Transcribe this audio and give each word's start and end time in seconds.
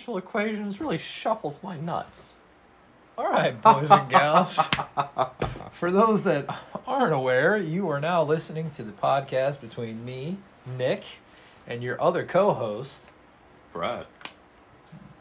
differential 0.00 0.16
equations 0.16 0.80
really 0.80 0.98
shuffles 0.98 1.62
my 1.62 1.78
nuts. 1.78 2.36
All 3.18 3.30
right, 3.30 3.60
boys 3.60 3.90
and 3.90 4.08
gals. 4.08 4.58
For 5.72 5.90
those 5.90 6.22
that 6.22 6.46
aren't 6.86 7.12
aware, 7.12 7.58
you 7.58 7.88
are 7.90 8.00
now 8.00 8.22
listening 8.22 8.70
to 8.72 8.82
the 8.82 8.92
podcast 8.92 9.60
between 9.60 10.04
me, 10.04 10.38
Nick, 10.78 11.02
and 11.66 11.82
your 11.82 12.00
other 12.00 12.24
co-host, 12.24 13.06
Brett. 13.74 14.06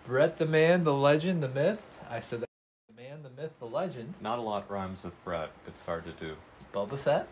Brett 0.05 0.37
the 0.37 0.45
Man, 0.45 0.85
the 0.85 0.93
Legend, 0.93 1.43
the 1.43 1.49
Myth. 1.49 1.79
I 2.09 2.21
said 2.21 2.41
that. 2.41 2.49
The 2.87 3.01
Man, 3.01 3.23
the 3.23 3.41
Myth, 3.41 3.51
the 3.59 3.65
Legend. 3.67 4.13
Not 4.21 4.39
a 4.39 4.41
lot 4.41 4.69
rhymes 4.71 5.03
with 5.03 5.21
Brett. 5.25 5.49
It's 5.67 5.83
hard 5.83 6.05
to 6.05 6.11
do. 6.11 6.35
Boba 6.73 6.97
Fett. 6.97 7.27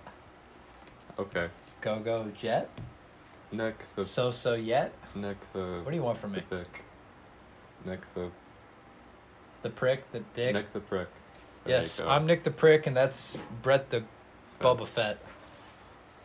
Okay. 1.17 1.47
Go 1.79 1.99
Go 1.99 2.29
Jet. 2.35 2.69
Nick 3.53 3.75
the 3.95 4.03
So 4.03 4.31
So 4.31 4.53
Yet. 4.53 4.91
Nick 5.15 5.37
the 5.53 5.79
What 5.83 5.91
do 5.91 5.95
you 5.95 6.03
want 6.03 6.19
from 6.19 6.33
me? 6.33 6.43
the 6.49 6.57
Dick. 6.57 6.81
Nick 7.87 8.01
the 8.13 8.29
The 9.63 9.69
Prick, 9.69 10.11
the 10.11 10.19
Dick. 10.35 10.53
Nick 10.53 10.73
the 10.73 10.79
prick. 10.79 11.07
There 11.63 11.79
yes. 11.81 11.99
I'm 11.99 12.25
Nick 12.25 12.43
the 12.43 12.51
Prick, 12.51 12.85
and 12.87 12.95
that's 12.95 13.37
Brett 13.61 13.89
the 13.89 14.03
Boba 14.61 14.85
Fett. 14.87 15.17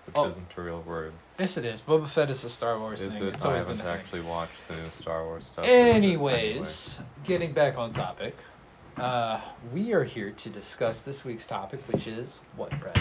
Which 0.07 0.17
Oh. 0.17 0.27
isn't 0.27 0.47
a 0.57 0.61
real 0.61 0.83
word. 0.83 1.13
Yes, 1.39 1.57
it 1.57 1.65
is. 1.65 1.81
Boba 1.81 2.09
Fett 2.09 2.29
is 2.31 2.45
a 2.45 2.51
Star 2.51 2.79
Wars 2.79 3.01
Is 3.01 3.17
thing. 3.19 3.29
it? 3.29 3.35
It's 3.35 3.45
I 3.45 3.49
always 3.49 3.63
haven't 3.63 3.79
been 3.79 3.87
a 3.87 3.91
thing. 3.93 4.01
actually 4.01 4.21
watched 4.23 4.55
the 4.69 4.75
new 4.77 4.91
Star 4.91 5.25
Wars 5.25 5.47
stuff. 5.47 5.65
Anyways, 5.65 6.99
getting 7.25 7.53
back 7.53 7.79
on 7.79 7.93
topic, 7.93 8.37
uh, 8.97 9.41
we 9.73 9.93
are 9.93 10.05
here 10.05 10.33
to 10.33 10.51
discuss 10.51 11.03
this 11.03 11.25
week's 11.25 11.47
topic, 11.47 11.81
which 11.89 12.07
is 12.09 12.41
what, 12.57 12.71
Brett? 12.81 12.99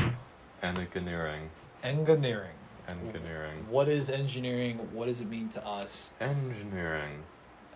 Engineering. 0.61 1.49
Engineering. 1.83 2.51
Engineering. 2.87 3.65
What 3.69 3.87
is 3.87 4.09
engineering? 4.09 4.77
What 4.93 5.05
does 5.07 5.21
it 5.21 5.29
mean 5.29 5.49
to 5.49 5.65
us? 5.65 6.11
Engineering. 6.19 7.23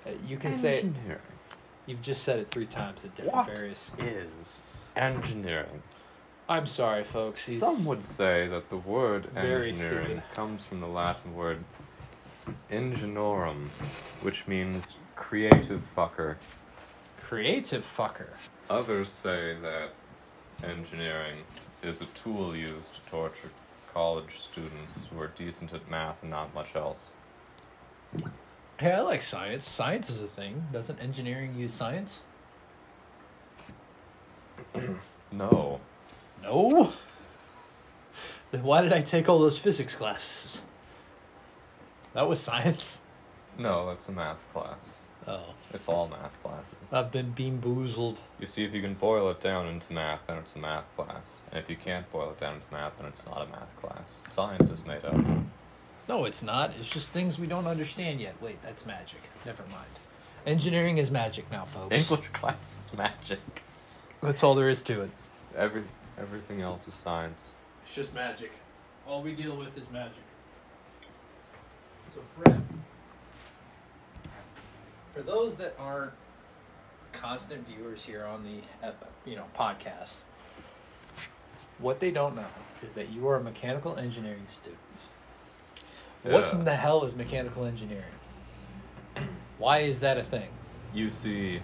Uh, 0.05 0.11
you 0.27 0.37
can 0.37 0.53
say 0.53 0.79
Engineering. 0.79 1.19
you've 1.85 2.01
just 2.01 2.23
said 2.23 2.39
it 2.39 2.51
three 2.51 2.65
times 2.65 3.03
at 3.05 3.15
different 3.15 3.35
What 3.35 3.47
various. 3.47 3.91
is 3.99 4.63
engineering? 4.95 5.81
I'm 6.47 6.67
sorry, 6.67 7.03
folks. 7.03 7.47
He's 7.47 7.59
Some 7.59 7.85
would 7.85 8.03
say 8.05 8.47
that 8.47 8.69
the 8.69 8.77
word 8.77 9.25
Very 9.33 9.69
engineering 9.69 10.05
stupid. 10.05 10.23
comes 10.35 10.63
from 10.63 10.79
the 10.79 10.87
Latin 10.87 11.33
word 11.35 11.63
ingenorum, 12.71 13.69
which 14.21 14.47
means 14.47 14.95
creative 15.15 15.81
fucker. 15.95 16.35
creative 17.23 17.83
fucker. 17.83 18.27
Others 18.69 19.09
say 19.09 19.55
that 19.61 19.89
engineering 20.63 21.39
is 21.81 22.01
a 22.01 22.05
tool 22.07 22.55
used 22.55 22.93
to 22.95 23.01
torture 23.09 23.49
college 23.93 24.39
students 24.39 25.07
who 25.11 25.19
are 25.19 25.27
decent 25.35 25.73
at 25.73 25.89
math 25.89 26.17
and 26.21 26.29
not 26.31 26.53
much 26.53 26.75
else. 26.75 27.11
Hey, 28.77 28.91
I 28.91 29.01
like 29.01 29.21
science. 29.21 29.67
Science 29.69 30.09
is 30.09 30.21
a 30.21 30.27
thing. 30.27 30.65
Doesn't 30.73 30.99
engineering 30.99 31.55
use 31.55 31.73
science? 31.73 32.21
No. 35.31 35.81
No. 36.43 36.93
Then 38.51 38.63
why 38.63 38.81
did 38.81 38.93
I 38.93 39.01
take 39.01 39.27
all 39.27 39.39
those 39.39 39.57
physics 39.57 39.95
classes? 39.95 40.61
That 42.13 42.29
was 42.29 42.39
science. 42.39 43.01
No, 43.57 43.85
that's 43.87 44.07
a 44.07 44.13
math 44.13 44.37
class. 44.53 45.01
Oh, 45.27 45.53
It's 45.73 45.89
all 45.89 46.07
math 46.07 46.41
classes. 46.41 46.93
I've 46.93 47.11
been 47.11 47.31
bean 47.31 47.59
boozled. 47.59 48.19
You 48.39 48.47
see, 48.47 48.63
if 48.63 48.73
you 48.73 48.81
can 48.81 48.93
boil 48.93 49.29
it 49.31 49.41
down 49.41 49.67
into 49.67 49.91
math, 49.91 50.21
then 50.27 50.37
it's 50.37 50.55
a 50.55 50.59
math 50.59 50.85
class. 50.95 51.41
And 51.51 51.59
if 51.61 51.69
you 51.69 51.75
can't 51.75 52.09
boil 52.11 52.29
it 52.29 52.39
down 52.39 52.55
into 52.55 52.67
math, 52.71 52.93
then 52.97 53.07
it's 53.07 53.25
not 53.25 53.41
a 53.41 53.51
math 53.51 53.75
class. 53.81 54.21
Science 54.27 54.69
is 54.71 54.85
made 54.85 55.03
up. 55.03 55.15
No, 56.07 56.25
it's 56.25 56.43
not. 56.43 56.73
It's 56.79 56.89
just 56.89 57.11
things 57.11 57.39
we 57.39 57.47
don't 57.47 57.65
understand 57.67 58.21
yet. 58.21 58.35
Wait, 58.41 58.61
that's 58.61 58.85
magic. 58.85 59.21
Never 59.45 59.63
mind. 59.63 59.87
Engineering 60.45 60.97
is 60.97 61.09
magic 61.09 61.49
now, 61.51 61.65
folks. 61.65 61.97
English 61.97 62.27
class 62.33 62.77
is 62.85 62.93
magic. 62.95 63.39
That's 64.21 64.43
all 64.43 64.53
there 64.53 64.69
is 64.69 64.81
to 64.83 65.01
it. 65.01 65.09
Every 65.55 65.83
everything 66.19 66.61
else 66.61 66.87
is 66.87 66.93
science. 66.93 67.53
It's 67.85 67.95
just 67.95 68.13
magic. 68.13 68.51
All 69.07 69.21
we 69.21 69.33
deal 69.33 69.55
with 69.57 69.75
is 69.77 69.89
magic. 69.89 70.23
So, 72.13 72.21
Brett, 72.37 72.59
for 75.13 75.21
those 75.21 75.55
that 75.55 75.75
aren't 75.79 76.11
constant 77.11 77.67
viewers 77.67 78.03
here 78.03 78.25
on 78.25 78.43
the 78.43 78.87
uh, 78.87 78.91
you 79.25 79.35
know 79.35 79.45
podcast, 79.57 80.17
what 81.79 81.99
they 81.99 82.11
don't 82.11 82.35
know 82.35 82.45
is 82.83 82.93
that 82.93 83.09
you 83.09 83.27
are 83.27 83.37
a 83.37 83.43
mechanical 83.43 83.97
engineering 83.97 84.45
student. 84.47 84.79
What 86.33 86.53
in 86.53 86.65
the 86.65 86.75
hell 86.75 87.05
is 87.05 87.13
mechanical 87.13 87.65
engineering? 87.65 88.03
Why 89.59 89.79
is 89.79 89.99
that 89.99 90.17
a 90.17 90.23
thing? 90.23 90.49
You 90.93 91.11
see, 91.11 91.59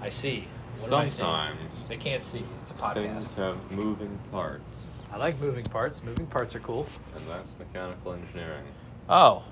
I 0.00 0.10
see. 0.10 0.48
What 0.74 0.92
am 0.92 0.98
I 0.98 1.06
seeing? 1.06 1.08
sometimes 1.08 1.88
They 1.88 1.96
can't 1.96 2.22
see. 2.22 2.44
It's 2.62 2.70
a 2.72 2.74
podcast. 2.74 2.94
things 2.94 3.34
have 3.34 3.70
moving 3.72 4.18
parts, 4.30 5.00
I 5.10 5.16
like 5.16 5.40
moving 5.40 5.64
parts. 5.64 6.02
Moving 6.02 6.26
parts 6.26 6.54
are 6.54 6.60
cool. 6.60 6.86
and 7.16 7.26
that's 7.26 7.58
mechanical 7.58 8.12
engineering. 8.12 8.64
Oh. 9.08 9.44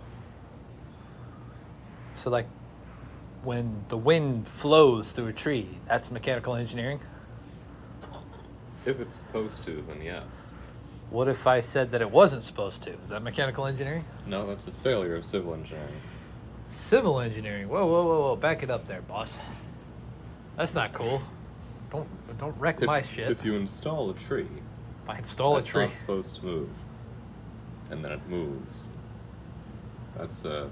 So 2.15 2.28
like 2.31 2.47
when 3.43 3.84
the 3.88 3.97
wind 3.97 4.49
flows 4.49 5.11
through 5.12 5.28
a 5.28 5.32
tree, 5.32 5.78
that's 5.88 6.11
mechanical 6.11 6.55
engineering? 6.55 7.00
If 8.84 9.00
it's 9.00 9.16
supposed 9.16 9.62
to, 9.62 9.82
then 9.88 10.03
yes. 10.03 10.50
What 11.14 11.28
if 11.28 11.47
I 11.47 11.60
said 11.60 11.92
that 11.92 12.00
it 12.02 12.10
wasn't 12.10 12.42
supposed 12.42 12.82
to? 12.82 12.91
Is 12.91 13.08
that 13.10 13.22
mechanical 13.22 13.66
engineering? 13.66 14.04
No, 14.26 14.48
that's 14.48 14.66
a 14.66 14.72
failure 14.72 15.14
of 15.14 15.25
civil 15.25 15.54
engineering. 15.54 15.94
Civil 16.69 17.20
engineering. 17.20 17.69
Whoa, 17.69 17.86
whoa, 17.86 18.04
whoa, 18.04 18.20
whoa. 18.22 18.36
Back 18.36 18.64
it 18.64 18.70
up 18.70 18.88
there, 18.88 19.00
boss. 19.00 19.38
That's 20.56 20.75
not 20.75 20.92
cool. 20.92 21.22
Don't 21.92 22.08
don't 22.36 22.58
wreck 22.58 22.78
If, 22.80 22.86
my 22.86 23.00
shit. 23.00 23.30
if 23.30 23.44
you 23.44 23.54
install 23.54 24.10
a 24.10 24.14
tree, 24.14 24.48
if 25.04 25.08
I 25.08 25.19
install 25.19 25.56
a 25.56 25.62
tree. 25.62 25.84
not 25.84 25.94
supposed 25.94 26.34
to 26.41 26.44
move, 26.44 26.70
and 27.91 28.04
then 28.04 28.10
it 28.10 28.28
moves. 28.28 28.88
That's 30.19 30.44
a 30.44 30.69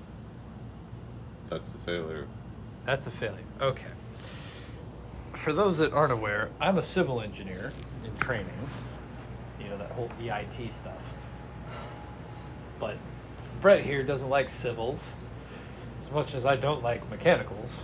that's 1.49 1.77
a 1.77 1.79
failure. 1.79 2.27
That's 2.85 3.07
a 3.07 3.13
failure. 3.13 3.45
Okay. 3.61 3.93
For 5.35 5.53
those 5.53 5.79
that 5.79 5.93
aren't 5.93 6.13
aware, 6.13 6.51
I'm 6.61 6.79
a 6.79 6.83
civil 6.83 7.21
engineer 7.21 7.73
in 8.05 8.17
training. 8.17 8.51
You 9.63 9.71
know, 9.71 9.79
that 9.79 9.93
whole 9.93 10.11
EIT 10.21 10.75
stuff. 10.75 11.03
But 12.79 12.97
Brett 13.61 13.85
here 13.85 14.03
doesn't 14.03 14.29
like 14.29 14.51
civils 14.51 15.13
as 16.03 16.11
much 16.11 16.35
as 16.35 16.45
I 16.45 16.57
don't 16.57 16.83
like 16.83 17.09
mechanicals. 17.11 17.83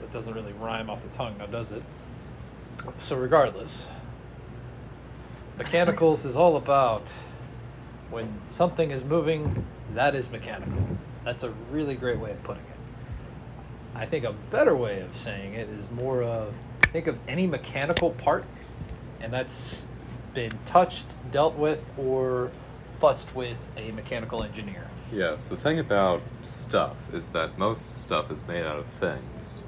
That 0.00 0.10
doesn't 0.12 0.32
really 0.32 0.52
rhyme 0.54 0.88
off 0.88 1.02
the 1.02 1.16
tongue, 1.16 1.36
now 1.38 1.46
does 1.46 1.70
it? 1.72 1.82
So, 2.98 3.16
regardless, 3.16 3.86
mechanicals 5.58 6.24
is 6.24 6.34
all 6.34 6.56
about 6.56 7.08
when 8.10 8.40
something 8.46 8.90
is 8.90 9.04
moving, 9.04 9.64
that 9.94 10.14
is 10.14 10.30
mechanical. 10.30 10.88
That's 11.24 11.42
a 11.42 11.50
really 11.70 11.94
great 11.94 12.18
way 12.18 12.32
of 12.32 12.42
putting 12.42 12.64
it. 12.64 12.68
I 13.94 14.06
think 14.06 14.24
a 14.24 14.32
better 14.32 14.74
way 14.74 15.00
of 15.00 15.16
saying 15.16 15.54
it 15.54 15.68
is 15.68 15.90
more 15.90 16.22
of 16.22 16.54
think 16.92 17.06
of 17.06 17.18
any 17.28 17.46
mechanical 17.46 18.10
part, 18.10 18.44
and 19.20 19.32
that's 19.32 19.86
been 20.34 20.52
touched, 20.66 21.06
dealt 21.30 21.54
with, 21.56 21.82
or 21.96 22.50
futzed 23.00 23.34
with 23.34 23.68
a 23.76 23.90
mechanical 23.92 24.42
engineer. 24.42 24.88
Yes, 25.12 25.48
the 25.48 25.56
thing 25.56 25.78
about 25.78 26.22
stuff 26.42 26.96
is 27.12 27.32
that 27.32 27.58
most 27.58 28.00
stuff 28.02 28.30
is 28.30 28.46
made 28.46 28.64
out 28.64 28.78
of 28.78 28.86
things, 28.86 29.62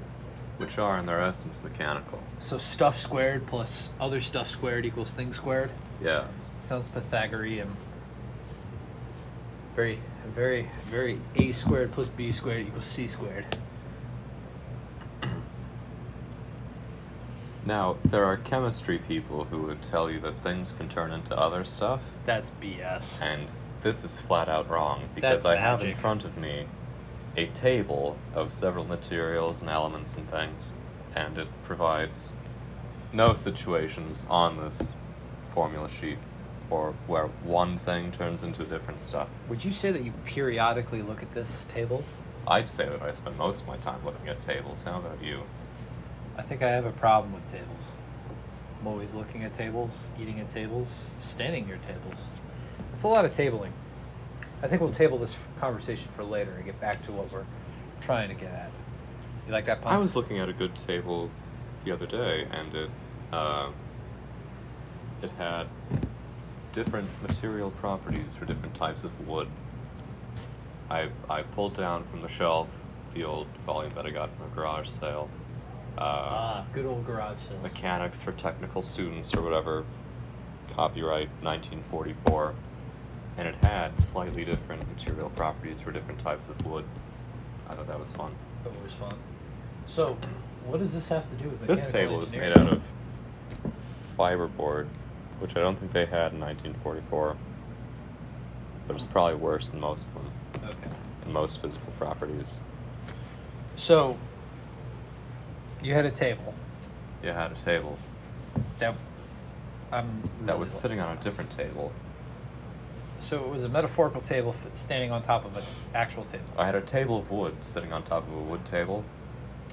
which 0.57 0.77
are 0.77 0.97
in 0.97 1.05
their 1.05 1.21
essence 1.21 1.61
mechanical. 1.63 2.21
So 2.39 2.57
stuff 2.57 2.99
squared 2.99 3.45
plus 3.45 3.89
other 3.99 4.21
stuff 4.21 4.49
squared 4.49 4.85
equals 4.85 5.11
thing 5.11 5.33
squared. 5.33 5.69
Yes. 6.01 6.53
Sounds 6.67 6.87
Pythagorean. 6.87 7.75
Very, 9.75 9.99
very, 10.33 10.69
very 10.89 11.19
a 11.35 11.51
squared 11.51 11.91
plus 11.91 12.07
b 12.07 12.31
squared 12.31 12.67
equals 12.67 12.85
c 12.85 13.07
squared. 13.07 13.45
Now, 17.65 17.97
there 18.05 18.25
are 18.25 18.37
chemistry 18.37 18.99
people 18.99 19.45
who 19.45 19.63
would 19.63 19.81
tell 19.81 20.09
you 20.09 20.19
that 20.19 20.39
things 20.43 20.71
can 20.71 20.87
turn 20.87 21.11
into 21.11 21.35
other 21.37 21.63
stuff, 21.63 22.01
That's 22.25 22.51
BS. 22.61 23.19
and 23.21 23.47
this 23.81 24.03
is 24.03 24.17
flat 24.17 24.47
out 24.47 24.69
wrong 24.69 25.09
because 25.15 25.43
That's 25.43 25.45
I 25.45 25.55
have 25.55 25.83
in 25.83 25.95
front 25.95 26.25
of 26.25 26.37
me 26.37 26.67
a 27.35 27.47
table 27.47 28.17
of 28.35 28.53
several 28.53 28.85
materials 28.85 29.61
and 29.61 29.69
elements 29.69 30.15
and 30.15 30.29
things, 30.29 30.73
and 31.15 31.37
it 31.39 31.47
provides 31.63 32.33
no 33.11 33.33
situations 33.33 34.25
on 34.29 34.57
this 34.57 34.93
formula 35.53 35.89
sheet 35.89 36.19
for 36.69 36.93
where 37.07 37.27
one 37.43 37.77
thing 37.79 38.11
turns 38.11 38.43
into 38.43 38.61
a 38.61 38.65
different 38.65 38.99
stuff. 38.99 39.27
Would 39.49 39.65
you 39.65 39.71
say 39.71 39.91
that 39.91 40.03
you 40.03 40.13
periodically 40.25 41.01
look 41.01 41.21
at 41.21 41.33
this 41.33 41.65
table? 41.65 42.03
I'd 42.47 42.69
say 42.69 42.87
that 42.87 43.01
I 43.01 43.11
spend 43.11 43.37
most 43.37 43.61
of 43.61 43.67
my 43.67 43.77
time 43.77 44.03
looking 44.05 44.27
at 44.27 44.41
tables. 44.41 44.83
How 44.83 44.99
about 44.99 45.21
you? 45.23 45.41
I 46.37 46.41
think 46.41 46.61
I 46.61 46.69
have 46.69 46.85
a 46.85 46.91
problem 46.91 47.33
with 47.33 47.49
tables. 47.49 47.91
I'm 48.79 48.87
always 48.87 49.13
looking 49.13 49.43
at 49.43 49.53
tables, 49.53 50.09
eating 50.19 50.39
at 50.39 50.51
tables, 50.51 50.87
standing 51.19 51.67
near 51.67 51.79
tables. 51.87 52.19
It's 52.93 53.03
a 53.03 53.07
lot 53.07 53.25
of 53.25 53.31
tabling. 53.31 53.71
I 54.61 54.67
think 54.67 54.81
we'll 54.81 54.91
table 54.91 55.17
this 55.17 55.35
conversation 55.59 56.09
for 56.15 56.23
later 56.23 56.51
and 56.51 56.65
get 56.65 56.79
back 56.79 57.03
to 57.05 57.11
what 57.11 57.31
we're 57.31 57.45
trying 58.01 58.29
to 58.29 58.35
get 58.35 58.51
at. 58.51 58.71
You 59.47 59.53
like 59.53 59.65
that 59.65 59.81
pun? 59.81 59.93
I 59.93 59.97
was 59.97 60.15
looking 60.15 60.39
at 60.39 60.49
a 60.49 60.53
good 60.53 60.75
table 60.75 61.29
the 61.83 61.91
other 61.91 62.05
day, 62.05 62.47
and 62.51 62.73
it 62.73 62.89
uh, 63.31 63.69
it 65.21 65.29
had 65.31 65.67
different 66.73 67.09
material 67.21 67.71
properties 67.71 68.35
for 68.35 68.45
different 68.45 68.75
types 68.75 69.03
of 69.03 69.27
wood. 69.27 69.47
I 70.89 71.09
I 71.29 71.43
pulled 71.43 71.75
down 71.75 72.05
from 72.05 72.21
the 72.21 72.29
shelf 72.29 72.67
the 73.13 73.23
old 73.23 73.47
volume 73.65 73.93
that 73.95 74.05
I 74.05 74.09
got 74.09 74.29
from 74.35 74.51
a 74.51 74.55
garage 74.55 74.89
sale. 74.89 75.29
Uh, 75.97 76.01
Ah, 76.01 76.65
good 76.73 76.85
old 76.85 77.05
garage 77.05 77.37
sales. 77.47 77.63
mechanics 77.63 78.21
for 78.21 78.31
technical 78.33 78.81
students 78.81 79.33
or 79.33 79.41
whatever, 79.41 79.85
copyright 80.75 81.29
1944, 81.41 82.53
and 83.37 83.47
it 83.47 83.55
had 83.63 84.03
slightly 84.03 84.43
different 84.43 84.87
material 84.89 85.29
properties 85.31 85.79
for 85.81 85.91
different 85.91 86.19
types 86.19 86.49
of 86.49 86.65
wood. 86.65 86.83
I 87.69 87.75
thought 87.75 87.87
that 87.87 87.99
was 87.99 88.11
fun. 88.11 88.35
Always 88.65 88.91
fun. 88.93 89.17
So, 89.87 90.17
what 90.65 90.79
does 90.79 90.91
this 90.93 91.07
have 91.09 91.29
to 91.29 91.35
do 91.43 91.49
with 91.49 91.65
This 91.65 91.87
table 91.87 92.21
is 92.21 92.33
made 92.33 92.51
out 92.57 92.67
of 92.73 92.81
fiberboard, 94.17 94.87
which 95.39 95.55
I 95.55 95.61
don't 95.61 95.77
think 95.77 95.91
they 95.93 96.05
had 96.05 96.33
in 96.33 96.39
1944, 96.39 97.35
but 98.87 98.95
it's 98.95 99.05
probably 99.05 99.35
worse 99.35 99.69
than 99.69 99.79
most 99.79 100.07
of 100.07 100.13
them 100.15 100.31
Okay. 100.69 100.95
in 101.25 101.31
most 101.31 101.61
physical 101.61 101.91
properties. 101.97 102.59
So, 103.75 104.17
you 105.81 105.93
had 105.93 106.05
a 106.05 106.11
table 106.11 106.53
You 107.23 107.29
had 107.29 107.51
a 107.51 107.55
table 107.65 107.97
that 108.79 108.95
I'm 109.91 110.23
that 110.45 110.57
was 110.59 110.71
sitting 110.71 110.99
on 110.99 111.17
a 111.17 111.21
different 111.21 111.51
table. 111.51 111.91
So 113.19 113.43
it 113.43 113.49
was 113.49 113.63
a 113.63 113.69
metaphorical 113.69 114.21
table 114.21 114.53
f- 114.65 114.77
standing 114.77 115.11
on 115.11 115.21
top 115.21 115.45
of 115.45 115.55
an 115.55 115.63
actual 115.93 116.25
table. 116.25 116.43
I 116.57 116.65
had 116.65 116.75
a 116.75 116.81
table 116.81 117.19
of 117.19 117.31
wood 117.31 117.55
sitting 117.61 117.93
on 117.93 118.03
top 118.03 118.27
of 118.27 118.33
a 118.33 118.41
wood 118.41 118.65
table, 118.65 119.03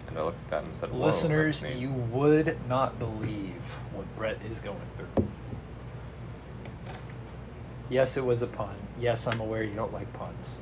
and 0.07 0.17
I 0.17 0.23
looked 0.23 0.43
at 0.45 0.51
that 0.51 0.65
and 0.65 0.75
said, 0.75 0.93
Whoa, 0.93 1.07
Listeners, 1.07 1.61
that's 1.61 1.75
neat." 1.75 1.81
you 1.81 1.91
would 1.91 2.57
not 2.69 2.99
believe 2.99 3.55
what 3.93 4.07
Brett 4.17 4.39
is 4.51 4.61
going 4.61 4.77
through. 4.97 5.29
Yes, 7.91 8.17
it 8.17 8.25
was 8.25 8.43
a 8.43 8.47
pun. 8.47 8.75
Yes, 8.99 9.27
I'm 9.27 9.41
aware 9.41 9.63
you 9.63 9.75
don't 9.75 9.93
like 9.93 10.11
puns. 10.15 10.59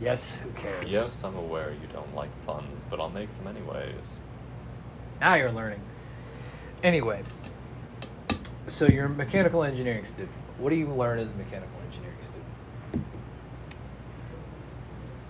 Yes, 0.00 0.32
who 0.42 0.50
cares? 0.50 0.86
Yes, 0.90 1.24
I'm 1.24 1.36
aware 1.36 1.72
you 1.72 1.88
don't 1.92 2.14
like 2.14 2.30
puns, 2.46 2.84
but 2.88 3.00
I'll 3.00 3.10
make 3.10 3.28
them 3.36 3.48
anyways. 3.48 4.20
Now 5.20 5.34
you're 5.34 5.52
learning. 5.52 5.80
Anyway, 6.82 7.22
so 8.66 8.86
you're 8.86 9.06
a 9.06 9.10
mechanical 9.10 9.64
engineering 9.64 10.04
student. 10.04 10.30
What 10.58 10.70
do 10.70 10.76
you 10.76 10.86
learn 10.88 11.18
as 11.18 11.30
a 11.30 11.34
mechanical 11.34 11.78
engineering 11.86 12.16
student? 12.20 13.04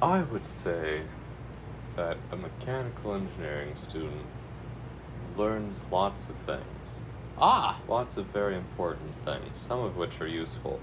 I 0.02 0.20
would 0.22 0.46
say 0.46 1.02
that 1.96 2.16
a 2.30 2.36
mechanical 2.36 3.14
engineering 3.14 3.74
student 3.76 4.26
learns 5.36 5.84
lots 5.90 6.28
of 6.28 6.36
things. 6.36 7.04
Ah, 7.40 7.80
Lots 7.88 8.16
of 8.16 8.26
very 8.26 8.56
important 8.56 9.14
things, 9.24 9.58
some 9.58 9.80
of 9.80 9.96
which 9.96 10.20
are 10.20 10.26
useful. 10.26 10.80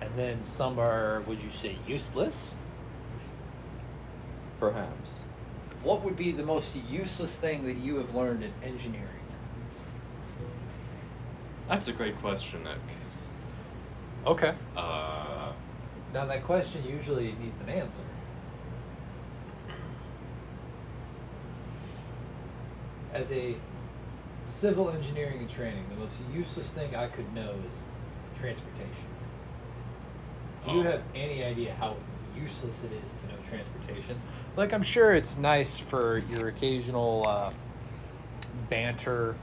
and 0.00 0.10
then 0.16 0.44
some 0.44 0.78
are, 0.78 1.22
would 1.26 1.40
you 1.40 1.50
say, 1.50 1.76
useless? 1.86 2.54
Perhaps. 4.60 5.24
What 5.84 6.02
would 6.02 6.16
be 6.16 6.32
the 6.32 6.42
most 6.42 6.74
useless 6.90 7.36
thing 7.36 7.64
that 7.66 7.76
you 7.76 7.96
have 7.96 8.14
learned 8.14 8.42
in 8.42 8.52
engineering? 8.62 9.08
That's 11.68 11.88
a 11.88 11.92
great 11.92 12.18
question, 12.20 12.64
Nick. 12.64 12.78
Okay. 14.26 14.54
Uh, 14.76 15.52
Now 16.14 16.24
that 16.26 16.44
question 16.44 16.82
usually 16.88 17.32
needs 17.40 17.60
an 17.60 17.68
answer. 17.68 18.02
As 23.12 23.30
a 23.30 23.54
civil 24.44 24.90
engineering 24.90 25.38
and 25.40 25.50
training, 25.50 25.84
the 25.90 25.96
most 25.96 26.14
useless 26.32 26.68
thing 26.70 26.96
I 26.96 27.06
could 27.08 27.32
know 27.34 27.54
is 27.70 27.82
transportation. 28.38 29.06
Do 30.66 30.72
you 30.72 30.80
Oh. 30.80 30.84
have 30.84 31.02
any 31.14 31.44
idea 31.44 31.74
how 31.74 31.96
useless 32.34 32.82
it 32.84 32.92
is 32.92 33.14
to 33.16 33.26
know 33.28 33.36
transportation? 33.48 34.20
Like, 34.56 34.72
I'm 34.72 34.82
sure 34.82 35.12
it's 35.14 35.36
nice 35.36 35.78
for 35.78 36.18
your 36.30 36.48
occasional 36.48 37.24
uh, 37.26 37.52
banter 38.70 39.34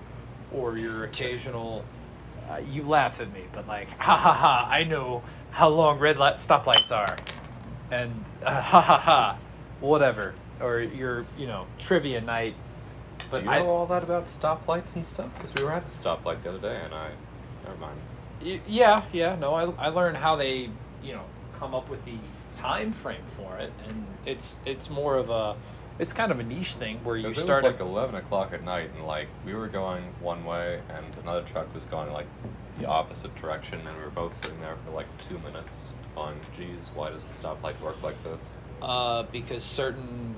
or 0.54 0.78
your 0.78 1.04
occasional. 1.04 1.84
Uh, 2.50 2.58
you 2.70 2.84
laugh 2.84 3.20
at 3.20 3.32
me, 3.34 3.44
but 3.54 3.68
like, 3.68 3.90
ha 3.98 4.16
ha 4.16 4.34
ha! 4.34 4.68
I 4.70 4.84
know 4.84 5.22
how 5.52 5.70
long 5.70 6.00
red 6.00 6.18
light 6.18 6.36
stoplights 6.36 6.92
are, 6.92 7.18
and 7.92 8.24
uh, 8.44 8.62
ha 8.62 8.82
ha 8.82 8.98
ha, 8.98 9.38
whatever. 9.80 10.34
Or 10.60 10.80
your, 10.80 11.26
you 11.38 11.48
know, 11.48 11.66
trivia 11.80 12.22
night. 12.22 12.56
But 13.32 13.40
do 13.40 13.46
you 13.46 13.52
I, 13.52 13.60
know 13.60 13.70
all 13.70 13.86
that 13.88 14.04
about 14.04 14.28
stoplights 14.28 14.96
and 14.96 15.06
stuff? 15.06 15.34
Because 15.34 15.54
we 15.56 15.64
were 15.64 15.72
at 15.72 15.84
a 15.84 15.88
stoplight 15.88 16.44
the 16.44 16.50
other 16.50 16.60
day, 16.60 16.80
and 16.84 16.94
I. 16.94 17.12
Never 17.66 17.78
mind. 17.78 18.00
Y- 18.44 18.62
Yeah, 18.68 19.04
yeah, 19.12 19.36
no, 19.36 19.54
I, 19.56 19.64
I 19.86 19.88
learned 19.90 20.18
how 20.18 20.36
they, 20.36 20.70
you 21.04 21.14
know, 21.14 21.24
come 21.58 21.74
up 21.74 21.90
with 21.90 22.04
the 22.06 22.14
time 22.54 22.94
frame 22.94 23.24
for 23.38 23.58
it, 23.58 23.72
and 23.88 24.06
it's 24.26 24.60
it's 24.66 24.90
more 24.90 25.18
of 25.18 25.30
a, 25.30 25.56
it's 26.00 26.14
kind 26.14 26.32
of 26.32 26.40
a 26.40 26.44
niche 26.44 26.76
thing 26.76 27.00
where 27.04 27.16
you 27.18 27.24
Because 27.28 27.40
it 27.40 27.44
start 27.44 27.64
was 27.64 27.74
at- 27.74 27.80
like 27.80 27.88
11 27.88 28.16
o'clock 28.16 28.54
at 28.54 28.64
night, 28.64 28.90
and 28.96 29.06
like 29.06 29.28
we 29.46 29.54
were 29.54 29.68
going 29.68 30.04
one 30.22 30.44
way, 30.46 30.82
and 30.90 31.06
another 31.24 31.44
truck 31.44 31.74
was 31.74 31.86
going 31.86 32.12
like 32.12 32.28
the 32.80 32.88
opposite 32.88 33.36
direction, 33.36 33.86
and 33.86 33.98
we 33.98 34.04
were 34.04 34.10
both 34.10 34.34
sitting 34.34 34.60
there 34.62 34.76
for 34.86 34.92
like 34.92 35.08
two 35.28 35.38
minutes, 35.40 35.94
going, 36.16 36.40
"Geez, 36.58 36.92
why 36.96 37.10
does 37.10 37.28
the 37.28 37.48
stoplight 37.48 37.80
work 37.82 38.02
like 38.04 38.22
this?" 38.24 38.54
uh, 38.82 39.24
because 39.32 39.64
certain, 39.64 40.34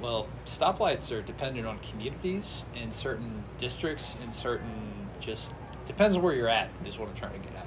well, 0.00 0.26
stoplights 0.46 1.10
are 1.14 1.20
dependent 1.22 1.66
on 1.66 1.78
communities 1.80 2.64
and 2.74 2.92
certain 2.92 3.44
districts 3.58 4.16
and 4.22 4.34
certain 4.34 4.72
just 5.20 5.52
depends 5.86 6.16
on 6.16 6.22
where 6.22 6.34
you're 6.34 6.48
at 6.48 6.70
is 6.86 6.96
what 6.98 7.10
I'm 7.10 7.14
trying 7.16 7.32
to 7.34 7.38
get 7.48 7.56
at, 7.56 7.66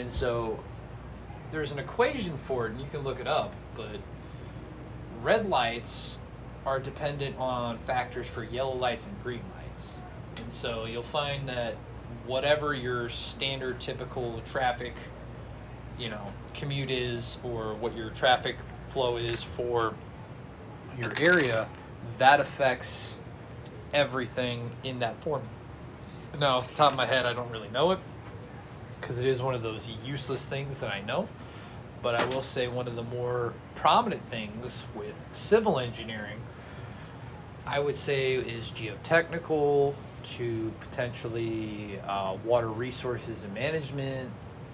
and 0.00 0.10
so 0.10 0.58
there's 1.56 1.72
an 1.72 1.78
equation 1.78 2.36
for 2.36 2.66
it, 2.66 2.72
and 2.72 2.80
you 2.82 2.86
can 2.88 3.00
look 3.00 3.18
it 3.18 3.26
up, 3.26 3.50
but 3.74 3.96
red 5.22 5.48
lights 5.48 6.18
are 6.66 6.78
dependent 6.78 7.34
on 7.38 7.78
factors 7.86 8.26
for 8.26 8.44
yellow 8.44 8.74
lights 8.74 9.06
and 9.06 9.22
green 9.22 9.40
lights. 9.56 9.98
And 10.36 10.52
so 10.52 10.84
you'll 10.84 11.02
find 11.02 11.48
that 11.48 11.76
whatever 12.26 12.74
your 12.74 13.08
standard 13.08 13.80
typical 13.80 14.42
traffic, 14.44 14.92
you 15.98 16.10
know, 16.10 16.30
commute 16.52 16.90
is 16.90 17.38
or 17.42 17.74
what 17.76 17.96
your 17.96 18.10
traffic 18.10 18.56
flow 18.88 19.16
is 19.16 19.42
for 19.42 19.94
your 20.98 21.14
area, 21.18 21.66
that 22.18 22.38
affects 22.38 23.14
everything 23.94 24.70
in 24.84 24.98
that 24.98 25.18
formula. 25.24 25.50
Now, 26.38 26.58
off 26.58 26.68
the 26.68 26.74
top 26.74 26.92
of 26.92 26.98
my 26.98 27.06
head, 27.06 27.24
I 27.24 27.32
don't 27.32 27.50
really 27.50 27.70
know 27.70 27.92
it 27.92 27.98
because 29.00 29.18
it 29.18 29.24
is 29.24 29.40
one 29.40 29.54
of 29.54 29.62
those 29.62 29.88
useless 30.04 30.44
things 30.44 30.80
that 30.80 30.92
I 30.92 31.00
know. 31.00 31.26
But 32.02 32.20
I 32.20 32.26
will 32.26 32.42
say 32.42 32.68
one 32.68 32.86
of 32.86 32.96
the 32.96 33.02
more 33.02 33.52
prominent 33.74 34.24
things 34.26 34.84
with 34.94 35.14
civil 35.32 35.78
engineering, 35.78 36.40
I 37.66 37.80
would 37.80 37.96
say, 37.96 38.34
is 38.34 38.70
geotechnical 38.70 39.94
to 40.22 40.72
potentially 40.80 42.00
uh, 42.06 42.36
water 42.44 42.68
resources 42.68 43.42
and 43.42 43.54
management, 43.54 44.30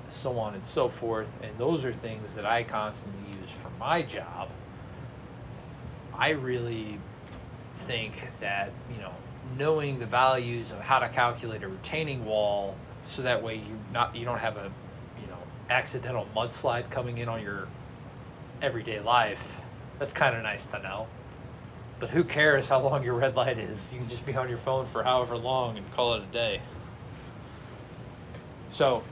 so 0.08 0.38
on 0.38 0.54
and 0.54 0.64
so 0.64 0.88
forth. 0.88 1.28
And 1.42 1.56
those 1.58 1.84
are 1.84 1.92
things 1.92 2.34
that 2.34 2.44
I 2.44 2.62
constantly 2.62 3.32
use 3.40 3.50
for 3.62 3.70
my 3.78 4.02
job. 4.02 4.48
I 6.14 6.30
really 6.30 6.98
think 7.86 8.28
that, 8.40 8.70
you 8.94 9.00
know, 9.00 9.12
knowing 9.58 9.98
the 9.98 10.06
values 10.06 10.70
of 10.70 10.78
how 10.80 10.98
to 10.98 11.08
calculate 11.08 11.62
a 11.62 11.68
retaining 11.68 12.24
wall 12.24 12.76
so 13.04 13.22
that 13.22 13.42
way 13.42 13.56
you 13.56 13.78
not 13.92 14.14
you 14.14 14.24
don't 14.24 14.38
have 14.38 14.56
a 14.56 14.70
accidental 15.72 16.26
mudslide 16.36 16.90
coming 16.90 17.18
in 17.18 17.28
on 17.28 17.42
your 17.42 17.66
everyday 18.60 19.00
life 19.00 19.56
that's 19.98 20.12
kind 20.12 20.36
of 20.36 20.42
nice 20.42 20.66
to 20.66 20.82
know. 20.82 21.06
But 22.00 22.10
who 22.10 22.24
cares 22.24 22.66
how 22.66 22.80
long 22.80 23.04
your 23.04 23.14
red 23.14 23.36
light 23.36 23.58
is? 23.58 23.92
You 23.92 24.00
can 24.00 24.08
just 24.08 24.26
be 24.26 24.34
on 24.34 24.48
your 24.48 24.58
phone 24.58 24.86
for 24.86 25.02
however 25.02 25.36
long 25.36 25.78
and 25.78 25.92
call 25.92 26.14
it 26.14 26.22
a 26.22 26.32
day. 26.32 26.60
So 28.72 29.04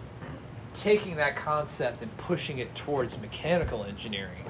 taking 0.75 1.17
that 1.17 1.37
concept 1.37 2.03
and 2.03 2.17
pushing 2.17 2.59
it 2.59 2.75
towards 2.75 3.19
mechanical 3.19 3.85
engineering 3.85 4.45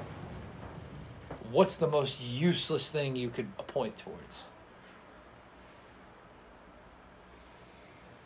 what's 1.51 1.75
the 1.75 1.87
most 1.87 2.21
useless 2.21 2.89
thing 2.89 3.15
you 3.15 3.29
could 3.29 3.55
point 3.67 3.97
towards? 3.97 4.43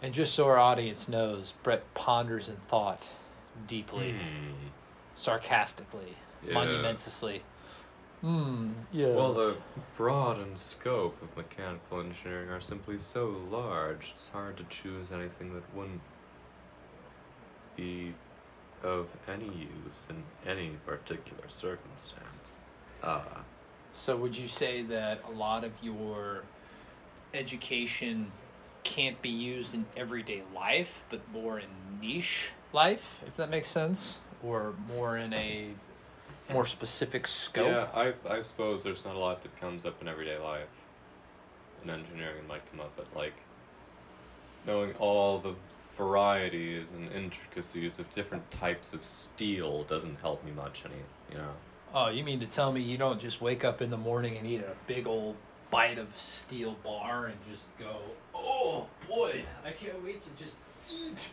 And 0.01 0.13
just 0.13 0.33
so 0.33 0.45
our 0.45 0.57
audience 0.57 1.09
knows, 1.09 1.53
Brett 1.63 1.81
ponders 1.95 2.47
in 2.47 2.57
thought 2.69 3.07
deeply, 3.67 4.11
Hmm. 4.13 4.67
sarcastically, 5.15 6.15
Yeah. 6.43 6.53
monumentously. 6.53 7.41
Hmm, 8.21 8.71
yeah. 8.91 9.13
Well, 9.13 9.33
the 9.33 9.57
broad 9.95 10.39
and 10.39 10.57
scope 10.57 11.21
of 11.21 11.35
mechanical 11.37 11.99
engineering 11.99 12.49
are 12.49 12.61
simply 12.61 12.97
so 12.97 13.27
large, 13.27 14.13
it's 14.15 14.29
hard 14.29 14.57
to 14.57 14.63
choose 14.65 15.11
anything 15.11 15.53
that 15.53 15.63
wouldn't 15.75 16.01
be 17.75 18.13
of 18.83 19.07
any 19.27 19.67
use 19.85 20.09
in 20.09 20.23
any 20.45 20.77
particular 20.85 21.47
circumstance. 21.49 22.59
Ah, 23.03 23.43
So 23.91 24.17
would 24.17 24.35
you 24.35 24.47
say 24.49 24.81
that 24.83 25.23
a 25.25 25.31
lot 25.31 25.63
of 25.63 25.71
your 25.81 26.43
education 27.33 28.31
can't 28.83 29.21
be 29.21 29.29
used 29.29 29.73
in 29.73 29.85
everyday 29.95 30.43
life, 30.53 31.03
but 31.09 31.21
more 31.31 31.59
in 31.59 31.67
niche 32.01 32.51
life, 32.75 33.21
if 33.25 33.35
that 33.37 33.49
makes 33.49 33.69
sense, 33.69 34.19
or 34.43 34.73
more 34.87 35.17
in 35.17 35.33
a 35.33 35.69
more 36.51 36.67
specific 36.67 37.25
scope? 37.25 37.67
Yeah, 37.67 37.87
I, 37.95 38.13
I 38.29 38.41
suppose 38.41 38.83
there's 38.83 39.05
not 39.05 39.15
a 39.15 39.19
lot 39.19 39.41
that 39.41 39.59
comes 39.59 39.85
up 39.85 39.99
in 40.01 40.07
everyday 40.07 40.37
life. 40.37 40.67
In 41.83 41.89
engineering, 41.89 42.37
it 42.39 42.47
might 42.47 42.69
come 42.69 42.81
up, 42.81 42.91
but 42.95 43.07
like 43.15 43.33
knowing 44.67 44.93
all 44.99 45.39
the 45.39 45.55
varieties 45.97 46.93
and 46.93 47.11
intricacies 47.11 47.99
of 47.99 48.11
different 48.13 48.49
types 48.51 48.93
of 48.93 49.05
steel 49.05 49.83
doesn't 49.83 50.17
help 50.19 50.43
me 50.43 50.51
much 50.51 50.83
any, 50.85 50.95
you 51.31 51.37
know. 51.37 51.53
Oh, 51.93 52.09
you 52.09 52.23
mean 52.23 52.39
to 52.41 52.45
tell 52.45 52.71
me 52.71 52.81
you 52.81 52.97
don't 52.97 53.21
just 53.21 53.41
wake 53.41 53.63
up 53.63 53.81
in 53.81 53.89
the 53.89 53.97
morning 53.97 54.37
and 54.37 54.45
eat 54.45 54.59
a 54.59 54.75
big 54.85 55.07
old 55.07 55.35
bite 55.71 55.97
of 55.97 56.07
steel 56.19 56.75
bar 56.83 57.27
and 57.27 57.37
just 57.51 57.65
go, 57.79 57.97
oh 58.33 58.87
boy, 59.07 59.43
I 59.65 59.71
can't 59.71 60.03
wait 60.03 60.21
to 60.21 60.29
just 60.31 60.55
eat 60.91 61.29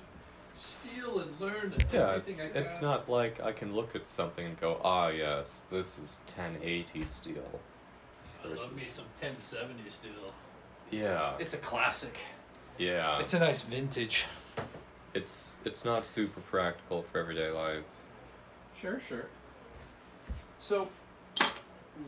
steel 0.54 1.21
and 1.21 1.40
learn 1.40 1.75
Yeah, 1.92 2.21
it's, 2.26 2.44
it's 2.54 2.82
not 2.82 3.09
like 3.09 3.40
I 3.40 3.52
can 3.52 3.75
look 3.75 3.94
at 3.94 4.09
something 4.09 4.44
and 4.44 4.61
go, 4.61 4.80
ah, 4.85 5.09
yes, 5.09 5.64
this 5.71 5.99
is 5.99 6.21
1080 6.26 7.04
steel. 7.06 7.61
I 8.44 8.49
love 8.49 8.75
me 8.75 8.80
some 8.80 9.04
1070 9.18 9.88
steel. 9.88 10.11
Yeah, 10.90 11.35
It's 11.38 11.54
a 11.54 11.59
classic. 11.59 12.18
yeah. 12.78 13.18
It's 13.21 13.35
a 13.35 13.38
nice 13.38 13.62
vintage. 13.62 14.25
It's 15.14 15.56
it's 15.64 15.85
not 15.85 16.06
super 16.06 16.40
practical 16.40 17.02
for 17.02 17.18
everyday 17.18 17.50
life. 17.50 17.85
Sure, 18.80 18.99
sure. 19.06 19.26
So, 20.59 20.88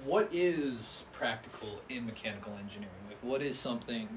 what 0.05 0.29
is 0.33 1.05
practical 1.13 1.81
in 1.89 2.07
mechanical 2.07 2.55
engineering? 2.59 2.95
Like, 3.09 3.19
what 3.23 3.43
is 3.43 3.59
something 3.59 4.09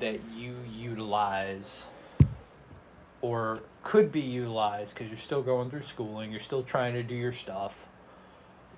that 0.00 0.20
you 0.34 0.54
utilize 0.72 1.84
or 3.20 3.60
could 3.82 4.12
be 4.12 4.20
utilized 4.20 4.94
because 4.94 5.08
you're 5.08 5.18
still 5.18 5.42
going 5.42 5.70
through 5.70 5.82
schooling, 5.82 6.30
you're 6.30 6.40
still 6.40 6.62
trying 6.62 6.94
to 6.94 7.02
do 7.02 7.14
your 7.14 7.32
stuff? 7.32 7.72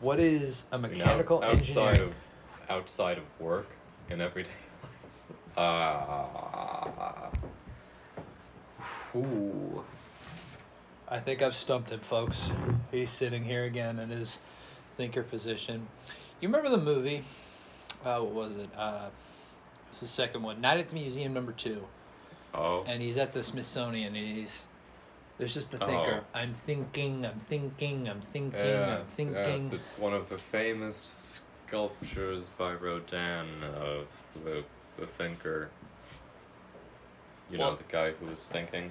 What 0.00 0.18
is 0.18 0.64
a 0.72 0.78
mean, 0.78 0.92
out- 0.92 0.98
mechanical 0.98 1.42
outside 1.44 1.88
engineering? 1.88 2.14
of 2.68 2.70
outside 2.70 3.18
of 3.18 3.24
work 3.38 3.66
in 4.08 4.20
everyday 4.20 4.50
life. 5.56 5.56
Ah. 5.56 7.30
ooh. 9.16 9.84
I 11.08 11.18
think 11.18 11.42
I've 11.42 11.56
stumped 11.56 11.90
him, 11.90 11.98
folks. 12.00 12.40
He's 12.92 13.10
sitting 13.10 13.44
here 13.44 13.64
again 13.64 13.98
in 13.98 14.10
his 14.10 14.38
thinker 14.96 15.24
position. 15.24 15.88
You 16.40 16.48
remember 16.48 16.70
the 16.70 16.78
movie? 16.82 17.24
Uh, 18.04 18.20
what 18.20 18.32
was 18.32 18.52
it? 18.56 18.70
Uh, 18.76 19.08
it 19.08 19.90
was 19.90 20.00
the 20.00 20.06
second 20.06 20.42
one. 20.44 20.60
Night 20.60 20.78
at 20.78 20.88
the 20.88 20.94
Museum 20.94 21.34
number 21.34 21.50
two. 21.52 21.84
Oh. 22.54 22.84
And 22.86 23.00
he's 23.02 23.16
at 23.16 23.32
the 23.32 23.42
Smithsonian 23.42 24.14
and 24.14 24.38
he's 24.38 24.62
there's 25.38 25.54
just 25.54 25.72
a 25.72 25.78
thinker. 25.78 26.22
Oh. 26.22 26.38
I'm 26.38 26.54
thinking, 26.66 27.24
I'm 27.24 27.40
thinking, 27.48 28.08
I'm 28.08 28.20
thinking, 28.32 28.60
I'm 28.60 29.06
thinking. 29.06 29.34
yes, 29.34 29.72
it's 29.72 29.98
one 29.98 30.12
of 30.12 30.28
the 30.28 30.36
famous 30.36 31.40
sculptures 31.66 32.50
by 32.58 32.74
Rodin 32.74 33.46
of 33.74 34.06
the 34.44 34.64
the 34.98 35.06
thinker. 35.06 35.70
You 37.50 37.58
know, 37.58 37.74
the 37.74 37.84
guy 37.88 38.12
who 38.12 38.26
was 38.26 38.48
thinking. 38.48 38.90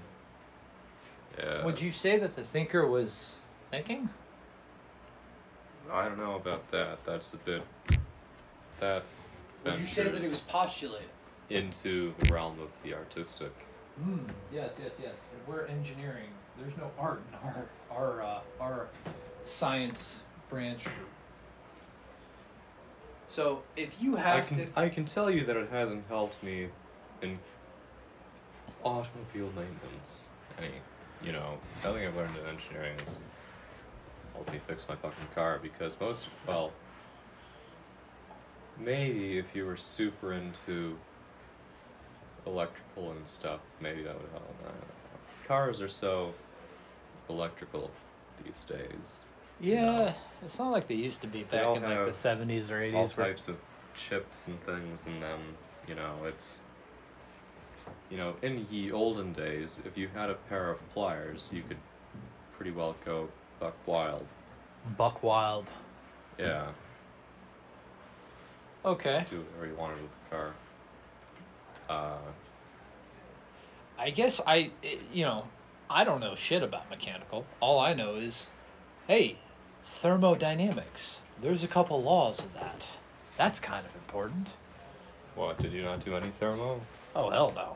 Yeah. 1.38 1.64
Would 1.64 1.80
you 1.80 1.92
say 1.92 2.18
that 2.18 2.36
the 2.36 2.44
thinker 2.44 2.88
was 2.88 3.36
thinking? 3.72 4.10
I 5.92 6.06
don't 6.06 6.18
know 6.18 6.36
about 6.36 6.70
that. 6.72 7.06
That's 7.06 7.34
a 7.34 7.38
bit. 7.38 7.64
That. 8.80 9.04
Would 9.66 9.78
you 9.78 9.86
say 9.86 10.04
that 10.04 10.10
it 10.10 10.14
was 10.14 10.22
ventures 10.22 10.40
postulated? 10.48 11.10
Into 11.50 12.14
the 12.20 12.32
realm 12.32 12.60
of 12.60 12.70
the 12.84 12.94
artistic? 12.94 13.54
Hmm. 14.02 14.20
Yes, 14.54 14.74
yes, 14.82 14.92
yes. 15.02 15.14
And 15.34 15.48
we're 15.48 15.66
engineering. 15.66 16.30
There's 16.60 16.78
no 16.78 16.92
art 16.98 17.22
in 17.30 17.48
our 17.48 17.66
our 17.92 18.22
uh, 18.22 18.40
our 18.60 18.88
science 19.44 20.22
branch. 20.50 20.86
So 23.30 23.62
if 23.76 24.02
you 24.02 24.18
I 24.18 24.22
have 24.22 24.48
can 24.48 24.58
to, 24.58 24.68
I 24.76 24.90
can 24.90 25.06
tell 25.06 25.30
you 25.30 25.46
that 25.46 25.56
it 25.56 25.70
hasn't 25.70 26.06
helped 26.08 26.42
me 26.44 26.70
in 27.22 27.40
automobile 28.84 29.52
maintenance 29.56 30.30
any. 30.58 30.72
You 31.22 31.34
know, 31.34 31.58
nothing 31.84 32.06
I've 32.06 32.16
learned 32.16 32.38
in 32.38 32.46
engineering 32.46 32.98
has 33.00 33.20
helped 34.34 34.54
me 34.54 34.60
fix 34.68 34.86
my 34.88 34.96
fucking 34.96 35.28
car 35.36 35.60
because 35.62 36.00
most 36.00 36.30
well. 36.48 36.72
Maybe 38.78 39.38
if 39.38 39.54
you 39.54 39.66
were 39.66 39.76
super 39.76 40.32
into 40.32 40.98
electrical 42.46 43.12
and 43.12 43.28
stuff, 43.28 43.60
maybe 43.82 44.04
that 44.04 44.14
would 44.20 44.30
help. 44.32 44.56
I 44.62 44.66
don't 44.66 44.76
know. 44.76 44.88
Cars 45.48 45.82
are 45.82 45.88
so 45.88 46.34
electrical 47.30 47.92
these 48.44 48.64
days. 48.64 49.26
yeah, 49.60 50.14
it's 50.46 50.58
not 50.58 50.72
like 50.72 50.88
they 50.88 50.96
used 50.96 51.22
to 51.22 51.28
be 51.28 51.44
back 51.44 51.76
in 51.76 51.84
like 51.84 52.06
the 52.06 52.14
seventies 52.14 52.72
or 52.72 52.82
eighties. 52.82 52.96
all 52.96 53.04
eighties. 53.04 53.16
types 53.16 53.48
of 53.50 53.58
chips 53.96 54.48
and 54.48 54.62
things 54.64 55.06
and 55.08 55.22
then 55.22 55.40
you 55.88 55.94
know 55.96 56.14
it's 56.26 56.62
you 58.10 58.16
know 58.18 58.36
in 58.42 58.66
ye 58.72 58.90
olden 58.92 59.34
days 59.34 59.82
if 59.86 59.98
you 59.98 60.08
had 60.14 60.30
a 60.30 60.36
pair 60.36 60.70
of 60.72 60.90
pliers 60.94 61.52
you 61.54 61.62
could 61.68 61.78
pretty 62.56 62.72
well 62.72 62.96
go 63.04 63.28
buck 63.60 63.76
wild 63.86 64.26
Buck 64.98 65.22
wild. 65.22 65.66
yeah 66.38 66.68
Okay. 68.86 69.26
do 69.30 69.40
whatever 69.42 69.68
you 69.68 69.76
wanted 69.76 70.02
with 70.02 70.12
the 70.30 70.36
car 70.36 70.54
uh 71.90 72.18
I 73.98 74.12
guess 74.12 74.40
I, 74.48 74.72
you 75.12 75.26
know, 75.26 75.46
I 75.90 76.06
don't 76.06 76.22
know 76.22 76.34
shit 76.36 76.64
about 76.64 76.90
mechanical. 76.90 77.46
All 77.60 77.80
I 77.82 77.94
know 77.94 78.16
is, 78.16 78.48
hey, 79.08 79.36
thermodynamics. 79.84 81.20
There's 81.42 81.64
a 81.66 81.68
couple 81.68 82.02
laws 82.02 82.40
of 82.40 82.54
that. 82.54 82.88
That's 83.38 83.60
kind 83.60 83.86
of 83.86 83.94
important. 83.96 84.50
what 85.36 85.58
did 85.60 85.74
you 85.74 85.82
not 85.84 86.04
do 86.06 86.16
any 86.16 86.30
thermo 86.30 86.80
Oh 87.16 87.30
hell 87.30 87.52
no. 87.56 87.76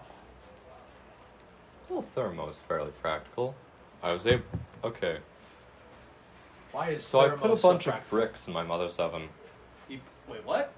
well 1.90 2.06
thermo 2.16 2.50
is 2.50 2.62
fairly 2.62 2.92
practical 3.02 3.56
i 4.02 4.12
was 4.14 4.26
able 4.28 4.44
okay 4.84 5.18
Why 6.72 6.90
is 6.90 7.06
so 7.06 7.22
i 7.22 7.30
put 7.30 7.52
a 7.52 7.58
so 7.58 7.70
bunch 7.70 7.88
of 7.88 7.94
practical? 7.94 8.18
bricks 8.20 8.48
in 8.48 8.54
my 8.54 8.64
mother's 8.64 9.00
oven 9.00 9.30
You, 9.90 10.00
wait, 10.30 10.46
what? 10.46 10.74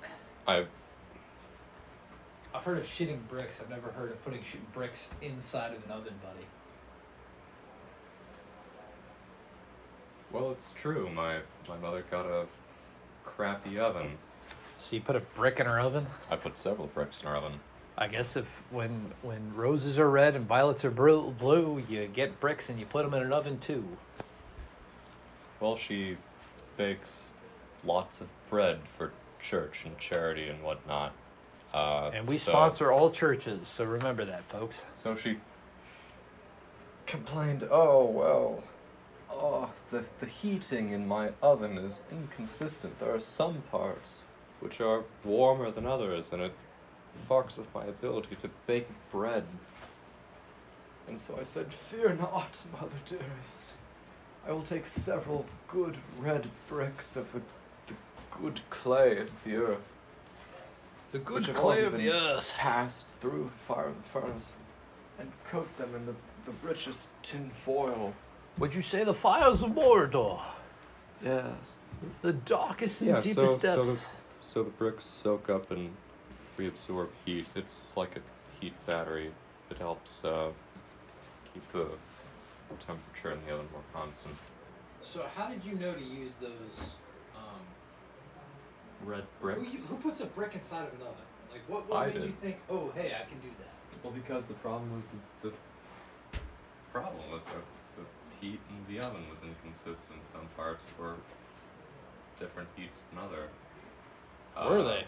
i 0.47 0.65
I've 2.55 2.63
heard 2.63 2.77
of 2.77 2.85
shitting 2.85 3.19
bricks. 3.27 3.59
I've 3.61 3.69
never 3.69 3.91
heard 3.91 4.11
of 4.11 4.23
putting 4.23 4.41
sh- 4.41 4.55
bricks 4.73 5.09
inside 5.21 5.73
of 5.73 5.83
an 5.85 5.91
oven, 5.91 6.13
buddy. 6.23 6.45
well 10.31 10.51
it's 10.51 10.73
true 10.73 11.07
my 11.11 11.37
my 11.69 11.77
mother 11.77 12.03
got 12.09 12.25
a 12.25 12.45
crappy 13.23 13.79
oven 13.79 14.17
So 14.77 14.95
you 14.95 15.01
put 15.01 15.15
a 15.15 15.19
brick 15.21 15.59
in 15.59 15.65
her 15.65 15.79
oven? 15.79 16.07
i 16.29 16.35
put 16.35 16.57
several 16.57 16.87
bricks 16.87 17.21
in 17.21 17.27
her 17.27 17.35
oven 17.35 17.53
I 17.97 18.07
guess 18.07 18.35
if 18.35 18.45
when 18.71 19.13
when 19.21 19.53
roses 19.55 19.97
are 19.99 20.09
red 20.09 20.35
and 20.35 20.45
violets 20.45 20.83
are 20.83 20.91
bru- 20.91 21.31
blue, 21.39 21.81
you 21.87 22.07
get 22.07 22.37
bricks 22.41 22.67
and 22.67 22.77
you 22.77 22.85
put 22.85 23.05
them 23.05 23.13
in 23.13 23.23
an 23.23 23.31
oven 23.31 23.57
too. 23.59 23.85
Well, 25.61 25.77
she 25.77 26.17
bakes 26.75 27.31
lots 27.85 28.19
of 28.19 28.27
bread 28.49 28.79
for 28.97 29.13
church 29.41 29.83
and 29.85 29.97
charity 29.97 30.49
and 30.49 30.61
whatnot. 30.61 31.13
Uh, 31.75 32.09
And 32.13 32.25
we 32.25 32.37
so- 32.37 32.51
sponsor 32.53 32.89
all 32.91 33.11
churches, 33.11 33.67
so 33.67 33.83
remember 33.83 34.23
that, 34.23 34.45
folks. 34.45 34.83
So 34.93 35.13
she 35.15 35.39
complained, 37.05 37.67
"Oh 37.69 38.05
well, 38.05 38.63
oh 39.29 39.71
the 39.91 40.05
the 40.21 40.25
heating 40.25 40.91
in 40.91 41.05
my 41.05 41.33
oven 41.41 41.77
is 41.77 42.03
inconsistent. 42.09 42.97
There 42.99 43.13
are 43.13 43.19
some 43.19 43.63
parts 43.71 44.23
which 44.61 44.79
are 44.79 45.03
warmer 45.25 45.69
than 45.69 45.85
others, 45.85 46.31
and 46.31 46.41
it 46.41 46.53
fucks 47.29 47.57
with 47.57 47.73
my 47.75 47.83
ability 47.83 48.35
to 48.37 48.49
bake 48.67 48.87
bread." 49.11 49.45
And 51.09 51.19
so 51.19 51.37
I 51.37 51.43
said, 51.43 51.73
"Fear 51.73 52.13
not, 52.15 52.63
mother 52.71 52.99
dearest. 53.05 53.71
I 54.47 54.53
will 54.53 54.63
take 54.63 54.87
several 54.87 55.45
good 55.67 55.97
red 56.17 56.49
bricks 56.69 57.17
of 57.17 57.33
the, 57.33 57.41
the 57.87 57.95
good 58.31 58.61
clay 58.69 59.17
of 59.17 59.43
the 59.43 59.57
earth." 59.57 59.81
The 61.11 61.19
which 61.19 61.47
have 61.47 61.57
already 61.57 61.89
been 62.09 62.39
Passed 62.57 63.07
through 63.21 63.45
the 63.45 63.73
fire 63.73 63.87
of 63.87 63.95
the 64.01 64.09
furnace 64.09 64.55
and 65.19 65.31
coat 65.49 65.67
them 65.77 65.95
in 65.95 66.05
the, 66.05 66.13
the 66.45 66.51
richest 66.67 67.09
tin 67.23 67.49
foil. 67.49 68.13
Would 68.57 68.73
you 68.73 68.81
say 68.81 69.03
the 69.03 69.13
fires 69.13 69.61
of 69.61 69.71
Mordor? 69.71 70.41
Yes. 71.23 71.77
The 72.21 72.33
darkest 72.33 73.01
and 73.01 73.09
Yeah, 73.09 73.21
deepest 73.21 73.35
so, 73.37 73.57
depths. 73.57 73.75
so, 73.75 73.83
the, 73.85 73.99
so 74.41 74.63
the 74.63 74.69
bricks 74.71 75.05
soak 75.05 75.49
up 75.49 75.71
and 75.71 75.91
reabsorb 76.57 77.07
heat. 77.25 77.47
It's 77.55 77.95
like 77.95 78.15
a 78.17 78.19
heat 78.59 78.73
battery. 78.85 79.31
It 79.69 79.77
helps 79.77 80.23
uh, 80.25 80.51
keep 81.53 81.71
the 81.71 81.87
temperature 82.85 83.31
in 83.31 83.39
the 83.45 83.53
oven 83.53 83.67
more 83.71 83.81
constant. 83.93 84.35
So 85.01 85.25
how 85.35 85.47
did 85.47 85.63
you 85.63 85.75
know 85.75 85.93
to 85.93 86.01
use 86.03 86.33
those 86.41 86.89
red 89.05 89.23
Who, 89.41 89.45
bricks. 89.53 89.73
you, 89.73 89.79
who 89.87 89.95
puts 89.97 90.21
a 90.21 90.25
brick 90.25 90.53
inside 90.55 90.87
of 90.87 90.93
an 90.93 91.01
oven? 91.01 91.13
Like, 91.51 91.61
what, 91.67 91.89
what 91.89 91.97
I 92.03 92.05
made 92.07 92.13
did. 92.15 92.23
you 92.25 92.33
think, 92.41 92.57
oh, 92.69 92.91
hey, 92.95 93.13
I 93.15 93.25
can 93.29 93.39
do 93.39 93.49
that? 93.59 94.03
Well, 94.03 94.13
because 94.13 94.47
the 94.47 94.53
problem 94.55 94.93
was 94.95 95.07
the, 95.41 95.49
the 95.49 95.55
problem 96.91 97.21
was 97.31 97.43
that 97.45 97.53
the 97.97 98.03
heat 98.45 98.59
in 98.69 98.93
the 98.93 98.99
oven 99.05 99.23
was 99.29 99.43
inconsistent. 99.43 100.25
Some 100.25 100.47
parts 100.55 100.91
were 100.99 101.15
different 102.39 102.69
heats 102.75 103.03
than 103.03 103.19
other. 103.19 103.47
Were 104.69 104.79
Uh, 104.79 104.83
they? 104.83 105.05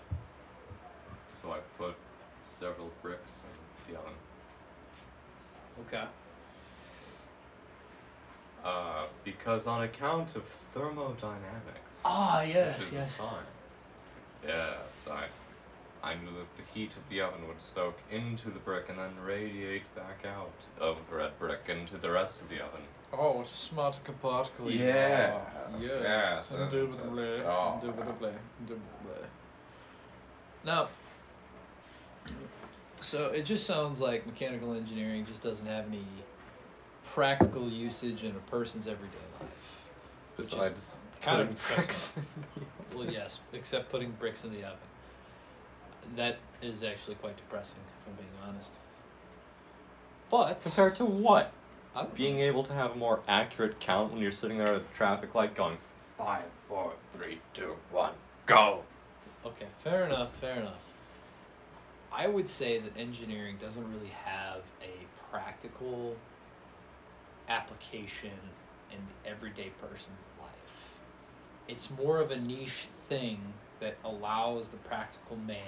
So 1.34 1.52
I 1.52 1.60
put 1.78 1.96
several 2.44 2.92
bricks 3.02 3.42
in 3.88 3.94
the 3.94 4.00
oven. 4.00 4.14
Okay. 5.88 6.04
Uh, 8.66 9.06
because 9.24 9.68
on 9.68 9.84
account 9.84 10.36
of 10.36 10.44
thermodynamics. 10.74 12.02
Ah, 12.04 12.42
yes, 12.42 12.80
which 12.80 12.88
is 12.88 12.94
yes. 12.94 13.14
a 13.14 13.18
science. 13.18 13.48
Yes, 14.46 15.08
I, 15.10 15.26
I 16.04 16.14
knew 16.16 16.32
that 16.38 16.56
the 16.56 16.64
heat 16.74 16.92
of 16.96 17.08
the 17.10 17.22
oven 17.22 17.48
would 17.48 17.62
soak 17.62 17.98
into 18.12 18.50
the 18.50 18.60
brick 18.60 18.86
and 18.90 18.98
then 18.98 19.12
radiate 19.26 19.94
back 19.96 20.24
out 20.26 20.52
of 20.80 20.98
the 21.10 21.16
red 21.18 21.38
brick 21.40 21.62
into 21.70 21.98
the 21.98 22.10
rest 22.12 22.42
of 22.42 22.50
the 22.50 22.56
oven. 22.64 22.82
Oh, 23.14 23.38
what 23.38 23.46
a 23.46 23.50
smart 23.50 24.00
particle. 24.22 24.70
you 24.70 24.84
Yes, 24.86 25.34
are. 25.34 25.80
yes, 25.80 25.92
Yes. 26.02 26.52
and, 26.52 26.62
Indubitably. 26.64 27.42
oh. 27.46 27.80
Indubitably. 27.82 28.32
Indubitably. 28.60 29.28
Now, 30.66 30.90
so 32.98 33.28
it 33.28 33.44
just 33.46 33.66
sounds 33.66 34.02
like 34.02 34.26
mechanical 34.26 34.74
engineering 34.74 35.26
just 35.26 35.42
doesn't 35.42 35.66
have 35.68 35.86
any 35.88 36.04
practical 37.06 37.70
usage 37.70 38.24
in 38.24 38.32
a 38.32 38.52
person's 38.52 38.88
everyday 38.88 39.16
life. 39.40 39.50
Besides 40.36 41.00
kind 41.22 41.42
of 41.42 41.48
putting 41.68 41.76
bricks 41.78 42.18
in. 43.02 43.08
Well, 43.08 43.16
yes, 43.16 43.40
except 43.54 43.90
putting 43.90 44.12
bricks 44.12 44.44
in 44.44 44.52
the 44.52 44.64
oven. 44.64 44.78
That 46.16 46.38
is 46.62 46.84
actually 46.84 47.16
quite 47.16 47.36
depressing, 47.38 47.76
if 47.88 48.08
I'm 48.08 48.16
being 48.16 48.30
honest. 48.48 48.76
But 50.30 50.62
Compared 50.62 50.96
to 50.98 51.06
what? 51.06 51.52
I 51.96 52.04
don't 52.04 52.16
Being 52.16 52.40
able 52.40 52.64
to 52.64 52.74
have 52.74 52.92
a 52.92 52.96
more 52.96 53.22
accurate 53.28 53.80
count 53.80 54.14
when 54.14 54.22
you're 54.22 54.32
sitting 54.32 54.58
there 54.58 54.76
at 54.76 54.88
the 54.88 54.96
traffic 54.96 55.34
light 55.36 55.56
going 55.56 55.78
five, 56.18 56.44
four, 56.68 56.94
three, 57.16 57.40
two, 57.54 57.76
one, 57.92 58.14
go. 58.46 58.84
Okay, 59.46 59.68
fair 59.84 60.06
enough, 60.06 60.36
fair 60.36 60.58
enough. 60.60 60.88
I 62.12 62.28
would 62.28 62.48
say 62.48 62.80
that 62.80 62.98
engineering 62.98 63.58
doesn't 63.62 63.94
really 63.94 64.12
have 64.26 64.62
a 64.82 65.06
practical 65.32 66.16
application 67.50 68.32
in 68.92 68.98
the 68.98 69.30
everyday 69.30 69.72
person's 69.82 70.30
life. 70.37 70.37
It's 71.68 71.90
more 71.92 72.20
of 72.20 72.32
a 72.32 72.40
niche 72.40 72.88
thing 73.04 73.40
that 73.80 73.96
allows 74.06 74.70
the 74.70 74.78
practical 74.78 75.36
man 75.38 75.60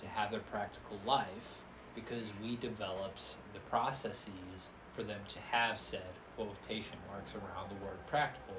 to 0.00 0.06
have 0.06 0.30
their 0.30 0.40
practical 0.40 0.98
life 1.04 1.62
because 1.94 2.32
we 2.42 2.56
developed 2.56 3.34
the 3.52 3.60
processes 3.70 4.68
for 4.94 5.02
them 5.02 5.20
to 5.28 5.38
have 5.50 5.78
said 5.78 6.02
quotation 6.36 6.96
marks 7.10 7.32
around 7.34 7.68
the 7.70 7.84
word 7.84 7.98
practical 8.06 8.54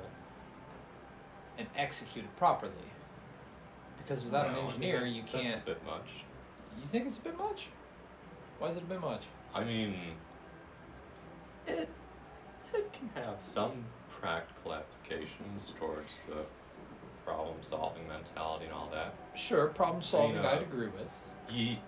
and 1.57 1.67
execute 1.75 2.23
it 2.25 2.35
properly. 2.37 2.71
Because 3.97 4.23
without 4.23 4.43
No, 4.43 4.49
an 4.49 4.55
mean, 4.55 4.65
engineer, 4.65 4.99
that's- 4.99 5.17
you 5.17 5.23
can't. 5.23 5.55
a 5.55 5.65
bit 5.65 5.85
much. 5.85 6.07
You 6.79 6.85
think 6.87 7.07
it's 7.07 7.17
a 7.17 7.21
bit 7.21 7.37
much? 7.37 7.67
Why 8.59 8.69
is 8.69 8.77
it 8.77 8.83
a 8.83 8.85
bit 8.85 9.01
much? 9.01 9.23
I 9.53 9.63
mean, 9.63 9.95
it, 11.67 11.89
it 12.73 12.93
can 12.93 13.09
have 13.15 13.41
some 13.41 13.83
practical 14.09 14.73
applications 14.73 15.73
towards 15.79 16.23
the 16.27 16.45
problem 17.29 17.55
solving 17.61 18.07
mentality 18.07 18.65
and 18.65 18.73
all 18.73 18.89
that. 18.91 19.13
Sure, 19.37 19.67
problem 19.67 20.01
solving 20.01 20.35
know, 20.41 20.47
I'd 20.47 20.61
agree 20.61 20.87
with. 20.87 21.07
Ye- 21.49 21.79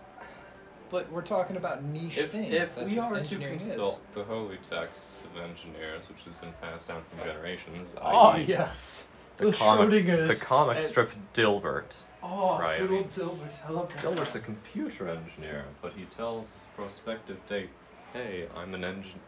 But 0.89 1.11
we're 1.11 1.21
talking 1.21 1.55
about 1.57 1.83
niche 1.83 2.17
if, 2.17 2.31
things. 2.31 2.53
if 2.53 2.75
That's 2.75 2.91
we 2.91 2.99
are 2.99 3.11
to 3.13 3.19
engineering 3.19 3.57
is. 3.57 3.67
consult 3.67 4.01
the 4.13 4.23
holy 4.23 4.57
texts 4.57 5.23
of 5.23 5.41
engineers, 5.41 6.07
which 6.09 6.21
has 6.25 6.35
been 6.35 6.53
passed 6.61 6.87
down 6.89 7.01
from 7.09 7.27
generations, 7.27 7.95
Oh 8.01 8.27
i.e. 8.29 8.43
yes. 8.47 9.07
the, 9.37 9.47
The 9.47 9.53
comics, 9.53 10.03
the 10.05 10.37
comic 10.39 10.77
and- 10.77 10.85
strip 10.87 11.11
Dilbert. 11.33 11.93
Oh, 12.23 12.59
Right, 12.59 12.79
good 12.79 12.91
old 12.91 13.09
Dilbert. 13.09 13.53
I 13.67 13.71
love 13.71 13.91
that. 13.93 14.03
Dilbert's 14.03 14.35
a 14.35 14.39
computer 14.39 15.09
engineer, 15.09 15.65
but 15.81 15.93
he 15.93 16.05
tells 16.05 16.67
prospective 16.75 17.43
date, 17.47 17.71
"Hey, 18.13 18.47
I'm 18.55 18.75
an 18.75 18.83
engineer." 18.83 19.21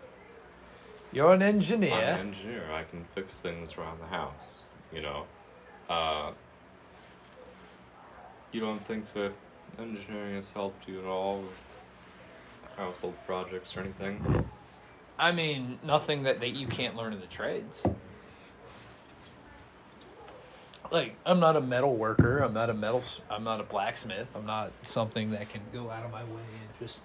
You're 1.12 1.34
an 1.34 1.42
engineer. 1.42 1.94
I'm 1.94 2.00
an 2.02 2.28
engineer. 2.28 2.72
I 2.72 2.84
can 2.84 3.06
fix 3.16 3.42
things 3.42 3.78
around 3.78 4.00
the 4.00 4.08
house. 4.08 4.60
You 4.92 5.02
know, 5.02 5.26
uh, 5.94 6.32
you 8.52 8.60
don't 8.60 8.86
think 8.86 9.12
that 9.14 9.32
engineering 9.80 10.36
has 10.36 10.52
helped 10.52 10.88
you 10.88 11.00
at 11.00 11.06
all 11.06 11.42
with 11.42 12.78
household 12.78 13.16
projects 13.26 13.76
or 13.78 13.82
anything? 13.82 14.48
I 15.20 15.32
mean, 15.32 15.80
nothing 15.84 16.24
that, 16.24 16.40
that 16.40 16.52
you 16.52 16.68
can't 16.68 16.96
learn 16.96 17.14
in 17.14 17.20
the 17.20 17.28
trades. 17.28 17.84
Like, 20.92 21.16
I'm 21.26 21.40
not 21.40 21.56
a 21.56 21.62
metal 21.62 21.96
worker. 21.96 22.40
I'm 22.40 22.54
not 22.54 22.70
a 22.70 22.74
metal. 22.74 23.04
I'm 23.30 23.44
not 23.44 23.60
a 23.60 23.64
blacksmith. 23.64 24.28
I'm 24.36 24.46
not 24.46 24.72
something 24.84 25.32
that 25.32 25.50
can 25.50 25.62
go 25.72 25.90
out 25.90 26.06
of 26.06 26.12
my 26.12 26.24
way 26.24 26.30
and 26.62 26.80
just 26.80 27.00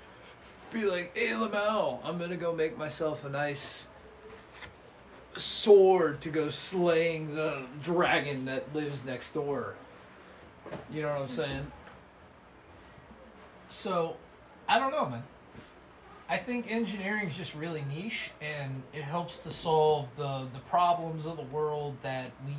be 0.70 0.84
like, 0.84 1.16
"Hey, 1.16 1.34
Lamel, 1.34 2.00
I'm 2.04 2.18
gonna 2.18 2.36
go 2.36 2.52
make 2.52 2.76
myself 2.76 3.24
a 3.24 3.30
nice 3.30 3.86
sword 5.36 6.20
to 6.22 6.30
go 6.30 6.50
slaying 6.50 7.34
the 7.34 7.62
dragon 7.82 8.44
that 8.46 8.74
lives 8.74 9.04
next 9.04 9.32
door." 9.34 9.74
You 10.90 11.02
know 11.02 11.08
what 11.08 11.22
I'm 11.22 11.28
saying? 11.28 11.72
So, 13.68 14.16
I 14.68 14.78
don't 14.78 14.90
know, 14.90 15.06
man. 15.06 15.24
I 16.30 16.36
think 16.36 16.70
engineering 16.70 17.28
is 17.28 17.36
just 17.36 17.54
really 17.54 17.84
niche, 17.94 18.32
and 18.42 18.82
it 18.92 19.02
helps 19.02 19.38
to 19.44 19.50
solve 19.50 20.08
the 20.16 20.46
the 20.52 20.60
problems 20.68 21.24
of 21.24 21.36
the 21.36 21.44
world 21.44 21.96
that 22.02 22.30
we 22.46 22.54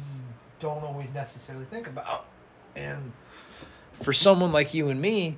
don't 0.60 0.84
always 0.84 1.14
necessarily 1.14 1.66
think 1.66 1.88
about. 1.88 2.26
And 2.76 3.12
for 4.02 4.14
someone 4.14 4.52
like 4.52 4.74
you 4.74 4.90
and 4.90 5.02
me, 5.02 5.38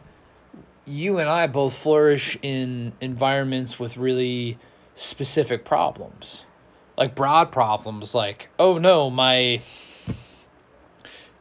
you 0.86 1.20
and 1.20 1.30
I 1.30 1.48
both 1.48 1.76
flourish 1.76 2.38
in 2.42 2.94
environments 3.02 3.80
with 3.80 3.98
really 3.98 4.58
specific 4.96 5.66
problems, 5.66 6.46
like 6.98 7.16
broad 7.16 7.52
problems, 7.52 8.14
like 8.14 8.50
oh 8.60 8.78
no, 8.78 9.10
my 9.10 9.62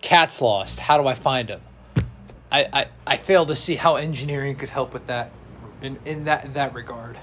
cat's 0.03 0.41
lost. 0.41 0.79
How 0.79 0.99
do 0.99 1.07
I 1.07 1.15
find 1.15 1.49
him? 1.49 1.61
I, 2.53 2.65
I, 2.73 2.87
I 3.07 3.17
fail 3.17 3.47
to 3.47 3.55
see 3.55 3.77
how 3.77 3.95
engineering 3.97 4.57
could 4.57 4.71
help 4.71 4.93
with 4.93 5.07
that 5.07 5.31
in, 5.83 5.99
in 6.05 6.25
that 6.25 6.45
in 6.45 6.53
that 6.55 6.75
regard. 6.75 7.19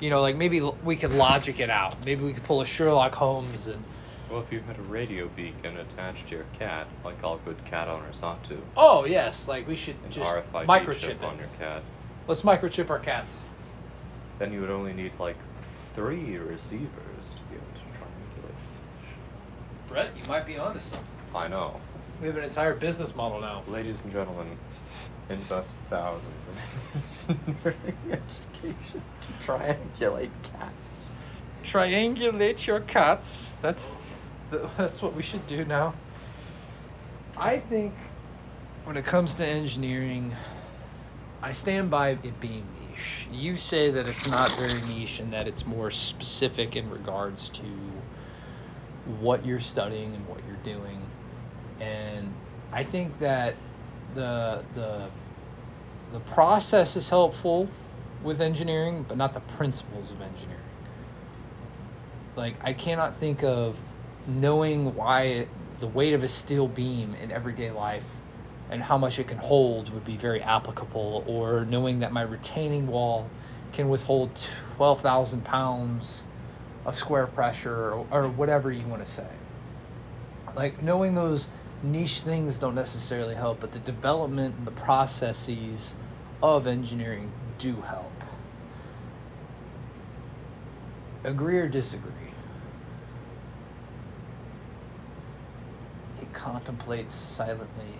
You 0.00 0.10
know, 0.10 0.22
like 0.22 0.36
maybe 0.36 0.60
we 0.84 0.96
could 0.96 1.12
logic 1.12 1.60
it 1.60 1.70
out. 1.70 1.96
Maybe 2.04 2.24
we 2.24 2.32
could 2.32 2.44
pull 2.44 2.60
a 2.60 2.66
Sherlock 2.66 3.14
Holmes 3.14 3.66
and 3.66 3.82
Well, 4.30 4.40
if 4.40 4.52
you 4.52 4.60
had 4.60 4.78
a 4.78 4.82
radio 4.82 5.28
beacon 5.28 5.76
attached 5.76 6.28
to 6.28 6.36
your 6.36 6.46
cat, 6.58 6.86
like 7.04 7.22
all 7.24 7.38
good 7.38 7.62
cat 7.64 7.88
owners 7.88 8.22
ought 8.22 8.42
to, 8.44 8.56
oh 8.76 9.04
yes, 9.04 9.48
like 9.48 9.66
we 9.66 9.74
should 9.76 9.96
an 10.04 10.10
just 10.10 10.30
RFID 10.34 10.66
microchip 10.66 10.98
chip 10.98 11.22
it. 11.22 11.24
on 11.24 11.38
your 11.38 11.48
cat, 11.58 11.82
Let's 12.28 12.42
microchip 12.42 12.90
our 12.90 12.98
cats. 13.00 13.36
then 14.38 14.52
you 14.52 14.60
would 14.60 14.70
only 14.70 14.92
need 14.92 15.12
like 15.18 15.36
three 15.94 16.36
receivers 16.36 17.07
to 17.18 17.42
be 17.44 17.56
able 17.56 17.66
to 17.74 17.80
triangulate 17.98 18.70
its 18.70 18.78
position. 18.78 19.18
Brett, 19.88 20.16
you 20.16 20.24
might 20.24 20.46
be 20.46 20.58
onto 20.58 20.78
something. 20.78 21.06
I 21.34 21.48
know. 21.48 21.80
We 22.20 22.26
have 22.28 22.36
an 22.36 22.44
entire 22.44 22.74
business 22.74 23.14
model 23.14 23.40
now. 23.40 23.62
Ladies 23.68 24.02
and 24.02 24.12
gentlemen, 24.12 24.56
invest 25.28 25.76
thousands 25.90 26.46
in 26.46 27.36
engineering 27.36 27.96
education 28.10 29.02
to 29.20 29.32
triangulate 29.44 30.30
cats. 30.42 31.14
Triangulate 31.64 32.66
your 32.66 32.80
cats. 32.80 33.54
That's 33.62 33.90
the, 34.50 34.68
that's 34.76 35.02
what 35.02 35.14
we 35.14 35.22
should 35.22 35.46
do 35.46 35.64
now. 35.64 35.94
I 37.36 37.58
think 37.60 37.94
when 38.84 38.96
it 38.96 39.04
comes 39.04 39.34
to 39.34 39.46
engineering, 39.46 40.34
I 41.42 41.52
stand 41.52 41.90
by 41.90 42.10
it 42.10 42.40
being 42.40 42.66
niche. 42.98 43.26
You 43.32 43.56
say 43.56 43.90
that 43.90 44.06
it's 44.06 44.28
not 44.28 44.50
very 44.52 44.80
niche 44.94 45.20
and 45.20 45.32
that 45.32 45.46
it's 45.48 45.66
more 45.66 45.90
specific 45.90 46.76
in 46.76 46.88
regards 46.90 47.48
to 47.50 47.62
what 49.20 49.44
you're 49.44 49.60
studying 49.60 50.14
and 50.14 50.26
what 50.28 50.40
you're 50.46 50.76
doing. 50.76 51.00
And 51.80 52.32
I 52.72 52.84
think 52.84 53.18
that 53.20 53.54
the 54.14 54.64
the 54.74 55.08
the 56.12 56.20
process 56.20 56.96
is 56.96 57.08
helpful 57.08 57.68
with 58.22 58.40
engineering, 58.40 59.04
but 59.06 59.16
not 59.16 59.34
the 59.34 59.40
principles 59.40 60.10
of 60.10 60.20
engineering. 60.20 60.60
Like 62.36 62.56
I 62.62 62.72
cannot 62.72 63.16
think 63.16 63.42
of 63.42 63.76
knowing 64.26 64.94
why 64.94 65.46
the 65.80 65.86
weight 65.86 66.12
of 66.12 66.22
a 66.22 66.28
steel 66.28 66.66
beam 66.66 67.14
in 67.14 67.30
everyday 67.30 67.70
life 67.70 68.04
and 68.70 68.82
how 68.82 68.98
much 68.98 69.18
it 69.18 69.28
can 69.28 69.38
hold 69.38 69.92
would 69.92 70.04
be 70.04 70.16
very 70.16 70.42
applicable, 70.42 71.24
or 71.26 71.64
knowing 71.64 72.00
that 72.00 72.12
my 72.12 72.22
retaining 72.22 72.86
wall 72.86 73.28
can 73.72 73.88
withhold 73.88 74.30
12,000 74.76 75.44
pounds 75.44 76.22
of 76.84 76.96
square 76.96 77.26
pressure, 77.26 77.92
or, 77.92 78.06
or 78.10 78.28
whatever 78.28 78.70
you 78.70 78.86
want 78.86 79.04
to 79.04 79.10
say. 79.10 79.26
Like 80.56 80.82
knowing 80.82 81.14
those 81.14 81.48
niche 81.82 82.20
things 82.20 82.58
don't 82.58 82.74
necessarily 82.74 83.34
help, 83.34 83.60
but 83.60 83.72
the 83.72 83.78
development 83.80 84.56
and 84.56 84.66
the 84.66 84.72
processes 84.72 85.94
of 86.42 86.66
engineering 86.66 87.30
do 87.58 87.74
help. 87.82 88.12
Agree 91.24 91.58
or 91.58 91.68
disagree? 91.68 92.12
He 96.20 96.26
contemplates 96.32 97.14
silently. 97.14 97.98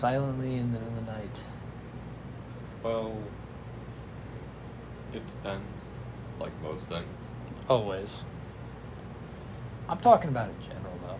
Silently 0.00 0.54
in 0.54 0.72
the, 0.72 0.78
in 0.78 0.94
the 0.96 1.02
night. 1.12 1.36
Well, 2.82 3.18
it 5.12 5.26
depends. 5.26 5.92
Like 6.40 6.52
most 6.62 6.88
things. 6.88 7.28
Always. 7.68 8.22
I'm 9.90 9.98
talking 9.98 10.30
about 10.30 10.48
in 10.48 10.62
general, 10.62 10.94
though. 11.02 11.18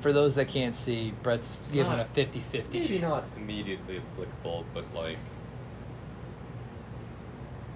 For 0.00 0.14
those 0.14 0.34
that 0.36 0.48
can't 0.48 0.74
see, 0.74 1.12
Brett's 1.22 1.60
It's 1.60 1.72
giving 1.72 1.92
not- 1.92 2.00
a 2.00 2.08
50 2.08 2.40
50 2.40 2.80
Maybe 2.80 2.98
not 3.00 3.24
immediately 3.36 3.98
applicable, 3.98 4.64
but 4.72 4.84
like, 4.94 5.18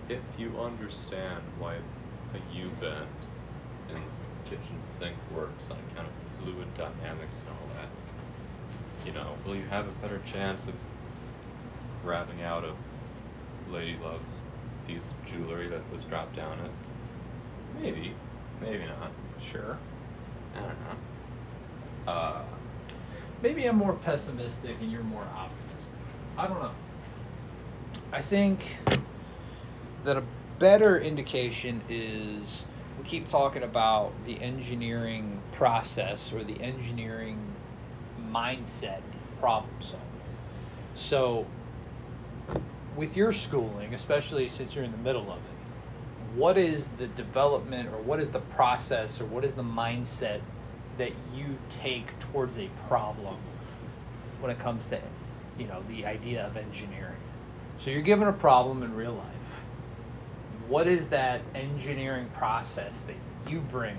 if 0.08 0.22
you 0.38 0.58
understand 0.58 1.42
why 1.58 1.74
a 1.74 2.56
U 2.56 2.70
bend 2.80 3.06
in 3.96 4.02
the 4.02 4.50
kitchen 4.50 4.78
sink 4.82 5.16
works 5.34 5.70
on 5.70 5.78
kind 5.94 6.06
of 6.06 6.42
fluid 6.42 6.72
dynamics 6.74 7.42
and 7.42 7.52
all 7.52 7.68
that, 7.76 7.88
you 9.06 9.12
know, 9.12 9.34
will 9.46 9.56
you 9.56 9.64
have 9.66 9.86
a 9.86 9.92
better 10.02 10.20
chance 10.24 10.68
of 10.68 10.74
grabbing 12.02 12.42
out 12.42 12.64
a 12.64 12.74
lady 13.72 13.96
love's 14.02 14.42
piece 14.86 15.10
of 15.12 15.24
jewelry 15.24 15.68
that 15.68 15.80
was 15.92 16.04
dropped 16.04 16.36
down 16.36 16.58
it? 16.60 16.70
Maybe, 17.80 18.14
maybe 18.60 18.84
not. 18.86 19.10
Sure. 19.42 19.78
I 20.54 20.60
don't 20.60 20.68
know. 20.68 22.12
Uh, 22.12 22.42
Maybe 23.44 23.66
I'm 23.66 23.76
more 23.76 23.92
pessimistic 23.92 24.74
and 24.80 24.90
you're 24.90 25.02
more 25.02 25.26
optimistic. 25.36 25.98
I 26.38 26.46
don't 26.46 26.62
know. 26.62 26.70
I 28.10 28.22
think 28.22 28.76
that 30.04 30.16
a 30.16 30.22
better 30.58 30.98
indication 30.98 31.82
is 31.90 32.64
we 32.64 32.73
keep 33.04 33.26
talking 33.26 33.62
about 33.62 34.12
the 34.26 34.40
engineering 34.40 35.40
process 35.52 36.32
or 36.32 36.42
the 36.44 36.60
engineering 36.60 37.38
mindset 38.30 39.00
problem 39.40 39.70
solving. 39.80 40.00
So, 40.94 41.46
with 42.96 43.16
your 43.16 43.32
schooling, 43.32 43.94
especially 43.94 44.48
since 44.48 44.74
you're 44.74 44.84
in 44.84 44.92
the 44.92 44.98
middle 44.98 45.30
of 45.30 45.38
it, 45.38 46.36
what 46.36 46.58
is 46.58 46.88
the 46.90 47.06
development 47.08 47.88
or 47.92 47.98
what 48.02 48.20
is 48.20 48.30
the 48.30 48.40
process 48.40 49.20
or 49.20 49.24
what 49.26 49.44
is 49.44 49.52
the 49.52 49.62
mindset 49.62 50.40
that 50.98 51.12
you 51.34 51.56
take 51.82 52.18
towards 52.18 52.58
a 52.58 52.68
problem 52.88 53.36
when 54.40 54.50
it 54.50 54.58
comes 54.58 54.84
to 54.86 55.00
you 55.58 55.66
know 55.66 55.82
the 55.88 56.04
idea 56.04 56.44
of 56.46 56.56
engineering 56.56 57.16
so 57.78 57.90
you're 57.90 58.02
given 58.02 58.26
a 58.28 58.32
problem 58.32 58.82
in 58.82 58.94
real 58.94 59.14
life 59.14 59.33
what 60.68 60.86
is 60.86 61.08
that 61.08 61.42
engineering 61.54 62.28
process 62.34 63.02
that 63.02 63.16
you 63.50 63.60
bring 63.60 63.98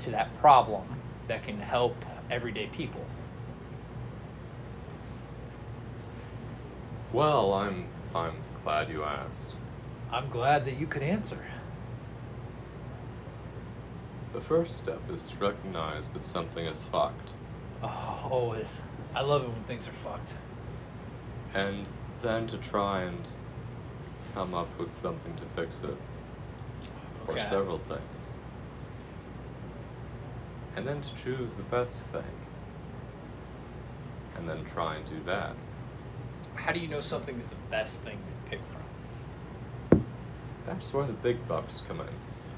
to 0.00 0.10
that 0.10 0.36
problem 0.38 0.84
that 1.28 1.42
can 1.44 1.58
help 1.58 1.96
everyday 2.30 2.66
people? 2.68 3.04
Well, 7.12 7.52
I'm 7.52 7.86
I'm 8.14 8.34
glad 8.64 8.88
you 8.88 9.04
asked. 9.04 9.56
i'm 10.10 10.28
glad 10.28 10.64
that 10.64 10.76
you 10.78 10.86
could 10.86 11.02
answer. 11.02 11.38
The 14.32 14.40
first 14.40 14.76
step 14.76 15.00
is 15.10 15.22
to 15.24 15.36
recognize 15.38 16.12
that 16.12 16.26
something 16.26 16.66
is 16.66 16.84
fucked, 16.84 17.32
oh 17.82 18.28
always. 18.30 18.80
I 19.14 19.22
love 19.22 19.44
it 19.44 19.48
when 19.48 19.64
things 19.64 19.88
are 19.88 19.92
fucked. 20.04 20.32
And 21.54 21.86
then 22.20 22.46
to 22.48 22.58
try 22.58 23.02
and 23.02 23.26
come 24.34 24.54
up 24.54 24.68
with 24.78 24.94
something 24.94 25.34
to 25.36 25.44
fix 25.54 25.82
it, 25.82 25.96
or 27.26 27.40
several 27.40 27.78
things. 27.78 28.38
And 30.76 30.86
then 30.86 31.00
to 31.00 31.14
choose 31.14 31.54
the 31.54 31.62
best 31.64 32.02
thing, 32.04 32.22
and 34.36 34.48
then 34.48 34.64
try 34.64 34.96
and 34.96 35.04
do 35.08 35.20
that. 35.26 35.54
how 36.54 36.72
do 36.72 36.80
you 36.80 36.88
know 36.88 37.00
something's 37.00 37.48
the 37.48 37.56
best 37.70 38.00
thing 38.02 38.18
to 38.18 38.50
pick 38.50 38.60
from 39.90 40.04
That's 40.66 40.92
where 40.92 41.06
the 41.06 41.12
big 41.14 41.46
bucks 41.48 41.82
come 41.88 42.00
in. 42.00 42.08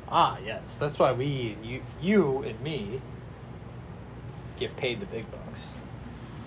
Ah, 0.09 0.39
yes. 0.45 0.63
That's 0.81 0.99
why 0.99 1.13
we 1.13 1.53
and 1.57 1.67
you, 1.67 1.83
you 2.01 2.43
and 2.43 2.59
me, 2.61 3.01
get 4.59 4.75
paid 4.77 5.01
the 5.01 5.07
big 5.07 5.31
bucks. 5.31 5.67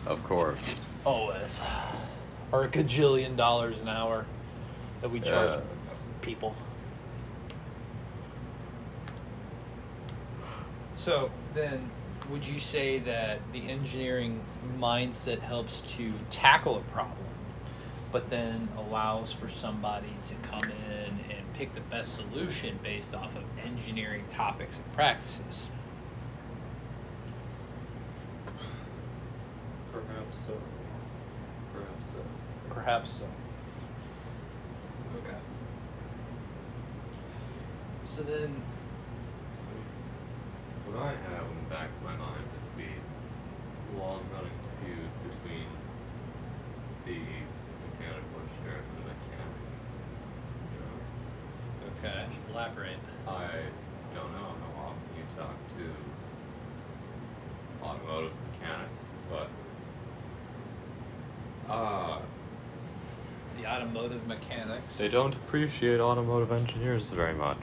Of 0.05 0.23
course. 0.23 0.57
Always. 1.05 1.61
Or 2.51 2.63
a 2.65 2.67
gajillion 2.67 3.37
dollars 3.37 3.77
an 3.79 3.87
hour 3.87 4.25
that 5.01 5.09
we 5.09 5.19
charge 5.19 5.51
Yes. 5.55 5.95
people. 6.21 6.55
So 10.95 11.31
then, 11.55 11.89
would 12.29 12.45
you 12.45 12.59
say 12.59 12.99
that 12.99 13.39
the 13.51 13.67
engineering 13.67 14.39
mindset 14.77 15.39
helps 15.39 15.81
to 15.81 16.13
tackle 16.29 16.77
a 16.77 16.81
problem, 16.91 17.17
but 18.11 18.29
then 18.29 18.69
allows 18.77 19.33
for 19.33 19.49
somebody 19.49 20.13
to 20.23 20.35
come 20.47 20.63
in 20.63 21.31
and 21.35 21.53
pick 21.53 21.73
the 21.73 21.81
best 21.81 22.13
solution 22.15 22.77
based 22.83 23.15
off 23.15 23.35
of 23.35 23.43
engineering 23.65 24.23
topics 24.29 24.77
and 24.77 24.93
practices? 24.93 25.65
Perhaps 29.91 30.37
so. 30.37 30.57
Perhaps 31.73 32.11
so. 32.11 32.19
Perhaps 32.69 33.11
so. 33.13 33.25
Okay. 35.17 35.37
So 38.15 38.23
then, 38.23 38.61
What 40.85 41.01
I 41.03 41.11
have 41.11 41.45
in 41.51 41.55
the 41.63 41.69
back 41.69 41.89
of 41.89 42.03
my 42.03 42.15
mind 42.17 42.45
is 42.61 42.71
the 42.71 42.91
long 43.97 44.21
running 44.33 44.51
feud 44.81 45.09
between 45.23 45.67
the 47.05 47.19
mechanical 47.87 48.41
engineer 48.43 48.79
and 48.83 48.97
the 48.97 49.05
mechanic. 49.07 49.63
You 50.73 50.79
know, 50.81 50.97
okay, 51.97 52.25
elaborate. 52.51 52.99
I 53.27 53.47
don't 54.13 54.31
know 54.33 54.51
how 54.75 54.91
often 54.91 55.09
you 55.15 55.23
talk 55.37 55.55
to 55.77 55.85
automotive 57.85 58.33
mechanics, 58.51 59.11
but 59.29 59.49
uh, 61.71 62.19
The 63.57 63.65
automotive 63.67 64.20
mechanics. 64.35 64.95
they 64.97 65.07
don't 65.07 65.35
appreciate 65.35 65.99
automotive 65.99 66.51
engineers 66.51 67.09
very 67.11 67.33
much. 67.33 67.59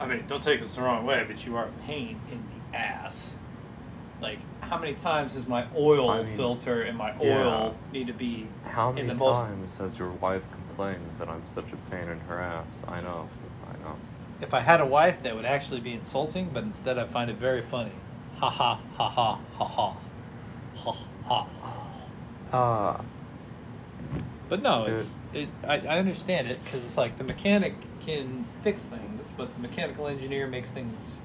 I 0.00 0.06
mean, 0.06 0.24
don't 0.26 0.42
take 0.42 0.60
this 0.60 0.74
the 0.74 0.82
wrong 0.82 1.06
way, 1.06 1.24
but 1.26 1.46
you 1.46 1.56
are 1.56 1.66
a 1.66 1.86
pain 1.86 2.20
in 2.30 2.42
the 2.72 2.76
ass. 2.76 3.34
Like, 4.20 4.38
how 4.60 4.78
many 4.78 4.94
times 4.94 5.34
does 5.34 5.46
my 5.46 5.66
oil 5.76 6.10
I 6.10 6.22
mean, 6.22 6.36
filter 6.36 6.82
and 6.82 6.96
my 6.96 7.14
yeah. 7.20 7.38
oil 7.38 7.76
need 7.92 8.06
to 8.08 8.12
be 8.12 8.48
How 8.64 8.90
in 8.90 8.94
many 8.96 9.08
the 9.08 9.14
most? 9.14 9.40
times 9.42 9.76
has 9.78 9.98
your 9.98 10.10
wife 10.10 10.42
complained 10.52 11.04
that 11.18 11.28
I'm 11.28 11.46
such 11.46 11.72
a 11.72 11.76
pain 11.90 12.08
in 12.08 12.18
her 12.20 12.40
ass? 12.40 12.82
I 12.88 13.00
know, 13.00 13.28
I 13.68 13.82
know. 13.84 13.96
If 14.40 14.54
I 14.54 14.60
had 14.60 14.80
a 14.80 14.86
wife, 14.86 15.22
that 15.22 15.36
would 15.36 15.44
actually 15.44 15.80
be 15.80 15.92
insulting, 15.92 16.50
but 16.52 16.64
instead 16.64 16.98
I 16.98 17.06
find 17.06 17.30
it 17.30 17.36
very 17.36 17.62
funny. 17.62 17.92
Ha 18.38 18.50
ha 18.50 18.80
ha 18.96 19.08
ha 19.08 19.38
ha 19.58 19.64
ha. 19.64 19.96
Ha 20.76 20.96
ha. 21.26 21.46
Ah, 22.52 23.00
But 24.52 24.62
no, 24.62 24.84
it's 24.84 25.16
it. 25.32 25.48
I, 25.66 25.78
I 25.78 25.98
understand 25.98 26.46
it 26.46 26.62
because 26.62 26.84
it's 26.84 26.98
like 26.98 27.16
the 27.16 27.24
mechanic 27.24 27.74
can 28.04 28.44
fix 28.62 28.84
things, 28.84 29.32
but 29.34 29.50
the 29.54 29.60
mechanical 29.62 30.06
engineer 30.08 30.46
makes 30.46 30.70
things 30.70 31.20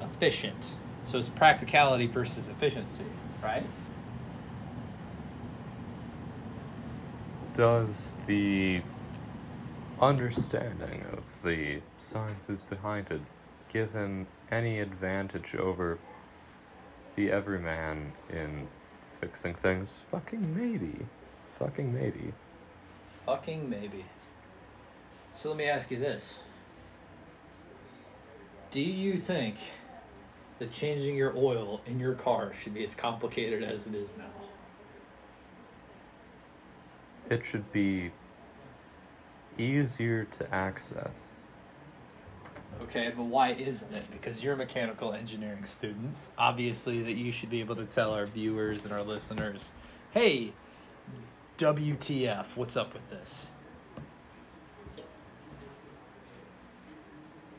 efficient. 0.00 0.70
So 1.04 1.18
it's 1.18 1.28
practicality 1.28 2.06
versus 2.06 2.48
efficiency, 2.48 3.04
right? 3.42 3.64
does 7.54 8.16
the 8.26 8.82
understanding 10.00 11.04
of 11.12 11.42
the 11.42 11.80
sciences 11.98 12.62
behind 12.62 13.10
it 13.10 13.20
give 13.72 13.92
him 13.92 14.26
any 14.50 14.80
advantage 14.80 15.54
over 15.54 15.98
the 17.14 17.30
everyman 17.30 18.12
in 18.28 18.66
fixing 19.20 19.54
things? 19.54 20.00
Fucking 20.10 20.56
maybe. 20.56 21.06
Fucking 21.58 21.94
maybe. 21.94 22.32
Fucking 23.26 23.68
maybe. 23.68 24.04
So 25.36 25.48
let 25.48 25.58
me 25.58 25.64
ask 25.64 25.90
you 25.90 25.98
this. 25.98 26.38
Do 28.70 28.80
you 28.80 29.16
think 29.16 29.56
that 30.58 30.70
changing 30.70 31.16
your 31.16 31.36
oil 31.36 31.80
in 31.86 31.98
your 31.98 32.14
car 32.14 32.52
should 32.54 32.74
be 32.74 32.84
as 32.84 32.94
complicated 32.94 33.62
as 33.62 33.86
it 33.86 33.94
is 33.94 34.14
now? 34.16 34.24
It 37.30 37.44
should 37.44 37.72
be 37.72 38.12
easier 39.58 40.24
to 40.24 40.54
access. 40.54 41.36
Okay, 42.82 43.12
but 43.16 43.24
why 43.24 43.52
isn't 43.52 43.94
it? 43.94 44.04
Because 44.10 44.42
you're 44.42 44.54
a 44.54 44.56
mechanical 44.56 45.12
engineering 45.12 45.64
student. 45.64 46.14
Obviously, 46.36 47.02
that 47.02 47.12
you 47.12 47.32
should 47.32 47.50
be 47.50 47.60
able 47.60 47.76
to 47.76 47.86
tell 47.86 48.12
our 48.12 48.26
viewers 48.26 48.84
and 48.84 48.92
our 48.92 49.02
listeners, 49.02 49.70
hey, 50.10 50.52
WTF, 51.58 52.46
what's 52.56 52.76
up 52.76 52.92
with 52.92 53.08
this? 53.10 53.46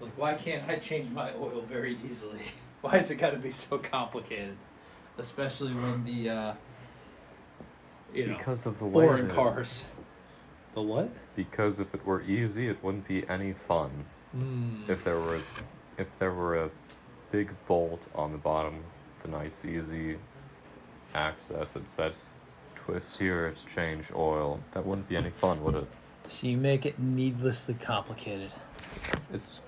Like, 0.02 0.18
why 0.18 0.34
can't 0.34 0.68
I 0.70 0.76
change 0.78 1.10
my 1.10 1.34
oil 1.34 1.64
very 1.68 1.98
easily? 2.06 2.42
Why 2.82 2.98
is 2.98 3.10
it 3.10 3.16
got 3.16 3.32
to 3.32 3.38
be 3.40 3.52
so 3.52 3.80
complicated? 3.80 4.58
Especially 5.18 5.74
when 5.74 6.04
the, 6.06 6.30
uh, 6.30 6.54
you 8.14 8.28
know, 8.28 8.38
Because 8.38 8.68
of 8.68 8.78
the 8.78 8.86
way 8.86 9.06
foreign 9.06 9.26
it 9.26 9.30
is. 9.30 9.36
cars. 9.36 9.84
The 10.76 10.82
what? 10.84 11.10
Because 11.36 11.80
if 11.80 11.96
it 11.96 12.06
were 12.06 12.22
easy, 12.22 12.68
it 12.68 12.84
wouldn't 12.84 13.08
be 13.08 13.28
any 13.28 13.54
fun. 13.54 14.06
Mm. 14.38 14.88
If 14.88 15.04
there 15.04 15.20
were, 15.20 15.42
if 15.98 16.08
there 16.20 16.32
were 16.34 16.66
a 16.66 16.70
big 17.32 17.54
bolt 17.68 18.08
on 18.14 18.34
the 18.34 18.38
bottom, 18.38 18.84
the 19.24 19.30
nice 19.30 19.66
easy 19.66 20.18
access 21.16 21.74
that 21.74 21.90
said, 21.90 22.14
"Twist 22.86 23.18
here 23.18 23.52
to 23.52 23.74
change 23.74 24.12
oil." 24.14 24.60
That 24.74 24.86
wouldn't 24.86 25.10
be 25.10 25.18
any 25.18 25.32
fun, 25.32 25.64
would 25.64 25.76
it? 25.76 25.88
So 26.28 26.48
you 26.48 26.58
make 26.58 26.86
it 26.86 27.00
needlessly 27.00 27.74
complicated. 27.74 28.52
It's, 28.96 29.22
it's 29.34 29.60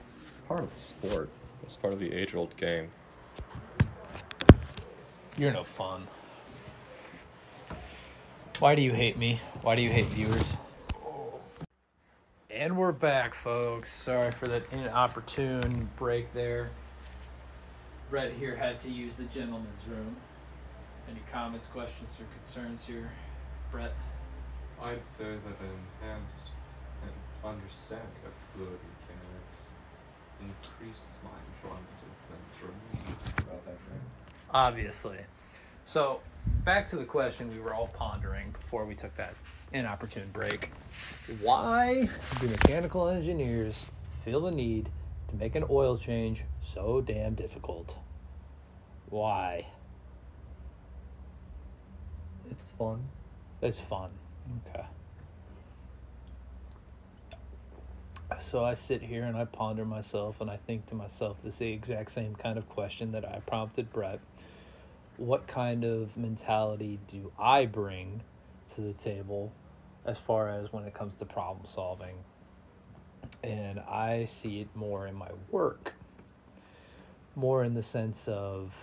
part 0.48 0.64
of 0.64 0.74
the 0.74 0.80
sport. 0.80 1.30
It's 1.64 1.76
part 1.76 1.94
of 1.94 2.00
the 2.00 2.14
age-old 2.14 2.56
game. 2.58 2.90
You're 5.38 5.52
no 5.52 5.64
fun. 5.64 6.08
Why 8.60 8.74
do 8.74 8.82
you 8.82 8.94
hate 8.94 9.18
me? 9.18 9.40
Why 9.62 9.76
do 9.76 9.82
you 9.82 9.90
hate 9.90 10.08
viewers? 10.08 10.56
And 12.50 12.76
we're 12.76 12.92
back, 12.92 13.36
folks. 13.36 13.94
Sorry 13.94 14.32
for 14.32 14.48
that 14.48 14.64
inopportune 14.72 15.90
break 15.96 16.34
there. 16.34 16.72
Brett 18.10 18.32
here 18.34 18.56
had 18.56 18.80
to 18.80 18.90
use 18.90 19.14
the 19.16 19.26
gentleman's 19.26 19.86
room. 19.88 20.16
Any 21.10 21.22
comments, 21.32 21.68
questions, 21.68 22.10
or 22.20 22.26
concerns 22.42 22.86
here, 22.86 23.10
Brett? 23.72 23.94
I'd 24.82 25.06
say 25.06 25.24
that 25.24 25.66
an 25.66 25.72
enhanced 26.02 26.50
and 27.02 27.12
understanding 27.44 28.08
of 28.26 28.34
fluid 28.54 28.80
mechanics 29.00 29.72
increases 30.40 31.20
my 31.24 31.30
enjoyment 31.56 31.88
of 32.04 32.18
men's 32.30 32.62
room. 32.62 33.18
About 33.38 33.66
that, 33.66 33.72
right? 33.72 34.02
Obviously. 34.52 35.18
So, 35.86 36.20
back 36.66 36.90
to 36.90 36.98
the 36.98 37.06
question 37.06 37.50
we 37.50 37.60
were 37.60 37.74
all 37.74 37.88
pondering 37.88 38.52
before 38.52 38.86
we 38.86 38.94
took 38.94 39.16
that 39.16 39.34
inopportune 39.72 40.30
break. 40.34 40.72
Why 41.42 42.10
do 42.40 42.48
mechanical 42.48 43.08
engineers 43.08 43.86
feel 44.26 44.42
the 44.42 44.52
need 44.52 44.90
to 45.30 45.36
make 45.36 45.56
an 45.56 45.64
oil 45.70 45.98
change 45.98 46.44
so 46.62 47.02
damn 47.02 47.34
difficult? 47.36 47.96
Why? 49.10 49.68
It's 52.52 52.72
fun. 52.72 53.04
It's 53.62 53.80
fun. 53.80 54.10
Okay. 54.70 54.86
So 58.52 58.64
I 58.64 58.76
sit 58.76 59.02
here 59.02 59.24
and 59.24 59.36
I 59.36 59.46
ponder 59.46 59.86
myself 59.86 60.42
and 60.42 60.50
I 60.50 60.58
think 60.58 60.86
to 60.88 60.96
myself 60.96 61.38
this 61.44 61.56
is 61.56 61.60
the 61.60 61.72
exact 61.72 62.12
same 62.12 62.36
kind 62.36 62.58
of 62.58 62.68
question 62.70 63.12
that 63.14 63.26
I 63.26 63.40
prompted 63.40 63.92
Brett. 63.92 64.20
What 65.18 65.48
kind 65.48 65.84
of 65.84 66.16
mentality 66.16 67.00
do 67.12 67.32
I 67.40 67.66
bring 67.66 68.22
to 68.76 68.82
the 68.82 68.94
table 68.94 69.52
as 70.06 70.18
far 70.18 70.50
as 70.50 70.72
when 70.72 70.84
it 70.84 70.94
comes 70.94 71.16
to 71.16 71.26
problem 71.26 71.66
solving? 71.66 72.16
And 73.44 73.80
I 73.80 74.26
see 74.26 74.62
it 74.62 74.68
more 74.76 75.08
in 75.08 75.16
my 75.16 75.30
work, 75.50 75.94
more 77.36 77.64
in 77.64 77.74
the 77.74 77.84
sense 77.84 78.28
of 78.28 78.74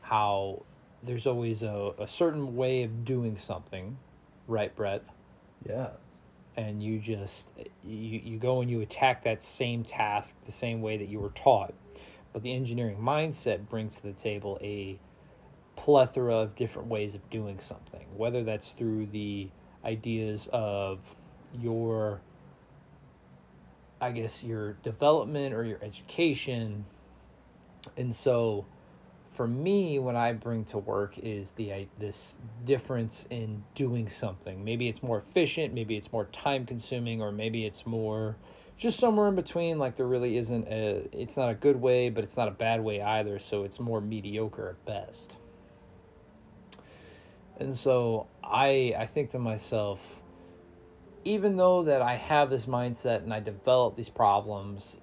how 0.00 0.62
there's 1.02 1.26
always 1.26 1.62
a, 1.62 1.92
a 1.98 2.08
certain 2.08 2.56
way 2.56 2.82
of 2.84 3.04
doing 3.04 3.38
something, 3.38 3.98
right, 4.48 4.74
Brett? 4.74 5.04
Yes. 5.66 5.90
and 6.56 6.82
you 6.82 6.98
just 6.98 7.48
you, 7.84 8.20
you 8.24 8.38
go 8.38 8.60
and 8.60 8.70
you 8.70 8.80
attack 8.80 9.24
that 9.24 9.42
same 9.42 9.84
task 9.84 10.36
the 10.46 10.52
same 10.52 10.82
way 10.82 10.96
that 10.96 11.08
you 11.08 11.18
were 11.20 11.30
taught 11.30 11.74
but 12.32 12.42
the 12.42 12.52
engineering 12.54 12.98
mindset 13.00 13.68
brings 13.68 13.96
to 13.96 14.02
the 14.02 14.12
table 14.12 14.58
a 14.62 14.98
plethora 15.76 16.34
of 16.36 16.56
different 16.56 16.88
ways 16.88 17.14
of 17.14 17.30
doing 17.30 17.58
something 17.58 18.06
whether 18.16 18.44
that's 18.44 18.70
through 18.72 19.06
the 19.06 19.48
ideas 19.84 20.48
of 20.52 21.00
your 21.60 22.20
i 24.00 24.10
guess 24.10 24.42
your 24.44 24.74
development 24.82 25.54
or 25.54 25.64
your 25.64 25.78
education 25.82 26.84
and 27.96 28.14
so 28.14 28.66
for 29.34 29.46
me 29.46 29.98
what 29.98 30.14
i 30.14 30.32
bring 30.32 30.64
to 30.64 30.78
work 30.78 31.18
is 31.18 31.52
the 31.52 31.86
this 31.98 32.36
difference 32.64 33.26
in 33.30 33.64
doing 33.74 34.08
something. 34.08 34.64
Maybe 34.64 34.88
it's 34.88 35.02
more 35.02 35.18
efficient 35.18 35.74
maybe 35.74 35.96
it's 35.96 36.12
more 36.12 36.26
time 36.26 36.66
consuming 36.66 37.20
or 37.20 37.32
maybe 37.32 37.66
it's 37.66 37.86
more 37.86 38.36
just 38.76 38.98
somewhere 38.98 39.28
in 39.28 39.34
between 39.34 39.78
like 39.78 39.96
there 39.96 40.06
really 40.06 40.36
isn't 40.36 40.66
a 40.68 41.08
it's 41.12 41.36
not 41.36 41.50
a 41.50 41.54
good 41.54 41.76
way 41.76 42.10
but 42.10 42.24
it's 42.24 42.36
not 42.36 42.48
a 42.48 42.52
bad 42.52 42.82
way 42.82 43.00
either 43.00 43.38
so 43.38 43.64
it's 43.64 43.80
more 43.80 44.00
mediocre 44.00 44.70
at 44.70 44.84
best. 44.84 45.32
And 47.58 47.74
so 47.74 48.26
i 48.44 48.94
i 48.98 49.06
think 49.06 49.30
to 49.30 49.38
myself 49.38 50.00
even 51.24 51.56
though 51.56 51.84
that 51.84 52.02
i 52.02 52.16
have 52.16 52.50
this 52.50 52.66
mindset 52.66 53.22
and 53.22 53.32
i 53.32 53.40
develop 53.40 53.96
these 53.96 54.08
problems 54.08 54.96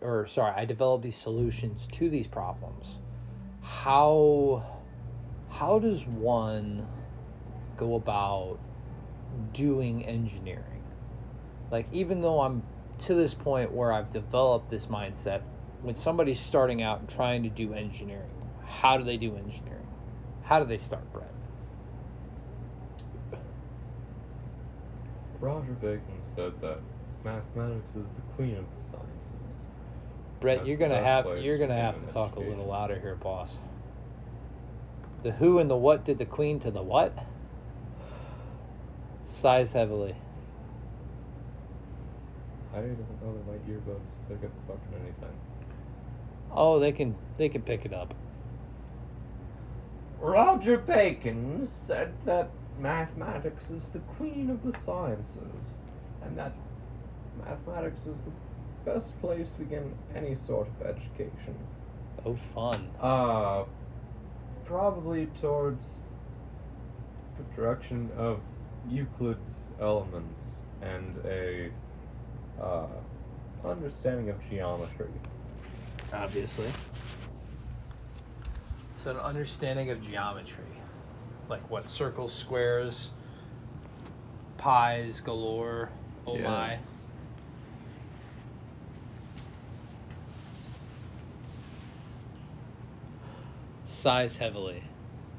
or 0.00 0.26
sorry, 0.26 0.52
I 0.54 0.64
develop 0.64 1.02
these 1.02 1.16
solutions 1.16 1.88
to 1.92 2.08
these 2.08 2.26
problems. 2.26 2.86
How 3.62 4.64
how 5.50 5.78
does 5.78 6.06
one 6.06 6.86
go 7.76 7.94
about 7.94 8.58
doing 9.52 10.04
engineering? 10.04 10.82
Like 11.70 11.86
even 11.92 12.22
though 12.22 12.40
I'm 12.40 12.62
to 13.00 13.14
this 13.14 13.34
point 13.34 13.72
where 13.72 13.92
I've 13.92 14.10
developed 14.10 14.70
this 14.70 14.86
mindset, 14.86 15.42
when 15.82 15.94
somebody's 15.94 16.40
starting 16.40 16.82
out 16.82 17.00
and 17.00 17.08
trying 17.08 17.42
to 17.42 17.48
do 17.48 17.74
engineering, 17.74 18.30
how 18.64 18.96
do 18.96 19.04
they 19.04 19.16
do 19.16 19.36
engineering? 19.36 19.86
How 20.44 20.58
do 20.60 20.66
they 20.66 20.78
start, 20.78 21.10
Brett? 21.12 21.28
Roger 25.40 25.72
Bacon 25.72 26.20
said 26.36 26.52
that 26.60 26.78
mathematics 27.24 27.96
is 27.96 28.08
the 28.10 28.20
queen 28.36 28.56
of 28.56 28.64
the 28.74 28.80
sciences. 28.80 29.66
Brett, 30.42 30.58
That's 30.58 30.68
you're 30.68 30.76
gonna 30.76 31.02
have 31.02 31.24
you're 31.38 31.56
to 31.56 31.66
gonna 31.66 31.80
have 31.80 32.04
to 32.04 32.12
talk 32.12 32.34
a 32.34 32.40
little 32.40 32.66
louder 32.66 32.98
here, 32.98 33.14
boss. 33.14 33.60
The 35.22 35.30
who 35.30 35.60
and 35.60 35.70
the 35.70 35.76
what 35.76 36.04
did 36.04 36.18
the 36.18 36.24
queen 36.26 36.58
to 36.60 36.70
the 36.72 36.82
what? 36.82 37.16
Sighs 39.24 39.70
heavily. 39.72 40.16
I 42.74 42.78
don't 42.78 42.98
know 43.22 43.34
that 43.34 43.46
my 43.46 43.72
earbuds 43.72 44.16
pick 44.28 44.42
up 44.42 44.50
fucking 44.66 45.00
anything. 45.00 45.38
Oh, 46.50 46.80
they 46.80 46.90
can 46.90 47.14
they 47.38 47.48
can 47.48 47.62
pick 47.62 47.84
it 47.84 47.94
up. 47.94 48.12
Roger 50.20 50.76
Bacon 50.76 51.68
said 51.68 52.14
that 52.24 52.50
mathematics 52.80 53.70
is 53.70 53.90
the 53.90 54.00
queen 54.00 54.50
of 54.50 54.64
the 54.64 54.72
sciences, 54.72 55.78
and 56.20 56.36
that 56.36 56.52
mathematics 57.38 58.06
is 58.06 58.22
the 58.22 58.32
best 58.84 59.20
place 59.20 59.50
to 59.52 59.60
begin 59.60 59.94
any 60.14 60.34
sort 60.34 60.68
of 60.68 60.86
education. 60.86 61.56
Oh, 62.24 62.36
fun. 62.54 62.88
Uh, 63.00 63.64
probably 64.64 65.26
towards 65.40 66.00
the 67.36 67.56
direction 67.56 68.10
of 68.16 68.40
Euclid's 68.88 69.68
elements 69.80 70.64
and 70.80 71.16
a 71.24 71.70
uh, 72.60 72.86
understanding 73.64 74.30
of 74.30 74.36
geometry. 74.50 75.10
Obviously. 76.12 76.68
So 78.96 79.12
an 79.12 79.16
understanding 79.16 79.90
of 79.90 80.00
geometry, 80.00 80.64
like 81.48 81.68
what 81.70 81.88
circles, 81.88 82.32
squares, 82.32 83.10
pies 84.58 85.20
galore. 85.20 85.90
Oh 86.26 86.38
my. 86.38 86.78
Yes. 86.88 87.12
Sighs 94.02 94.36
heavily. 94.36 94.82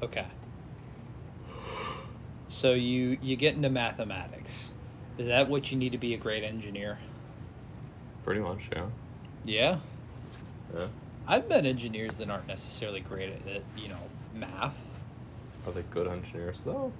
Okay. 0.02 0.26
So 2.48 2.72
you 2.72 3.18
you 3.20 3.36
get 3.36 3.56
into 3.56 3.68
mathematics. 3.68 4.70
Is 5.18 5.26
that 5.26 5.50
what 5.50 5.70
you 5.70 5.76
need 5.76 5.92
to 5.92 5.98
be 5.98 6.14
a 6.14 6.16
great 6.16 6.42
engineer? 6.42 6.96
Pretty 8.24 8.40
much, 8.40 8.60
yeah. 8.72 8.86
Yeah. 9.44 9.78
Yeah. 10.74 10.86
I've 11.28 11.46
met 11.46 11.66
engineers 11.66 12.16
that 12.16 12.30
aren't 12.30 12.46
necessarily 12.46 13.00
great 13.00 13.34
at, 13.34 13.54
at 13.54 13.62
you 13.76 13.88
know, 13.88 14.00
math. 14.34 14.72
Are 15.66 15.72
they 15.72 15.82
good 15.82 16.08
engineers 16.08 16.64
though? 16.64 16.90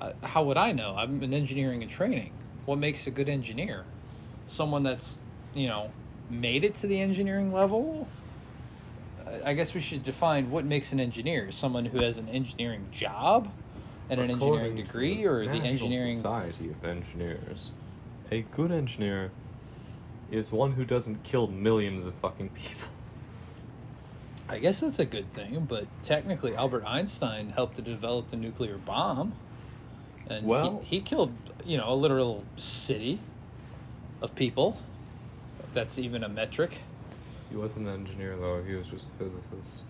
Uh, 0.00 0.14
how 0.24 0.42
would 0.42 0.56
I 0.56 0.72
know? 0.72 0.96
I'm 0.96 1.22
in 1.22 1.32
engineering 1.32 1.82
and 1.82 1.90
training. 1.92 2.32
what 2.64 2.78
makes 2.78 3.06
a 3.06 3.12
good 3.12 3.28
engineer? 3.28 3.84
Someone 4.48 4.82
that's, 4.82 5.20
you 5.54 5.68
know, 5.68 5.92
made 6.28 6.64
it 6.64 6.74
to 6.76 6.88
the 6.88 7.00
engineering 7.00 7.52
level? 7.52 8.08
I- 9.44 9.54
guess 9.54 9.74
we 9.74 9.80
should 9.80 10.04
define 10.04 10.50
what 10.50 10.64
makes 10.64 10.92
an 10.92 11.00
engineer. 11.00 11.50
Someone 11.52 11.84
who 11.86 12.02
has 12.02 12.18
an 12.18 12.28
engineering 12.28 12.86
job 12.90 13.50
and 14.10 14.20
an 14.20 14.30
engineering 14.30 14.58
According 14.58 14.76
degree, 14.76 15.24
or 15.24 15.44
the 15.44 15.52
engineering. 15.64 16.10
Society 16.10 16.70
of 16.70 16.84
Engineers. 16.84 17.72
A 18.30 18.42
good 18.42 18.70
engineer 18.72 19.30
is 20.30 20.50
one 20.52 20.72
who 20.72 20.84
doesn't 20.84 21.22
kill 21.22 21.46
millions 21.46 22.06
of 22.06 22.14
fucking 22.14 22.48
people. 22.50 22.88
I 24.48 24.58
guess 24.58 24.80
that's 24.80 24.98
a 24.98 25.04
good 25.04 25.32
thing, 25.32 25.66
but 25.68 25.86
technically, 26.02 26.54
Albert 26.54 26.84
Einstein 26.86 27.50
helped 27.50 27.76
to 27.76 27.82
develop 27.82 28.28
the 28.28 28.36
nuclear 28.36 28.76
bomb, 28.76 29.32
and 30.28 30.46
Well- 30.46 30.80
he, 30.84 30.96
he 30.96 31.02
killed, 31.02 31.32
you 31.64 31.78
know, 31.78 31.88
a 31.90 31.94
literal 31.94 32.44
city 32.56 33.18
of 34.20 34.34
people. 34.34 34.76
If 35.64 35.72
that's 35.72 35.98
even 35.98 36.22
a 36.22 36.28
metric. 36.28 36.80
He 37.52 37.58
wasn't 37.58 37.86
an 37.86 37.94
engineer 37.94 38.34
though, 38.38 38.62
he 38.62 38.74
was 38.74 38.86
just 38.88 39.10
a 39.10 39.12
physicist. 39.22 39.82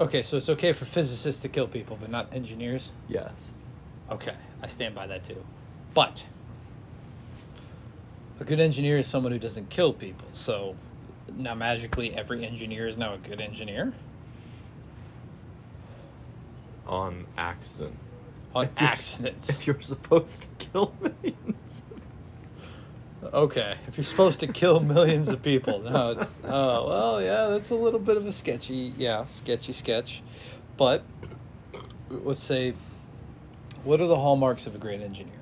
Okay, 0.00 0.22
so 0.22 0.38
it's 0.38 0.48
okay 0.48 0.72
for 0.72 0.86
physicists 0.86 1.42
to 1.42 1.48
kill 1.50 1.68
people, 1.68 1.98
but 2.00 2.10
not 2.10 2.32
engineers. 2.32 2.90
Yes. 3.06 3.52
Okay, 4.10 4.34
I 4.62 4.66
stand 4.66 4.94
by 4.94 5.06
that 5.08 5.22
too. 5.22 5.44
But 5.92 6.24
a 8.40 8.44
good 8.44 8.60
engineer 8.60 8.96
is 8.96 9.06
someone 9.06 9.30
who 9.30 9.38
doesn't 9.38 9.68
kill 9.68 9.92
people. 9.92 10.26
So 10.32 10.74
now 11.36 11.54
magically 11.54 12.14
every 12.14 12.46
engineer 12.46 12.88
is 12.88 12.96
now 12.96 13.12
a 13.12 13.18
good 13.18 13.42
engineer 13.42 13.92
On 16.86 17.26
accident. 17.36 17.94
on 18.54 18.64
If 18.64 18.80
you're- 18.80 18.90
accident. 18.90 19.36
If 19.50 19.66
you're 19.66 19.80
supposed 19.82 20.42
to 20.58 20.66
kill 20.66 20.94
millions. 21.00 21.82
Okay, 23.22 23.76
if 23.86 23.98
you're 23.98 24.04
supposed 24.04 24.40
to 24.40 24.46
kill 24.46 24.80
millions 24.80 25.28
of 25.28 25.42
people, 25.42 25.80
no, 25.80 26.12
it's 26.12 26.40
oh 26.42 26.88
well, 26.88 27.22
yeah, 27.22 27.48
that's 27.48 27.70
a 27.70 27.74
little 27.74 28.00
bit 28.00 28.16
of 28.16 28.26
a 28.26 28.32
sketchy, 28.32 28.94
yeah, 28.96 29.26
sketchy 29.30 29.72
sketch. 29.72 30.22
But 30.78 31.04
let's 32.08 32.42
say, 32.42 32.74
what 33.84 34.00
are 34.00 34.06
the 34.06 34.16
hallmarks 34.16 34.66
of 34.66 34.74
a 34.74 34.78
great 34.78 35.02
engineer? 35.02 35.34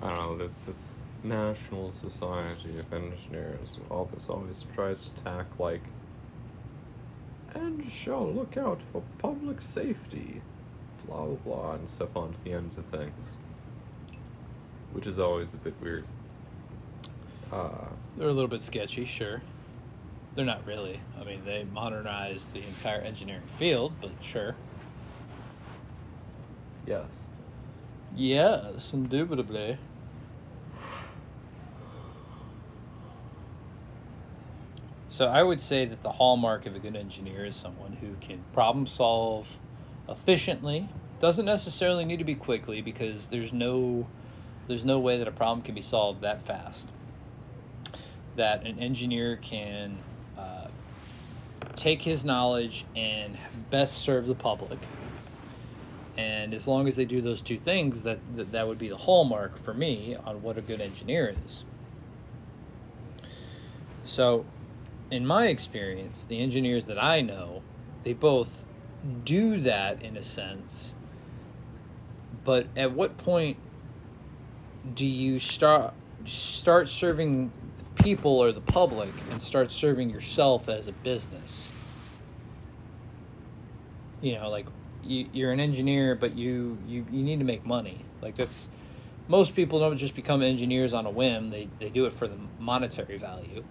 I 0.00 0.08
don't 0.08 0.38
know, 0.38 0.48
the, 0.66 0.72
the 0.72 1.28
National 1.28 1.92
Society 1.92 2.76
of 2.80 2.92
Engineers, 2.92 3.78
all 3.88 4.10
this 4.12 4.28
always 4.28 4.66
tries 4.74 5.02
to 5.02 5.10
tack 5.22 5.46
like, 5.60 5.84
and 7.54 7.88
shall 7.92 8.26
look 8.26 8.56
out 8.56 8.80
for 8.90 9.04
public 9.18 9.62
safety, 9.62 10.42
blah 11.06 11.24
blah 11.26 11.36
blah, 11.36 11.74
and 11.74 11.88
stuff 11.88 12.16
onto 12.16 12.38
the 12.42 12.52
ends 12.52 12.78
of 12.78 12.86
things. 12.86 13.36
Which 14.92 15.06
is 15.06 15.18
always 15.18 15.54
a 15.54 15.58
bit 15.58 15.74
weird. 15.80 16.04
Uh, 17.50 17.68
They're 18.16 18.28
a 18.28 18.32
little 18.32 18.48
bit 18.48 18.62
sketchy, 18.62 19.04
sure. 19.04 19.42
They're 20.34 20.44
not 20.44 20.66
really. 20.66 21.00
I 21.20 21.24
mean, 21.24 21.44
they 21.44 21.64
modernized 21.64 22.52
the 22.54 22.60
entire 22.62 23.00
engineering 23.00 23.42
field, 23.58 23.92
but 24.00 24.10
sure. 24.22 24.56
yes. 26.86 27.28
Yes, 28.14 28.92
indubitably. 28.92 29.78
So 35.08 35.26
I 35.26 35.42
would 35.42 35.60
say 35.60 35.84
that 35.84 36.02
the 36.02 36.12
hallmark 36.12 36.66
of 36.66 36.74
a 36.74 36.78
good 36.78 36.96
engineer 36.96 37.44
is 37.44 37.54
someone 37.54 37.94
who 37.94 38.14
can 38.20 38.42
problem 38.54 38.86
solve 38.86 39.46
efficiently. 40.08 40.88
Doesn't 41.20 41.44
necessarily 41.44 42.04
need 42.04 42.18
to 42.18 42.24
be 42.24 42.34
quickly 42.34 42.80
because 42.80 43.26
there's 43.28 43.52
no 43.52 44.06
there's 44.68 44.84
no 44.84 44.98
way 44.98 45.18
that 45.18 45.28
a 45.28 45.32
problem 45.32 45.62
can 45.62 45.74
be 45.74 45.82
solved 45.82 46.20
that 46.22 46.46
fast. 46.46 46.90
That 48.36 48.66
an 48.66 48.78
engineer 48.78 49.36
can 49.36 49.98
uh, 50.38 50.68
take 51.76 52.02
his 52.02 52.24
knowledge 52.24 52.84
and 52.96 53.36
best 53.70 53.98
serve 53.98 54.26
the 54.26 54.34
public. 54.34 54.78
And 56.16 56.52
as 56.52 56.68
long 56.68 56.86
as 56.88 56.96
they 56.96 57.04
do 57.04 57.20
those 57.20 57.40
two 57.40 57.58
things, 57.58 58.02
that, 58.02 58.18
that 58.36 58.52
that 58.52 58.68
would 58.68 58.78
be 58.78 58.88
the 58.88 58.96
hallmark 58.96 59.62
for 59.64 59.72
me 59.72 60.16
on 60.24 60.42
what 60.42 60.58
a 60.58 60.60
good 60.60 60.80
engineer 60.80 61.34
is. 61.46 61.64
So, 64.04 64.44
in 65.10 65.26
my 65.26 65.46
experience, 65.46 66.26
the 66.28 66.38
engineers 66.40 66.86
that 66.86 67.02
I 67.02 67.20
know, 67.20 67.62
they 68.04 68.12
both 68.12 68.62
do 69.24 69.60
that 69.60 70.02
in 70.02 70.16
a 70.16 70.22
sense. 70.22 70.94
But 72.44 72.66
at 72.76 72.92
what 72.92 73.16
point 73.18 73.56
do 74.94 75.06
you 75.06 75.38
start 75.38 75.94
start 76.24 76.88
serving 76.88 77.50
the 77.78 78.02
people 78.02 78.38
or 78.38 78.52
the 78.52 78.60
public 78.60 79.10
and 79.30 79.42
start 79.42 79.70
serving 79.70 80.10
yourself 80.10 80.68
as 80.68 80.88
a 80.88 80.92
business? 80.92 81.66
You 84.20 84.34
know, 84.34 84.50
like 84.50 84.66
you, 85.02 85.28
you're 85.32 85.52
an 85.52 85.60
engineer, 85.60 86.14
but 86.14 86.36
you, 86.36 86.78
you 86.86 87.06
you 87.10 87.22
need 87.22 87.38
to 87.38 87.44
make 87.44 87.64
money. 87.64 88.04
Like 88.20 88.36
that's 88.36 88.68
most 89.28 89.54
people 89.54 89.80
don't 89.80 89.96
just 89.96 90.14
become 90.14 90.42
engineers 90.42 90.92
on 90.92 91.06
a 91.06 91.10
whim. 91.10 91.50
They 91.50 91.68
they 91.78 91.88
do 91.88 92.06
it 92.06 92.12
for 92.12 92.28
the 92.28 92.36
monetary 92.58 93.18
value. 93.18 93.64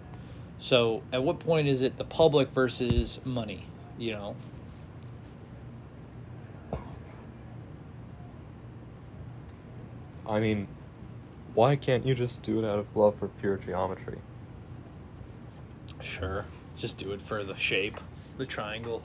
So 0.60 1.04
at 1.12 1.24
what 1.24 1.40
point 1.40 1.68
is 1.68 1.82
it 1.82 1.98
the 1.98 2.06
public 2.06 2.50
versus 2.50 3.20
money? 3.26 3.66
You 3.98 4.14
know. 4.14 4.36
I 10.28 10.40
mean, 10.40 10.68
why 11.54 11.76
can't 11.76 12.06
you 12.06 12.16
just 12.16 12.44
do 12.44 12.60
it 12.60 12.66
out 12.66 12.80
of 12.80 12.96
love 12.96 13.16
for 13.18 13.28
pure 13.28 13.58
geometry? 13.58 14.20
Sure. 16.02 16.46
Just 16.78 16.98
do 16.98 17.12
it 17.12 17.22
for 17.22 17.44
the 17.44 17.56
shape, 17.56 18.00
the 18.38 18.46
triangle, 18.46 19.02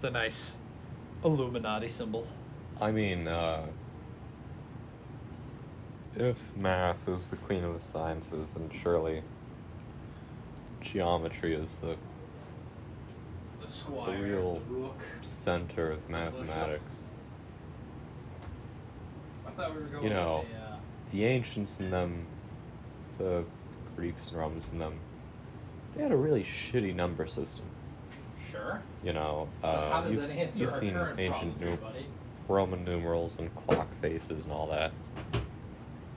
the 0.00 0.10
nice 0.10 0.56
Illuminati 1.24 1.88
symbol. 1.88 2.26
I 2.80 2.90
mean, 2.92 3.26
uh, 3.26 3.66
if 6.14 6.36
math 6.56 7.08
is 7.08 7.28
the 7.30 7.36
queen 7.36 7.64
of 7.64 7.74
the 7.74 7.80
sciences, 7.80 8.52
then 8.52 8.70
surely 8.70 9.22
geometry 10.80 11.54
is 11.54 11.76
the 11.76 11.96
The 13.60 13.66
squire, 13.66 14.22
real- 14.22 14.60
the 14.68 14.74
rook. 14.74 15.00
center 15.22 15.90
of 15.92 16.08
mathematics. 16.08 17.08
I 19.46 19.50
thought 19.50 19.74
we 19.74 19.80
were 19.82 19.88
going 19.88 20.04
You 20.04 20.10
know, 20.10 20.44
with 20.48 20.52
the, 20.52 20.58
uh, 20.58 20.75
The 21.16 21.24
ancients 21.24 21.80
and 21.80 21.90
them, 21.90 22.26
the 23.16 23.42
Greeks 23.96 24.28
and 24.28 24.38
Romans 24.38 24.68
and 24.70 24.78
them, 24.78 24.96
they 25.94 26.02
had 26.02 26.12
a 26.12 26.16
really 26.16 26.44
shitty 26.44 26.94
number 26.94 27.26
system. 27.26 27.64
Sure. 28.52 28.82
You 29.02 29.14
know, 29.14 29.48
uh, 29.64 30.04
you've, 30.10 30.20
that 30.20 30.24
s- 30.28 30.38
answer 30.42 30.58
you've 30.62 30.74
seen 30.74 30.94
ancient 31.16 31.58
nu- 31.58 31.78
Roman 32.48 32.84
numerals 32.84 33.38
and 33.38 33.48
clock 33.54 33.88
faces 34.02 34.44
and 34.44 34.52
all 34.52 34.66
that. 34.66 34.92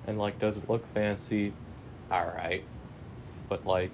And 0.05 0.17
like, 0.17 0.37
does 0.37 0.57
it 0.57 0.69
look 0.69 0.85
fancy? 0.93 1.53
Alright. 2.11 2.65
But 3.47 3.65
like, 3.65 3.93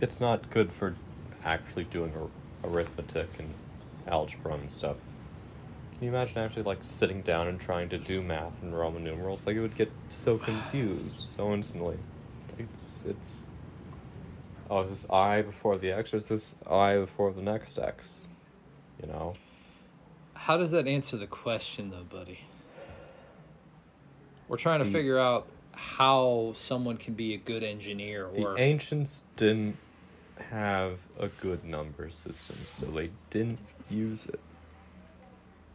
it's 0.00 0.22
not 0.22 0.48
good 0.48 0.72
for 0.72 0.94
actually 1.44 1.84
doing 1.84 2.14
ar- 2.16 2.70
arithmetic 2.70 3.28
and 3.38 3.52
algebra 4.08 4.54
and 4.54 4.70
stuff. 4.70 4.96
Can 5.98 6.06
you 6.06 6.14
imagine 6.14 6.38
actually 6.38 6.64
like 6.64 6.78
sitting 6.82 7.22
down 7.22 7.46
and 7.48 7.60
trying 7.60 7.88
to 7.90 7.98
do 7.98 8.20
math 8.20 8.62
in 8.62 8.74
Roman 8.74 9.04
numerals? 9.04 9.46
Like, 9.46 9.56
it 9.56 9.60
would 9.60 9.76
get 9.76 9.90
so 10.08 10.38
confused 10.50 11.20
so 11.20 11.52
instantly. 11.52 11.98
It's, 12.58 13.04
it's. 13.06 13.48
Oh, 14.70 14.80
is 14.80 14.90
this 14.90 15.10
I 15.10 15.42
before 15.42 15.76
the 15.76 15.92
X 15.92 16.14
or 16.14 16.16
is 16.16 16.28
this 16.28 16.56
I 16.68 16.96
before 16.96 17.32
the 17.32 17.42
next 17.42 17.78
X? 17.78 18.26
You 19.00 19.08
know? 19.08 19.34
How 20.34 20.56
does 20.56 20.70
that 20.72 20.86
answer 20.86 21.16
the 21.16 21.26
question, 21.26 21.90
though, 21.90 22.04
buddy? 22.04 22.40
We're 24.48 24.56
trying 24.56 24.80
to 24.80 24.84
The- 24.84 24.90
figure 24.90 25.18
out 25.18 25.46
how 25.72 26.54
someone 26.56 26.96
can 26.96 27.14
be 27.14 27.34
a 27.34 27.36
good 27.36 27.64
engineer, 27.64 28.28
The 28.32 28.54
ancients 28.58 29.24
didn't 29.36 29.76
have 30.50 30.98
a 31.18 31.28
good 31.28 31.64
number 31.64 32.10
system, 32.10 32.56
so 32.66 32.86
they 32.86 33.10
didn't 33.30 33.58
use 33.90 34.26
it. 34.26 34.38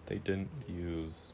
They 0.10 0.18
didn't 0.18 0.50
use 0.68 1.32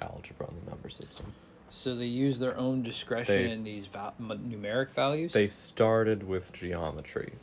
algebra 0.00 0.46
on 0.46 0.54
the 0.64 0.70
number 0.70 0.88
system. 0.90 1.26
so 1.70 1.94
they 1.94 2.06
use 2.06 2.38
their 2.38 2.56
own 2.56 2.82
discretion 2.82 3.34
They- 3.44 3.50
in 3.50 3.62
these 3.62 3.86
m- 3.94 4.12
numeric 4.50 4.90
values. 4.94 5.32
They 5.34 5.48
started 5.48 6.26
with 6.26 6.50
geometry. 6.52 7.34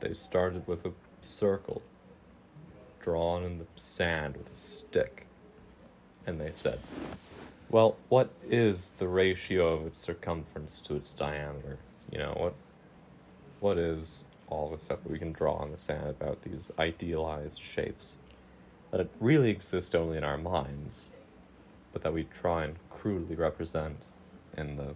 They 0.00 0.14
started 0.14 0.66
with 0.68 0.86
a 0.86 0.92
circle 1.22 1.82
drawn 3.00 3.42
in 3.42 3.58
the 3.58 3.66
sand 3.74 4.36
with 4.36 4.52
a 4.52 4.54
stick. 4.54 5.26
And 6.24 6.40
they 6.40 6.52
said, 6.52 6.78
well, 7.68 7.96
what 8.08 8.30
is 8.48 8.90
the 8.98 9.08
ratio 9.08 9.72
of 9.74 9.86
its 9.86 9.98
circumference 10.00 10.80
to 10.82 10.94
its 10.94 11.12
diameter? 11.12 11.78
You 12.12 12.18
know, 12.18 12.34
what 12.38 12.54
what 13.58 13.78
is 13.78 14.24
all 14.48 14.70
the 14.70 14.78
stuff 14.78 15.02
that 15.02 15.10
we 15.10 15.18
can 15.18 15.32
draw 15.32 15.54
on 15.54 15.72
the 15.72 15.78
sand 15.78 16.08
about 16.10 16.42
these 16.42 16.70
idealized 16.78 17.60
shapes 17.60 18.18
that 18.92 19.00
it 19.00 19.10
really 19.18 19.50
exist 19.50 19.96
only 19.96 20.18
in 20.18 20.22
our 20.22 20.38
minds, 20.38 21.08
but 21.92 22.02
that 22.02 22.12
we 22.12 22.24
try 22.24 22.64
and 22.64 22.76
crudely 22.90 23.34
represent 23.34 24.06
in 24.56 24.76
the 24.76 24.94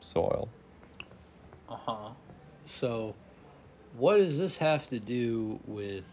soil. 0.00 0.48
Uh 1.68 1.76
huh. 1.76 2.08
So, 2.66 3.14
what 3.96 4.18
does 4.18 4.38
this 4.38 4.58
have 4.58 4.88
to 4.90 5.00
do 5.00 5.58
with 5.66 6.04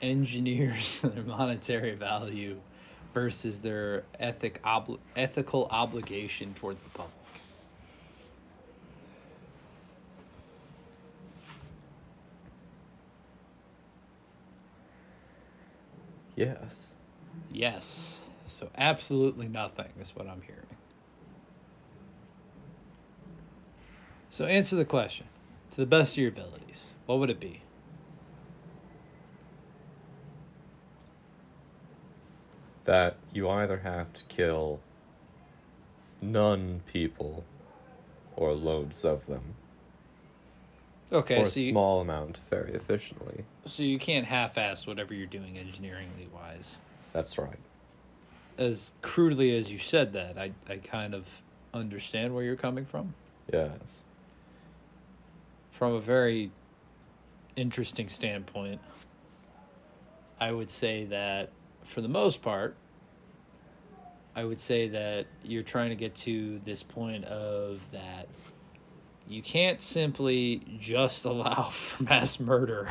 engineers 0.00 0.98
and 1.02 1.12
their 1.16 1.22
monetary 1.22 1.94
value 1.94 2.58
versus 3.12 3.58
their 3.58 4.04
ethic 4.18 4.62
obli- 4.62 4.98
ethical 5.16 5.68
obligation 5.70 6.54
towards 6.54 6.80
the 6.82 6.90
public? 6.90 7.12
Yes. 16.38 16.94
Yes. 17.50 18.20
So, 18.46 18.70
absolutely 18.78 19.48
nothing 19.48 19.88
is 20.00 20.14
what 20.14 20.28
I'm 20.28 20.42
hearing. 20.42 20.62
So, 24.30 24.44
answer 24.44 24.76
the 24.76 24.84
question 24.84 25.26
to 25.70 25.76
the 25.78 25.86
best 25.86 26.12
of 26.12 26.18
your 26.18 26.28
abilities. 26.28 26.86
What 27.06 27.18
would 27.18 27.28
it 27.28 27.40
be? 27.40 27.62
That 32.84 33.16
you 33.32 33.48
either 33.48 33.78
have 33.78 34.12
to 34.12 34.22
kill 34.28 34.78
none 36.22 36.82
people 36.86 37.42
or 38.36 38.52
loads 38.52 39.04
of 39.04 39.26
them. 39.26 39.54
Okay, 41.10 41.40
or 41.40 41.46
a 41.46 41.50
so 41.50 41.58
you, 41.58 41.72
small 41.72 42.00
amount 42.00 42.38
very 42.48 42.74
efficiently. 42.74 43.44
So 43.68 43.82
you 43.82 43.98
can't 43.98 44.26
half-ass 44.26 44.86
whatever 44.86 45.14
you're 45.14 45.26
doing 45.26 45.54
engineeringly 45.56 46.28
wise. 46.32 46.76
That's 47.12 47.38
right. 47.38 47.58
as 48.58 48.90
crudely 49.02 49.56
as 49.56 49.70
you 49.70 49.78
said 49.78 50.12
that, 50.14 50.36
I, 50.38 50.52
I 50.68 50.76
kind 50.78 51.14
of 51.14 51.26
understand 51.72 52.34
where 52.34 52.42
you're 52.44 52.56
coming 52.56 52.84
from. 52.84 53.14
Yes. 53.52 54.04
From 55.70 55.92
a 55.94 56.00
very 56.00 56.50
interesting 57.56 58.08
standpoint, 58.08 58.80
I 60.40 60.52
would 60.52 60.70
say 60.70 61.04
that 61.06 61.50
for 61.84 62.00
the 62.00 62.08
most 62.08 62.42
part, 62.42 62.76
I 64.34 64.44
would 64.44 64.60
say 64.60 64.88
that 64.88 65.26
you're 65.42 65.62
trying 65.62 65.90
to 65.90 65.96
get 65.96 66.14
to 66.16 66.58
this 66.60 66.82
point 66.82 67.24
of 67.24 67.80
that 67.92 68.28
you 69.26 69.42
can't 69.42 69.82
simply 69.82 70.62
just 70.78 71.24
allow 71.24 71.70
for 71.70 72.02
mass 72.04 72.38
murder. 72.40 72.90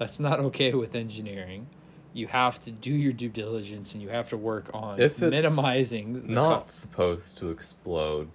That's 0.00 0.18
not 0.18 0.40
okay 0.40 0.72
with 0.72 0.94
engineering. 0.94 1.66
You 2.14 2.26
have 2.28 2.58
to 2.62 2.70
do 2.70 2.90
your 2.90 3.12
due 3.12 3.28
diligence 3.28 3.92
and 3.92 4.02
you 4.02 4.08
have 4.08 4.30
to 4.30 4.36
work 4.38 4.70
on 4.72 4.98
If 4.98 5.22
it's 5.22 5.30
minimizing 5.30 6.22
the 6.26 6.32
Not 6.32 6.64
co- 6.64 6.70
supposed 6.70 7.36
to 7.36 7.50
explode. 7.50 8.30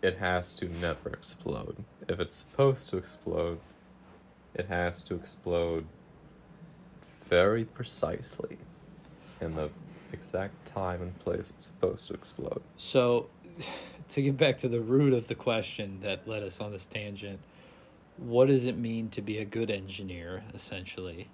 It 0.00 0.16
has 0.16 0.54
to 0.54 0.68
never 0.68 1.10
explode. 1.10 1.84
If 2.08 2.18
it's 2.18 2.36
supposed 2.36 2.88
to 2.88 2.96
explode, 2.96 3.58
it 4.54 4.68
has 4.68 5.02
to 5.02 5.14
explode 5.14 5.84
very 7.28 7.66
precisely 7.66 8.56
in 9.38 9.56
the 9.56 9.68
exact 10.14 10.64
time 10.64 11.02
and 11.02 11.18
place 11.18 11.50
it's 11.50 11.66
supposed 11.66 12.08
to 12.08 12.14
explode. 12.14 12.62
So, 12.78 13.28
to 14.08 14.22
get 14.22 14.38
back 14.38 14.56
to 14.60 14.68
the 14.68 14.80
root 14.80 15.12
of 15.12 15.28
the 15.28 15.34
question 15.34 16.00
that 16.02 16.26
led 16.26 16.42
us 16.42 16.58
on 16.58 16.72
this 16.72 16.86
tangent, 16.86 17.38
what 18.20 18.48
does 18.48 18.64
it 18.66 18.76
mean 18.78 19.08
to 19.10 19.22
be 19.22 19.38
a 19.38 19.44
good 19.44 19.70
engineer, 19.70 20.42
essentially? 20.54 21.28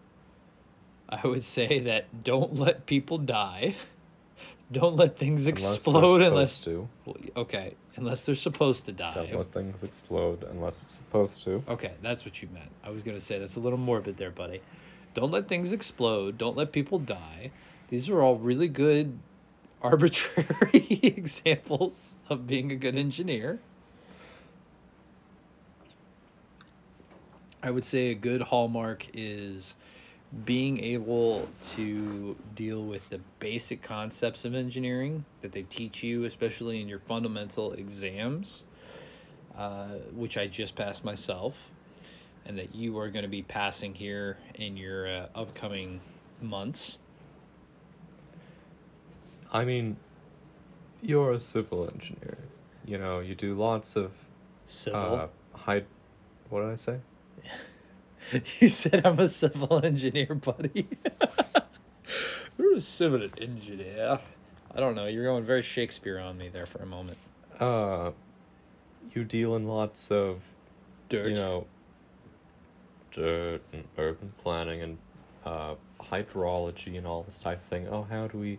I 1.09 1.27
would 1.27 1.43
say 1.59 1.81
that 1.81 2.25
don't 2.25 2.55
let 2.59 2.87
people 2.87 3.19
die. 3.19 3.77
Don't 4.73 4.97
let 4.97 5.17
things 5.17 5.47
Unless 5.47 5.75
explode 5.77 6.21
unless. 6.23 6.53
supposed 6.55 6.89
Well, 7.05 7.17
Okay, 7.37 7.75
unless 7.95 8.27
they're 8.27 8.35
supposed 8.35 8.87
to 8.87 8.93
to. 8.93 8.99
die. 8.99 9.15
Don't 9.15 9.37
let 9.39 9.53
things 9.53 9.85
explode 9.85 10.43
unless 10.43 10.83
it's 10.83 10.95
supposed 10.97 11.45
to. 11.45 11.63
Okay, 11.69 11.93
that's 12.03 12.25
what 12.25 12.43
you 12.43 12.49
meant. 12.53 12.71
I 12.83 12.91
was 12.91 13.05
going 13.05 13.17
to 13.17 13.23
say 13.25 13.39
that's 13.39 13.55
a 13.55 13.61
little 13.61 13.79
morbid 13.79 14.17
there, 14.17 14.33
buddy. 14.33 14.63
Don't 15.15 15.31
let 15.31 15.47
things 15.47 15.71
explode. 15.71 16.37
Don't 16.37 16.57
let 16.57 16.73
people 16.73 16.99
die. 16.99 17.53
These 17.91 18.09
are 18.09 18.21
all 18.21 18.39
really 18.39 18.67
good, 18.67 19.21
arbitrary 19.83 20.99
examples 21.01 22.17
of 22.29 22.49
being 22.49 22.73
a 22.73 22.77
good 22.77 22.97
engineer. 22.97 23.61
I 27.67 27.73
would 27.73 27.85
say 27.85 28.13
a 28.13 28.15
good 28.15 28.43
hallmark 28.43 29.09
is 29.13 29.75
being 30.45 30.79
able 30.85 31.49
to 31.75 32.37
deal 32.55 32.85
with 32.85 33.09
the 33.11 33.19
basic 33.41 33.83
concepts 33.83 34.45
of 34.45 34.55
engineering 34.55 35.25
that 35.43 35.51
they 35.51 35.63
teach 35.63 36.01
you, 36.05 36.27
especially 36.27 36.81
in 36.81 36.87
your 36.87 37.01
fundamental 37.01 37.73
exams, 37.73 38.63
uh, 39.59 39.97
which 40.15 40.39
I 40.39 40.47
just 40.47 40.77
passed 40.77 41.05
myself, 41.05 41.57
and 42.45 42.57
that 42.57 42.73
you 42.73 42.97
are 43.01 43.09
going 43.09 43.25
to 43.25 43.29
be 43.29 43.43
passing 43.43 43.97
here 43.97 44.39
in 44.55 44.77
your 44.77 45.09
uh, 45.09 45.27
upcoming 45.35 46.01
months. 46.41 46.99
I 49.53 49.65
mean, 49.65 49.97
you're 51.03 51.33
a 51.33 51.41
civil 51.41 51.91
engineer. 51.93 52.39
You 52.85 52.99
know, 52.99 53.19
you 53.19 53.35
do 53.35 53.55
lots 53.55 53.97
of 53.97 54.13
Civil. 54.67 55.17
uh, 55.17 55.29
high. 55.53 55.83
What 56.49 56.61
did 56.61 56.71
I 56.71 56.77
say? 56.77 57.01
you 58.61 58.69
said 58.69 59.05
I'm 59.07 59.19
a 59.19 59.29
civil 59.29 59.85
engineer, 59.85 60.35
buddy. 60.35 60.89
You're 62.59 62.77
a 62.77 62.81
civil 62.81 63.29
engineer. 63.41 64.19
I 64.75 64.81
don't 64.81 64.95
know. 64.95 65.07
You're 65.07 65.25
going 65.25 65.45
very 65.45 65.63
Shakespeare 65.63 66.19
on 66.19 66.37
me 66.37 66.49
there 66.49 66.67
for 66.67 66.79
a 66.79 66.87
moment. 66.87 67.19
Uh, 67.59 68.11
you 69.15 69.25
deal 69.25 69.57
in 69.57 69.67
lots 69.67 70.11
of 70.11 70.41
Dirt. 71.09 71.29
you 71.29 71.35
know, 71.37 71.67
dirt 73.13 73.63
and 73.73 73.85
urban 73.97 74.33
planning 74.39 74.83
and 74.83 74.99
uh, 75.45 75.75
hydrology 76.01 76.99
and 76.99 77.07
all 77.07 77.23
this 77.23 77.39
type 77.39 77.63
of 77.63 77.69
thing. 77.69 77.89
Oh, 77.89 78.07
how 78.09 78.27
do 78.27 78.39
we 78.39 78.59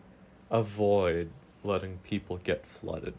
avoid 0.50 1.30
letting 1.64 1.98
people 2.00 2.38
get 2.38 2.66
flooded 2.66 3.14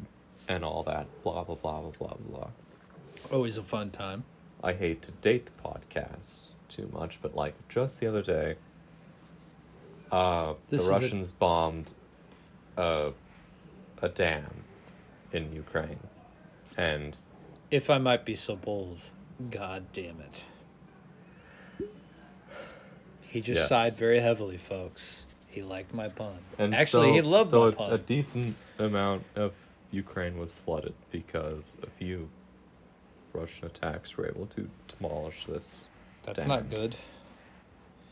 and 0.48 0.64
all 0.64 0.82
that? 0.84 1.06
Blah 1.22 1.44
blah 1.44 1.54
blah 1.56 1.80
blah 1.82 1.90
blah 1.98 2.16
blah. 2.28 2.48
Always 3.30 3.56
a 3.56 3.62
fun 3.62 3.90
time. 3.90 4.24
I 4.62 4.72
hate 4.72 5.02
to 5.02 5.12
date 5.12 5.46
the 5.46 5.68
podcast 5.68 6.42
too 6.68 6.88
much, 6.92 7.18
but 7.22 7.34
like 7.34 7.54
just 7.68 8.00
the 8.00 8.06
other 8.06 8.22
day, 8.22 8.56
uh, 10.10 10.54
the 10.70 10.76
is 10.76 10.86
a- 10.86 10.90
Russians 10.90 11.32
bombed 11.32 11.92
a 12.76 13.12
a 14.02 14.08
dam 14.08 14.64
in 15.32 15.52
Ukraine, 15.52 16.00
and 16.76 17.16
If 17.70 17.90
I 17.90 17.98
might 17.98 18.24
be 18.24 18.34
so 18.36 18.56
bold, 18.56 19.00
God 19.50 19.84
damn 19.92 20.20
it. 20.20 20.44
He 23.22 23.40
just 23.40 23.58
Yes. 23.60 23.68
sighed 23.68 23.92
very 23.94 24.20
heavily, 24.20 24.56
folks. 24.56 25.26
He 25.48 25.62
liked 25.62 25.92
my 25.92 26.08
pun. 26.08 26.38
And 26.58 26.74
Actually, 26.74 27.08
so, 27.08 27.14
he 27.14 27.20
loved 27.20 27.50
so 27.50 27.60
my 27.62 27.68
a, 27.68 27.72
pun. 27.72 27.92
a 27.92 27.98
decent 27.98 28.56
amount 28.78 29.24
of 29.36 29.52
Ukraine 29.90 30.38
was 30.38 30.58
flooded 30.58 30.94
because 31.10 31.78
a 31.82 31.90
few 31.90 32.30
Russian 33.32 33.66
attacks 33.66 34.16
were 34.16 34.26
able 34.28 34.46
to 34.46 34.68
demolish 34.88 35.44
this, 35.46 35.88
That's 36.24 36.38
dam. 36.40 36.48
not 36.48 36.70
good. 36.70 36.96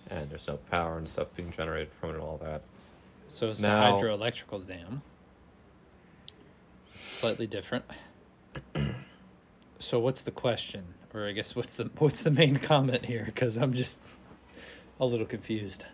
and 0.08 0.30
there's 0.30 0.46
no 0.46 0.56
power 0.70 0.98
and 0.98 1.08
stuff 1.08 1.28
being 1.34 1.50
generated 1.50 1.88
from 2.00 2.10
it 2.10 2.14
and 2.14 2.22
all 2.22 2.38
that. 2.38 2.62
So 3.28 3.48
it's 3.50 3.58
Now- 3.60 3.96
a 3.96 3.98
hydroelectrical 4.00 4.66
dam. 4.66 5.02
Slightly 6.94 7.46
different. 7.48 7.84
so 9.80 9.98
what's 9.98 10.20
the 10.22 10.30
question, 10.30 10.94
or 11.12 11.26
I 11.26 11.32
guess 11.32 11.56
what's 11.56 11.70
the 11.70 11.90
what's 11.98 12.22
the 12.22 12.30
main 12.30 12.56
comment 12.58 13.04
here? 13.06 13.24
Because 13.26 13.56
I'm 13.56 13.72
just 13.72 13.98
a 15.00 15.04
little 15.06 15.26
confused. 15.26 15.84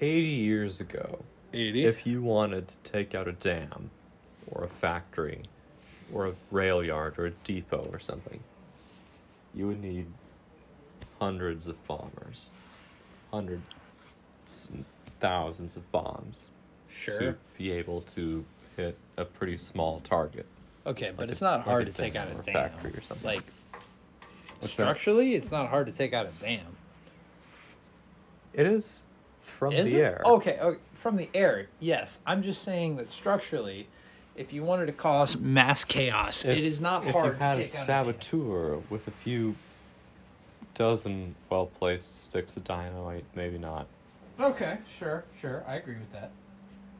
Eighty 0.00 0.26
years 0.28 0.80
ago, 0.80 1.24
Eighty. 1.52 1.84
if 1.84 2.06
you 2.06 2.22
wanted 2.22 2.68
to 2.68 2.76
take 2.84 3.14
out 3.14 3.26
a 3.26 3.32
dam, 3.32 3.90
or 4.46 4.64
a 4.64 4.68
factory, 4.68 5.42
or 6.12 6.26
a 6.28 6.32
rail 6.50 6.82
yard, 6.82 7.14
or 7.18 7.26
a 7.26 7.30
depot, 7.30 7.88
or 7.92 7.98
something, 7.98 8.40
you 9.54 9.66
would 9.66 9.82
need 9.82 10.06
hundreds 11.20 11.66
of 11.66 11.86
bombers, 11.86 12.52
hundreds, 13.30 13.62
thousands 15.20 15.76
of 15.76 15.90
bombs. 15.92 16.50
sure. 16.90 17.18
to 17.18 17.34
be 17.56 17.70
able 17.70 18.00
to 18.02 18.44
hit 18.76 18.96
a 19.16 19.24
pretty 19.24 19.58
small 19.58 20.00
target. 20.00 20.46
Okay, 20.86 21.10
but 21.10 21.22
like 21.24 21.30
it's 21.30 21.40
not 21.42 21.62
hard 21.62 21.82
a 21.88 21.90
to 21.90 21.92
take 21.92 22.16
out 22.16 22.28
a 22.28 22.38
a 22.38 22.42
dam. 22.42 22.54
factory 22.54 22.90
or 22.92 23.02
something. 23.02 23.26
Like 23.26 23.42
What's 24.60 24.74
that? 24.76 24.84
structurally, 24.84 25.34
it's 25.34 25.50
not 25.50 25.68
hard 25.68 25.86
to 25.86 25.92
take 25.92 26.12
out 26.14 26.26
a 26.26 26.42
dam. 26.42 26.64
It 28.54 28.66
is 28.66 29.02
from 29.40 29.72
Is 29.74 29.90
the 29.90 29.98
it? 29.98 30.02
air. 30.02 30.22
Okay, 30.24 30.58
okay, 30.60 30.78
from 30.94 31.16
the 31.16 31.28
air. 31.34 31.66
Yes, 31.80 32.18
I'm 32.26 32.42
just 32.42 32.62
saying 32.62 32.96
that 32.96 33.10
structurally, 33.10 33.86
if 34.38 34.52
you 34.52 34.62
wanted 34.62 34.86
to 34.86 34.92
cause 34.92 35.36
mass 35.36 35.84
chaos, 35.84 36.44
If- 36.44 36.56
it 36.56 36.64
is 36.64 36.80
not 36.80 37.04
if 37.06 37.12
hard 37.12 37.34
you 37.34 37.38
had 37.40 37.50
to 37.52 37.56
a 37.56 37.62
take 37.62 37.66
a 37.66 37.68
saboteur 37.68 38.76
with 38.88 39.06
a 39.08 39.10
few 39.10 39.56
dozen 40.74 41.34
well-placed 41.50 42.22
sticks 42.24 42.56
of 42.56 42.64
dynamite, 42.64 43.24
maybe 43.34 43.58
not. 43.58 43.86
Okay, 44.38 44.78
sure, 44.98 45.24
sure, 45.40 45.64
I 45.66 45.74
agree 45.76 45.96
with 45.96 46.12
that. 46.12 46.30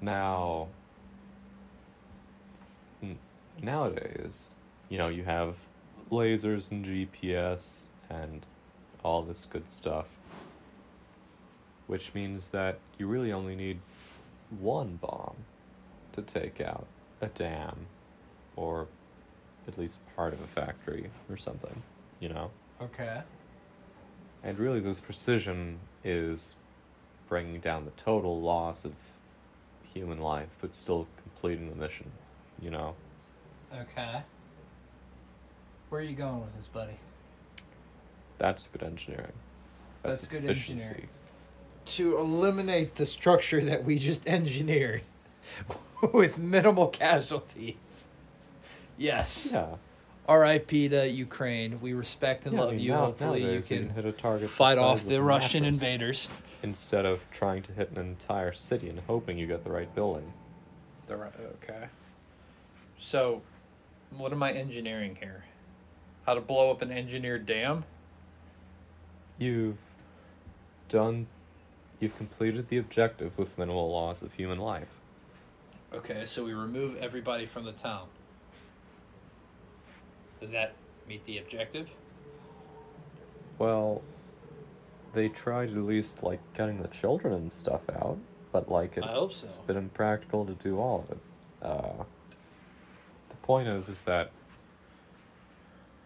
Now, 0.01 0.67
n- 3.03 3.19
nowadays, 3.63 4.51
you 4.89 4.99
know, 4.99 5.09
you 5.09 5.23
have 5.25 5.55
lasers 6.11 6.73
and 6.73 6.85
GPS 6.85 7.85
and 8.11 8.45
all 9.05 9.23
this 9.23 9.45
good 9.45 9.71
stuff, 9.71 10.07
which 11.87 12.13
means 12.15 12.51
that 12.51 12.79
you 12.99 13.07
really 13.07 13.33
only 13.33 13.55
need 13.55 13.79
one 14.59 14.97
bomb 15.01 15.37
to 16.15 16.23
take 16.23 16.61
out 16.61 16.87
a 17.21 17.27
dam 17.27 17.87
or 18.57 18.87
at 19.67 19.79
least 19.79 20.01
part 20.17 20.33
of 20.33 20.41
a 20.41 20.47
factory 20.47 21.11
or 21.31 21.37
something, 21.37 21.83
you 22.21 22.29
know? 22.29 22.51
Okay. 22.81 23.21
And 24.43 24.59
really, 24.59 24.81
this 24.81 25.01
precision 25.01 25.79
is 26.05 26.57
bringing 27.29 27.61
down 27.61 27.85
the 27.85 27.91
total 27.93 28.41
loss 28.41 28.85
of 28.85 28.95
human 29.93 30.21
life, 30.21 30.49
but 30.61 30.75
still 30.75 31.07
completing 31.23 31.69
the 31.69 31.77
mission, 31.77 32.11
you 32.61 32.71
know? 32.71 32.95
Okay. 33.75 34.23
Where 35.89 36.01
are 36.01 36.05
you 36.05 36.15
going 36.15 36.41
with 36.41 36.55
this, 36.57 36.67
buddy? 36.67 36.99
That's 38.39 38.69
good 38.69 38.83
engineering. 38.83 39.33
That's 40.03 40.27
good 40.27 40.45
engineering. 40.45 41.09
To 41.87 42.19
eliminate 42.19 42.95
the 42.95 43.07
structure 43.07 43.61
that 43.63 43.85
we 43.85 43.99
just 43.99 44.27
engineered 44.29 45.03
with 46.13 46.39
minimal 46.39 46.89
casualties. 46.89 48.09
Yes. 48.97 49.51
Yeah. 49.53 49.77
R.I.P. 50.29 50.91
to 50.91 51.09
Ukraine. 51.09 51.81
We 51.81 51.95
respect 51.95 52.45
and 52.45 52.55
Yeah, 52.55 52.61
I 52.61 52.65
love 52.65 52.73
mean, 52.75 52.81
you. 52.81 52.91
now- 52.93 53.05
Hopefully, 53.07 53.55
you 53.55 53.63
can 53.63 53.89
hit 53.91 54.05
a 54.05 54.13
target 54.13 54.51
fight 54.51 54.77
off 54.77 55.05
the 55.05 55.23
Russian 55.23 55.65
invaders. 55.65 56.29
Instead 56.63 57.07
of 57.07 57.21
trying 57.31 57.63
to 57.63 57.73
hit 57.73 57.91
an 57.91 57.99
entire 57.99 58.53
city 58.53 58.89
and 58.89 59.01
hoping 59.07 59.39
you 59.39 59.47
get 59.47 59.65
the 59.65 59.71
right 59.71 59.93
building. 59.95 60.33
The 61.07 61.17
right. 61.17 61.33
Okay. 61.63 61.87
So, 62.99 63.41
what 64.11 64.33
am 64.33 64.43
I 64.43 64.53
engineering 64.53 65.17
here? 65.21 65.45
How 66.27 66.35
to 66.35 66.41
blow 66.41 66.71
up 66.71 66.83
an 66.83 66.91
engineered 66.91 67.47
dam? 67.47 67.85
You've 69.39 69.79
done. 70.89 71.29
You've 72.01 72.17
completed 72.17 72.69
the 72.69 72.79
objective 72.79 73.39
with 73.39 73.57
minimal 73.57 73.91
loss 73.91 74.21
of 74.21 74.35
human 74.35 74.59
life. 74.59 74.89
Okay, 75.93 76.25
so 76.27 76.45
we 76.45 76.53
remove 76.53 76.97
everybody 76.97 77.47
from 77.47 77.65
the 77.65 77.73
town. 77.73 78.09
Does 80.41 80.51
that 80.51 80.75
meet 81.09 81.25
the 81.25 81.39
objective? 81.39 81.91
Well, 83.59 84.03
they 85.15 85.29
tried 85.29 85.71
at 85.71 85.77
least 85.77 86.23
like 86.23 86.41
getting 86.55 86.83
the 86.83 86.89
children 86.89 87.33
and 87.33 87.51
stuff 87.51 87.81
out, 87.91 88.19
but 88.53 88.71
like 88.71 88.99
it, 88.99 89.05
I 89.05 89.13
hope 89.13 89.33
so. 89.33 89.45
it's 89.45 89.59
been 89.59 89.77
impractical 89.77 90.45
to 90.45 90.53
do 90.53 90.79
all 90.79 91.07
of 91.09 91.11
it. 91.11 91.23
Uh, 91.63 92.05
the 93.31 93.37
point 93.43 93.69
is, 93.69 93.89
is 93.89 94.05
that 94.05 94.31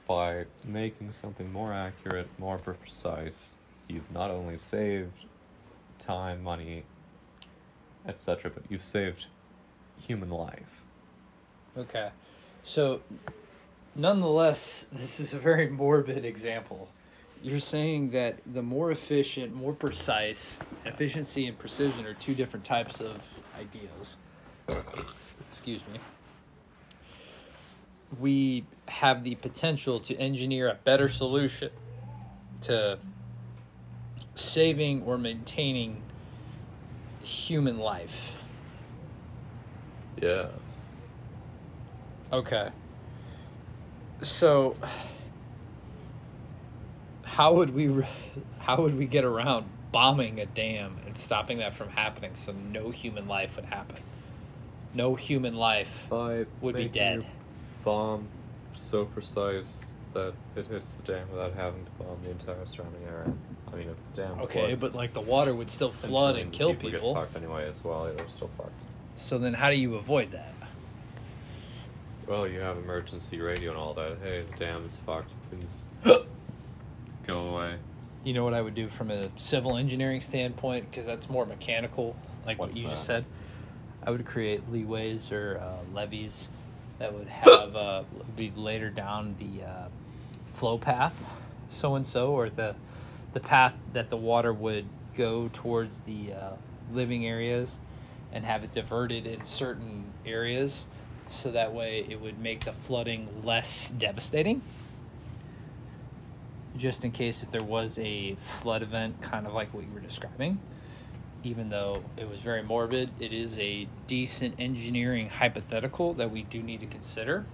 by 0.06 0.44
making 0.64 1.10
something 1.12 1.52
more 1.52 1.72
accurate, 1.72 2.28
more 2.38 2.58
precise, 2.58 3.54
you've 3.88 4.10
not 4.12 4.30
only 4.30 4.56
saved 4.56 5.26
time, 5.98 6.42
money, 6.42 6.84
etc., 8.06 8.50
but 8.50 8.62
you've 8.68 8.84
saved 8.84 9.26
human 10.06 10.30
life. 10.30 10.82
Okay. 11.76 12.10
So, 12.64 13.00
nonetheless, 13.94 14.86
this 14.92 15.20
is 15.20 15.32
a 15.34 15.38
very 15.38 15.68
morbid 15.68 16.24
example. 16.24 16.88
You're 17.42 17.60
saying 17.60 18.10
that 18.10 18.38
the 18.52 18.62
more 18.62 18.92
efficient, 18.92 19.52
more 19.52 19.72
precise, 19.72 20.60
efficiency 20.84 21.46
and 21.46 21.58
precision 21.58 22.06
are 22.06 22.14
two 22.14 22.34
different 22.34 22.64
types 22.64 23.00
of 23.00 23.20
ideas. 23.58 24.16
Excuse 25.48 25.82
me. 25.92 25.98
We 28.20 28.64
have 28.86 29.24
the 29.24 29.34
potential 29.36 29.98
to 30.00 30.14
engineer 30.16 30.68
a 30.68 30.74
better 30.74 31.08
solution 31.08 31.70
to 32.62 32.98
saving 34.34 35.02
or 35.02 35.18
maintaining 35.18 36.00
human 37.22 37.78
life. 37.78 38.31
Yes. 40.20 40.86
Okay. 42.32 42.70
So 44.22 44.76
how 47.24 47.54
would 47.54 47.74
we 47.74 48.04
how 48.58 48.80
would 48.82 48.96
we 48.96 49.06
get 49.06 49.24
around 49.24 49.66
bombing 49.90 50.40
a 50.40 50.46
dam 50.46 50.98
and 51.06 51.16
stopping 51.16 51.58
that 51.58 51.74
from 51.74 51.88
happening 51.90 52.32
so 52.34 52.52
no 52.52 52.90
human 52.90 53.26
life 53.26 53.56
would 53.56 53.64
happen? 53.66 53.96
No 54.94 55.14
human 55.14 55.54
life. 55.54 56.06
By 56.10 56.46
Would 56.60 56.76
be 56.76 56.88
dead. 56.88 57.26
bomb 57.82 58.28
so 58.74 59.06
precise 59.06 59.94
that 60.14 60.34
it 60.56 60.66
hits 60.66 60.94
the 60.94 61.02
dam 61.12 61.30
without 61.30 61.54
having 61.54 61.84
to 61.84 61.90
bomb 61.92 62.18
the 62.22 62.30
entire 62.30 62.66
surrounding 62.66 63.02
area. 63.04 63.32
I 63.72 63.76
mean, 63.76 63.88
if 63.88 64.14
the 64.14 64.22
dam 64.22 64.40
Okay, 64.42 64.66
floods, 64.66 64.82
but 64.82 64.94
like 64.94 65.14
the 65.14 65.20
water 65.22 65.54
would 65.54 65.70
still 65.70 65.90
flood 65.90 66.36
and 66.36 66.52
trillions 66.52 66.52
of 66.52 66.58
kill 66.58 66.74
people, 66.74 66.90
people. 66.90 67.14
get 67.14 67.20
fucked 67.22 67.36
anyway 67.36 67.66
as 67.66 67.82
well. 67.82 68.06
Yeah, 68.08 68.14
they're 68.16 68.28
still 68.28 68.50
fucked. 68.58 68.72
So 69.16 69.38
then 69.38 69.54
how 69.54 69.70
do 69.70 69.76
you 69.76 69.94
avoid 69.94 70.32
that? 70.32 70.52
Well, 72.26 72.46
you 72.46 72.60
have 72.60 72.78
emergency 72.78 73.40
radio 73.40 73.70
and 73.70 73.78
all 73.78 73.94
that. 73.94 74.18
Hey, 74.22 74.44
the 74.50 74.56
dam 74.56 74.84
is 74.84 74.96
fucked. 74.98 75.32
Please 75.50 75.86
go 77.26 77.38
away. 77.48 77.76
You 78.24 78.34
know 78.34 78.44
what 78.44 78.54
I 78.54 78.62
would 78.62 78.74
do 78.74 78.88
from 78.88 79.10
a 79.10 79.28
civil 79.36 79.76
engineering 79.76 80.20
standpoint 80.20 80.88
because 80.90 81.04
that's 81.04 81.28
more 81.28 81.44
mechanical, 81.44 82.14
like 82.46 82.58
what 82.58 82.68
What's 82.68 82.80
you 82.80 82.88
just 82.88 83.04
said. 83.04 83.24
I 84.04 84.10
would 84.10 84.24
create 84.24 84.70
leeways 84.72 85.30
or 85.32 85.58
uh, 85.58 85.78
levees 85.92 86.48
that 86.98 87.12
would 87.12 87.28
have 87.28 87.74
uh, 87.74 88.04
be 88.36 88.52
later 88.54 88.90
down 88.90 89.34
the 89.38 89.66
uh, 89.66 89.88
flow 90.52 90.78
path, 90.78 91.24
so 91.68 91.96
and 91.96 92.06
so, 92.06 92.30
or 92.30 92.48
the 92.48 92.76
the 93.32 93.40
path 93.40 93.84
that 93.92 94.10
the 94.10 94.16
water 94.16 94.52
would 94.52 94.84
go 95.16 95.50
towards 95.52 96.00
the 96.00 96.32
uh, 96.32 96.56
living 96.92 97.26
areas, 97.26 97.78
and 98.32 98.44
have 98.44 98.64
it 98.64 98.72
diverted 98.72 99.26
in 99.26 99.44
certain 99.44 100.04
areas, 100.24 100.86
so 101.28 101.50
that 101.50 101.72
way 101.72 102.06
it 102.08 102.20
would 102.20 102.38
make 102.38 102.64
the 102.64 102.72
flooding 102.72 103.28
less 103.44 103.90
devastating 103.90 104.62
just 106.76 107.04
in 107.04 107.10
case 107.10 107.42
if 107.42 107.50
there 107.50 107.62
was 107.62 107.98
a 107.98 108.34
flood 108.36 108.82
event, 108.82 109.20
kind 109.20 109.46
of 109.46 109.52
like 109.52 109.72
what 109.74 109.84
you 109.84 109.92
were 109.92 110.00
describing. 110.00 110.58
Even 111.44 111.68
though 111.68 112.02
it 112.16 112.28
was 112.28 112.38
very 112.40 112.62
morbid, 112.62 113.10
it 113.18 113.32
is 113.32 113.58
a 113.58 113.86
decent 114.06 114.54
engineering 114.58 115.28
hypothetical 115.28 116.14
that 116.14 116.30
we 116.30 116.42
do 116.44 116.62
need 116.62 116.80
to 116.80 116.86
consider. 116.86 117.44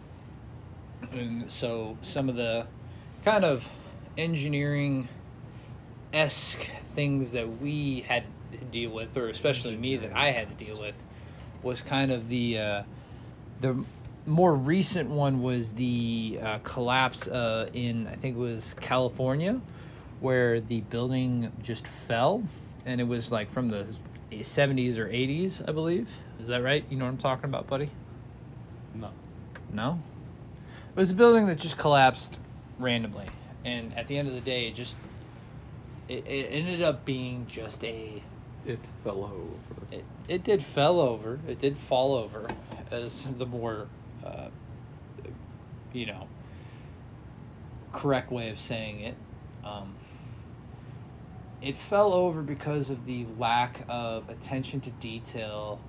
And 1.12 1.50
so, 1.50 1.96
some 2.02 2.28
of 2.28 2.36
the 2.36 2.66
kind 3.24 3.44
of 3.44 3.68
engineering 4.16 5.08
esque 6.12 6.60
things 6.82 7.32
that 7.32 7.60
we 7.60 8.04
had 8.08 8.24
to 8.50 8.56
deal 8.58 8.90
with, 8.90 9.16
or 9.16 9.28
especially 9.28 9.76
me 9.76 9.96
that 9.96 10.12
I 10.14 10.30
had 10.30 10.56
to 10.56 10.64
deal 10.64 10.80
with, 10.80 10.96
was 11.62 11.82
kind 11.82 12.12
of 12.12 12.28
the 12.28 12.58
uh, 12.58 12.82
the 13.60 13.84
more 14.26 14.54
recent 14.54 15.08
one 15.08 15.42
was 15.42 15.72
the 15.72 16.38
uh, 16.42 16.58
collapse 16.58 17.26
uh, 17.26 17.68
in 17.72 18.06
I 18.06 18.14
think 18.14 18.36
it 18.36 18.40
was 18.40 18.74
California, 18.80 19.60
where 20.20 20.60
the 20.60 20.80
building 20.82 21.50
just 21.62 21.86
fell, 21.86 22.42
and 22.84 23.00
it 23.00 23.04
was 23.04 23.32
like 23.32 23.50
from 23.50 23.70
the 23.70 23.86
70s 24.30 24.98
or 24.98 25.08
80s, 25.08 25.66
I 25.66 25.72
believe. 25.72 26.08
Is 26.40 26.48
that 26.48 26.62
right? 26.62 26.84
You 26.90 26.98
know 26.98 27.06
what 27.06 27.12
I'm 27.12 27.18
talking 27.18 27.46
about, 27.46 27.66
buddy? 27.66 27.90
No. 28.94 29.10
No. 29.72 30.00
It 30.90 30.96
was 30.96 31.10
a 31.10 31.14
building 31.14 31.46
that 31.46 31.58
just 31.58 31.78
collapsed 31.78 32.36
randomly, 32.78 33.26
and 33.64 33.96
at 33.96 34.06
the 34.06 34.18
end 34.18 34.28
of 34.28 34.34
the 34.34 34.40
day, 34.40 34.68
it 34.68 34.74
just 34.74 34.98
it, 36.08 36.26
it 36.26 36.48
ended 36.50 36.82
up 36.82 37.04
being 37.04 37.46
just 37.48 37.84
a 37.84 38.22
It 38.68 38.80
fell 39.02 39.24
over. 39.24 39.86
it, 39.90 40.04
it 40.28 40.44
did 40.44 40.62
fell 40.62 41.00
over. 41.00 41.40
It 41.48 41.58
did 41.58 41.78
fall 41.78 42.14
over 42.14 42.46
as 42.90 43.26
the 43.38 43.46
more 43.46 43.86
uh, 44.24 44.48
you 45.92 46.06
know 46.06 46.28
correct 47.92 48.30
way 48.30 48.50
of 48.50 48.58
saying 48.58 49.00
it. 49.00 49.14
Um, 49.64 49.94
it 51.62 51.76
fell 51.76 52.12
over 52.12 52.42
because 52.42 52.90
of 52.90 53.06
the 53.06 53.26
lack 53.38 53.80
of 53.88 54.28
attention 54.28 54.80
to 54.82 54.90
detail 54.90 55.80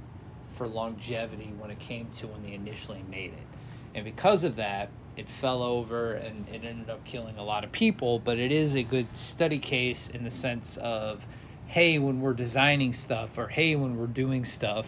for 0.54 0.68
longevity 0.68 1.54
when 1.60 1.70
it 1.70 1.80
came 1.80 2.10
to 2.12 2.28
when 2.28 2.44
they 2.44 2.54
initially 2.54 3.04
made 3.10 3.34
it. 3.34 3.48
And 3.94 4.06
because 4.06 4.44
of 4.44 4.56
that 4.56 4.90
it 5.18 5.28
fell 5.28 5.62
over 5.62 6.14
and 6.14 6.48
it 6.48 6.64
ended 6.64 6.90
up 6.90 7.04
killing 7.04 7.38
a 7.38 7.44
lot 7.44 7.66
of 7.66 7.72
people 7.74 8.20
but 8.20 8.38
it 8.38 8.54
is 8.54 8.76
a 8.76 8.84
good 8.84 9.14
study 9.14 9.60
case 9.60 10.08
in 10.08 10.24
the 10.24 10.32
sense 10.32 10.78
of 10.78 11.26
hey 11.70 11.98
when 11.98 12.20
we're 12.22 12.34
designing 12.34 12.94
stuff 12.94 13.38
or 13.38 13.48
hey 13.48 13.76
when 13.76 13.98
we're 13.98 14.08
doing 14.08 14.44
stuff 14.44 14.88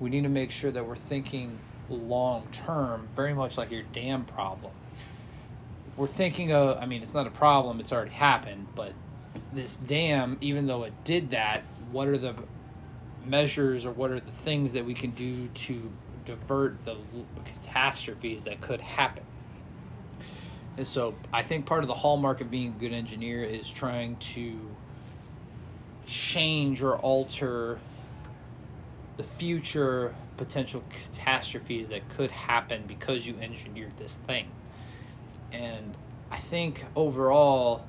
we 0.00 0.08
need 0.08 0.22
to 0.22 0.28
make 0.28 0.50
sure 0.50 0.70
that 0.70 0.86
we're 0.86 0.96
thinking 0.96 1.58
long 1.88 2.46
term 2.52 3.08
very 3.16 3.34
much 3.34 3.58
like 3.58 3.70
your 3.70 3.82
dam 3.92 4.24
problem 4.24 4.72
we're 5.96 6.06
thinking 6.06 6.52
of 6.52 6.78
i 6.78 6.86
mean 6.86 7.02
it's 7.02 7.14
not 7.14 7.26
a 7.26 7.30
problem 7.30 7.80
it's 7.80 7.92
already 7.92 8.10
happened 8.10 8.66
but 8.74 8.92
this 9.52 9.76
dam 9.76 10.38
even 10.40 10.66
though 10.66 10.84
it 10.84 10.92
did 11.04 11.30
that 11.30 11.62
what 11.90 12.06
are 12.06 12.18
the 12.18 12.34
measures 13.28 13.84
or 13.84 13.92
what 13.92 14.10
are 14.10 14.20
the 14.20 14.30
things 14.30 14.72
that 14.72 14.84
we 14.84 14.94
can 14.94 15.10
do 15.10 15.48
to 15.48 15.90
divert 16.24 16.84
the 16.84 16.96
catastrophes 17.44 18.44
that 18.44 18.60
could 18.60 18.80
happen. 18.80 19.24
And 20.76 20.86
so 20.86 21.14
I 21.32 21.42
think 21.42 21.66
part 21.66 21.82
of 21.82 21.88
the 21.88 21.94
hallmark 21.94 22.40
of 22.40 22.50
being 22.50 22.68
a 22.68 22.80
good 22.80 22.92
engineer 22.92 23.42
is 23.42 23.68
trying 23.68 24.16
to 24.16 24.58
change 26.08 26.82
or 26.82 26.96
alter 26.96 27.78
the 29.16 29.22
future 29.22 30.14
potential 30.36 30.82
catastrophes 30.90 31.88
that 31.88 32.08
could 32.08 32.30
happen 32.30 32.84
because 32.86 33.26
you 33.26 33.36
engineered 33.40 33.96
this 33.98 34.20
thing. 34.26 34.48
And 35.52 35.96
I 36.30 36.38
think 36.38 36.84
overall, 36.96 37.84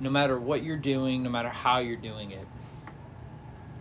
no 0.00 0.10
matter 0.10 0.38
what 0.38 0.62
you're 0.62 0.76
doing, 0.76 1.22
no 1.22 1.30
matter 1.30 1.48
how 1.48 1.78
you're 1.78 1.96
doing 1.96 2.32
it, 2.32 2.46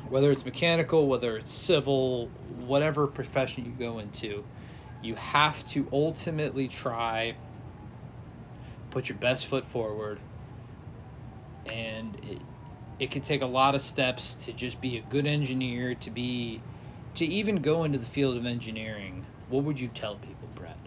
whether 0.09 0.31
it's 0.31 0.45
mechanical, 0.45 1.07
whether 1.07 1.37
it's 1.37 1.51
civil, 1.51 2.27
whatever 2.65 3.07
profession 3.07 3.65
you 3.65 3.71
go 3.71 3.99
into, 3.99 4.43
you 5.01 5.15
have 5.15 5.65
to 5.69 5.87
ultimately 5.91 6.67
try 6.67 7.35
put 8.91 9.09
your 9.09 9.17
best 9.17 9.47
foot 9.47 9.67
forward 9.67 10.19
and 11.65 12.15
it, 12.23 12.41
it 12.99 13.11
can 13.11 13.21
take 13.21 13.41
a 13.41 13.45
lot 13.45 13.75
of 13.75 13.81
steps 13.81 14.35
to 14.35 14.53
just 14.53 14.79
be 14.79 14.97
a 14.97 15.01
good 15.01 15.25
engineer 15.25 15.95
to 15.95 16.09
be 16.09 16.61
to 17.15 17.25
even 17.25 17.61
go 17.61 17.83
into 17.83 17.97
the 17.97 18.05
field 18.05 18.35
of 18.35 18.45
engineering. 18.45 19.25
What 19.49 19.63
would 19.63 19.79
you 19.79 19.87
tell 19.87 20.15
people 20.15 20.49
brett? 20.55 20.77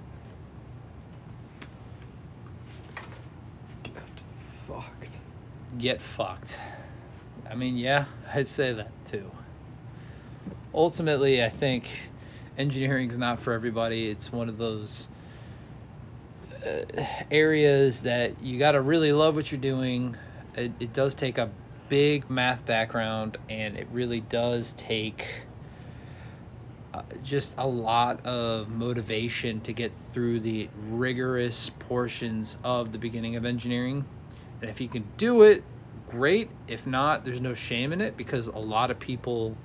Get 3.82 3.94
fucked. 4.66 5.14
get 5.78 6.00
fucked. 6.00 6.58
I 7.50 7.54
mean 7.54 7.76
yeah 7.76 8.06
i'd 8.32 8.48
say 8.48 8.72
that 8.72 8.90
too. 9.04 9.30
Ultimately 10.74 11.42
i 11.42 11.48
think 11.48 11.88
engineering's 12.58 13.16
not 13.16 13.38
for 13.38 13.52
everybody. 13.52 14.08
It's 14.08 14.32
one 14.32 14.48
of 14.48 14.58
those 14.58 15.08
uh, 16.66 17.04
areas 17.30 18.02
that 18.02 18.42
you 18.42 18.58
got 18.58 18.72
to 18.72 18.80
really 18.80 19.12
love 19.12 19.36
what 19.36 19.52
you're 19.52 19.60
doing. 19.60 20.16
It, 20.56 20.72
it 20.80 20.92
does 20.92 21.14
take 21.14 21.38
a 21.38 21.48
big 21.88 22.28
math 22.28 22.64
background 22.66 23.38
and 23.48 23.76
it 23.76 23.86
really 23.92 24.20
does 24.20 24.72
take 24.74 25.26
uh, 26.94 27.02
just 27.22 27.54
a 27.58 27.66
lot 27.66 28.24
of 28.24 28.68
motivation 28.68 29.60
to 29.60 29.72
get 29.72 29.92
through 30.12 30.40
the 30.40 30.68
rigorous 30.88 31.70
portions 31.78 32.56
of 32.64 32.92
the 32.92 32.98
beginning 32.98 33.36
of 33.36 33.44
engineering. 33.44 34.04
And 34.60 34.70
if 34.70 34.80
you 34.80 34.88
can 34.88 35.04
do 35.16 35.42
it 35.42 35.62
great. 36.08 36.48
If 36.66 36.86
not 36.86 37.24
there's 37.24 37.40
no 37.40 37.54
shame 37.54 37.92
in 37.92 38.00
it 38.00 38.16
because 38.16 38.46
a 38.46 38.58
lot 38.58 38.90
of 38.90 38.98
people 38.98 39.56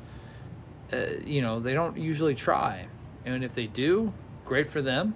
uh, 0.91 1.05
you 1.25 1.41
know 1.41 1.59
they 1.59 1.73
don't 1.73 1.97
usually 1.97 2.35
try. 2.35 2.85
And 3.25 3.43
if 3.43 3.53
they 3.53 3.67
do 3.67 4.13
great 4.45 4.69
for 4.69 4.81
them. 4.81 5.15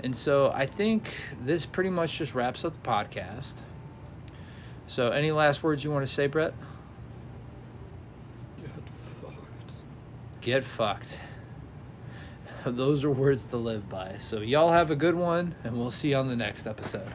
And 0.00 0.14
so 0.14 0.50
i 0.54 0.66
think 0.66 1.14
this 1.44 1.64
pretty 1.64 1.90
much 1.90 2.18
just 2.18 2.34
wraps 2.34 2.64
up 2.64 2.74
the 2.82 2.88
podcast 2.88 3.62
so 4.86 5.10
any 5.10 5.32
last 5.32 5.62
words 5.62 5.82
you 5.84 5.90
want 5.90 6.06
to 6.06 6.12
say 6.12 6.26
brett? 6.26 6.54
Get 8.58 8.70
fucked. 9.22 9.72
get 10.40 10.64
fucked. 10.64 11.18
Those 12.66 13.04
are 13.04 13.10
words 13.10 13.44
to 13.46 13.56
live 13.56 13.88
by. 13.88 14.16
So 14.18 14.40
y'all 14.40 14.72
have 14.72 14.90
a 14.90 14.96
good 14.96 15.14
one 15.14 15.54
and 15.64 15.78
we'll 15.78 15.90
see 15.90 16.10
you 16.10 16.16
on 16.16 16.28
the 16.28 16.36
next 16.36 16.66
episode 16.66 17.12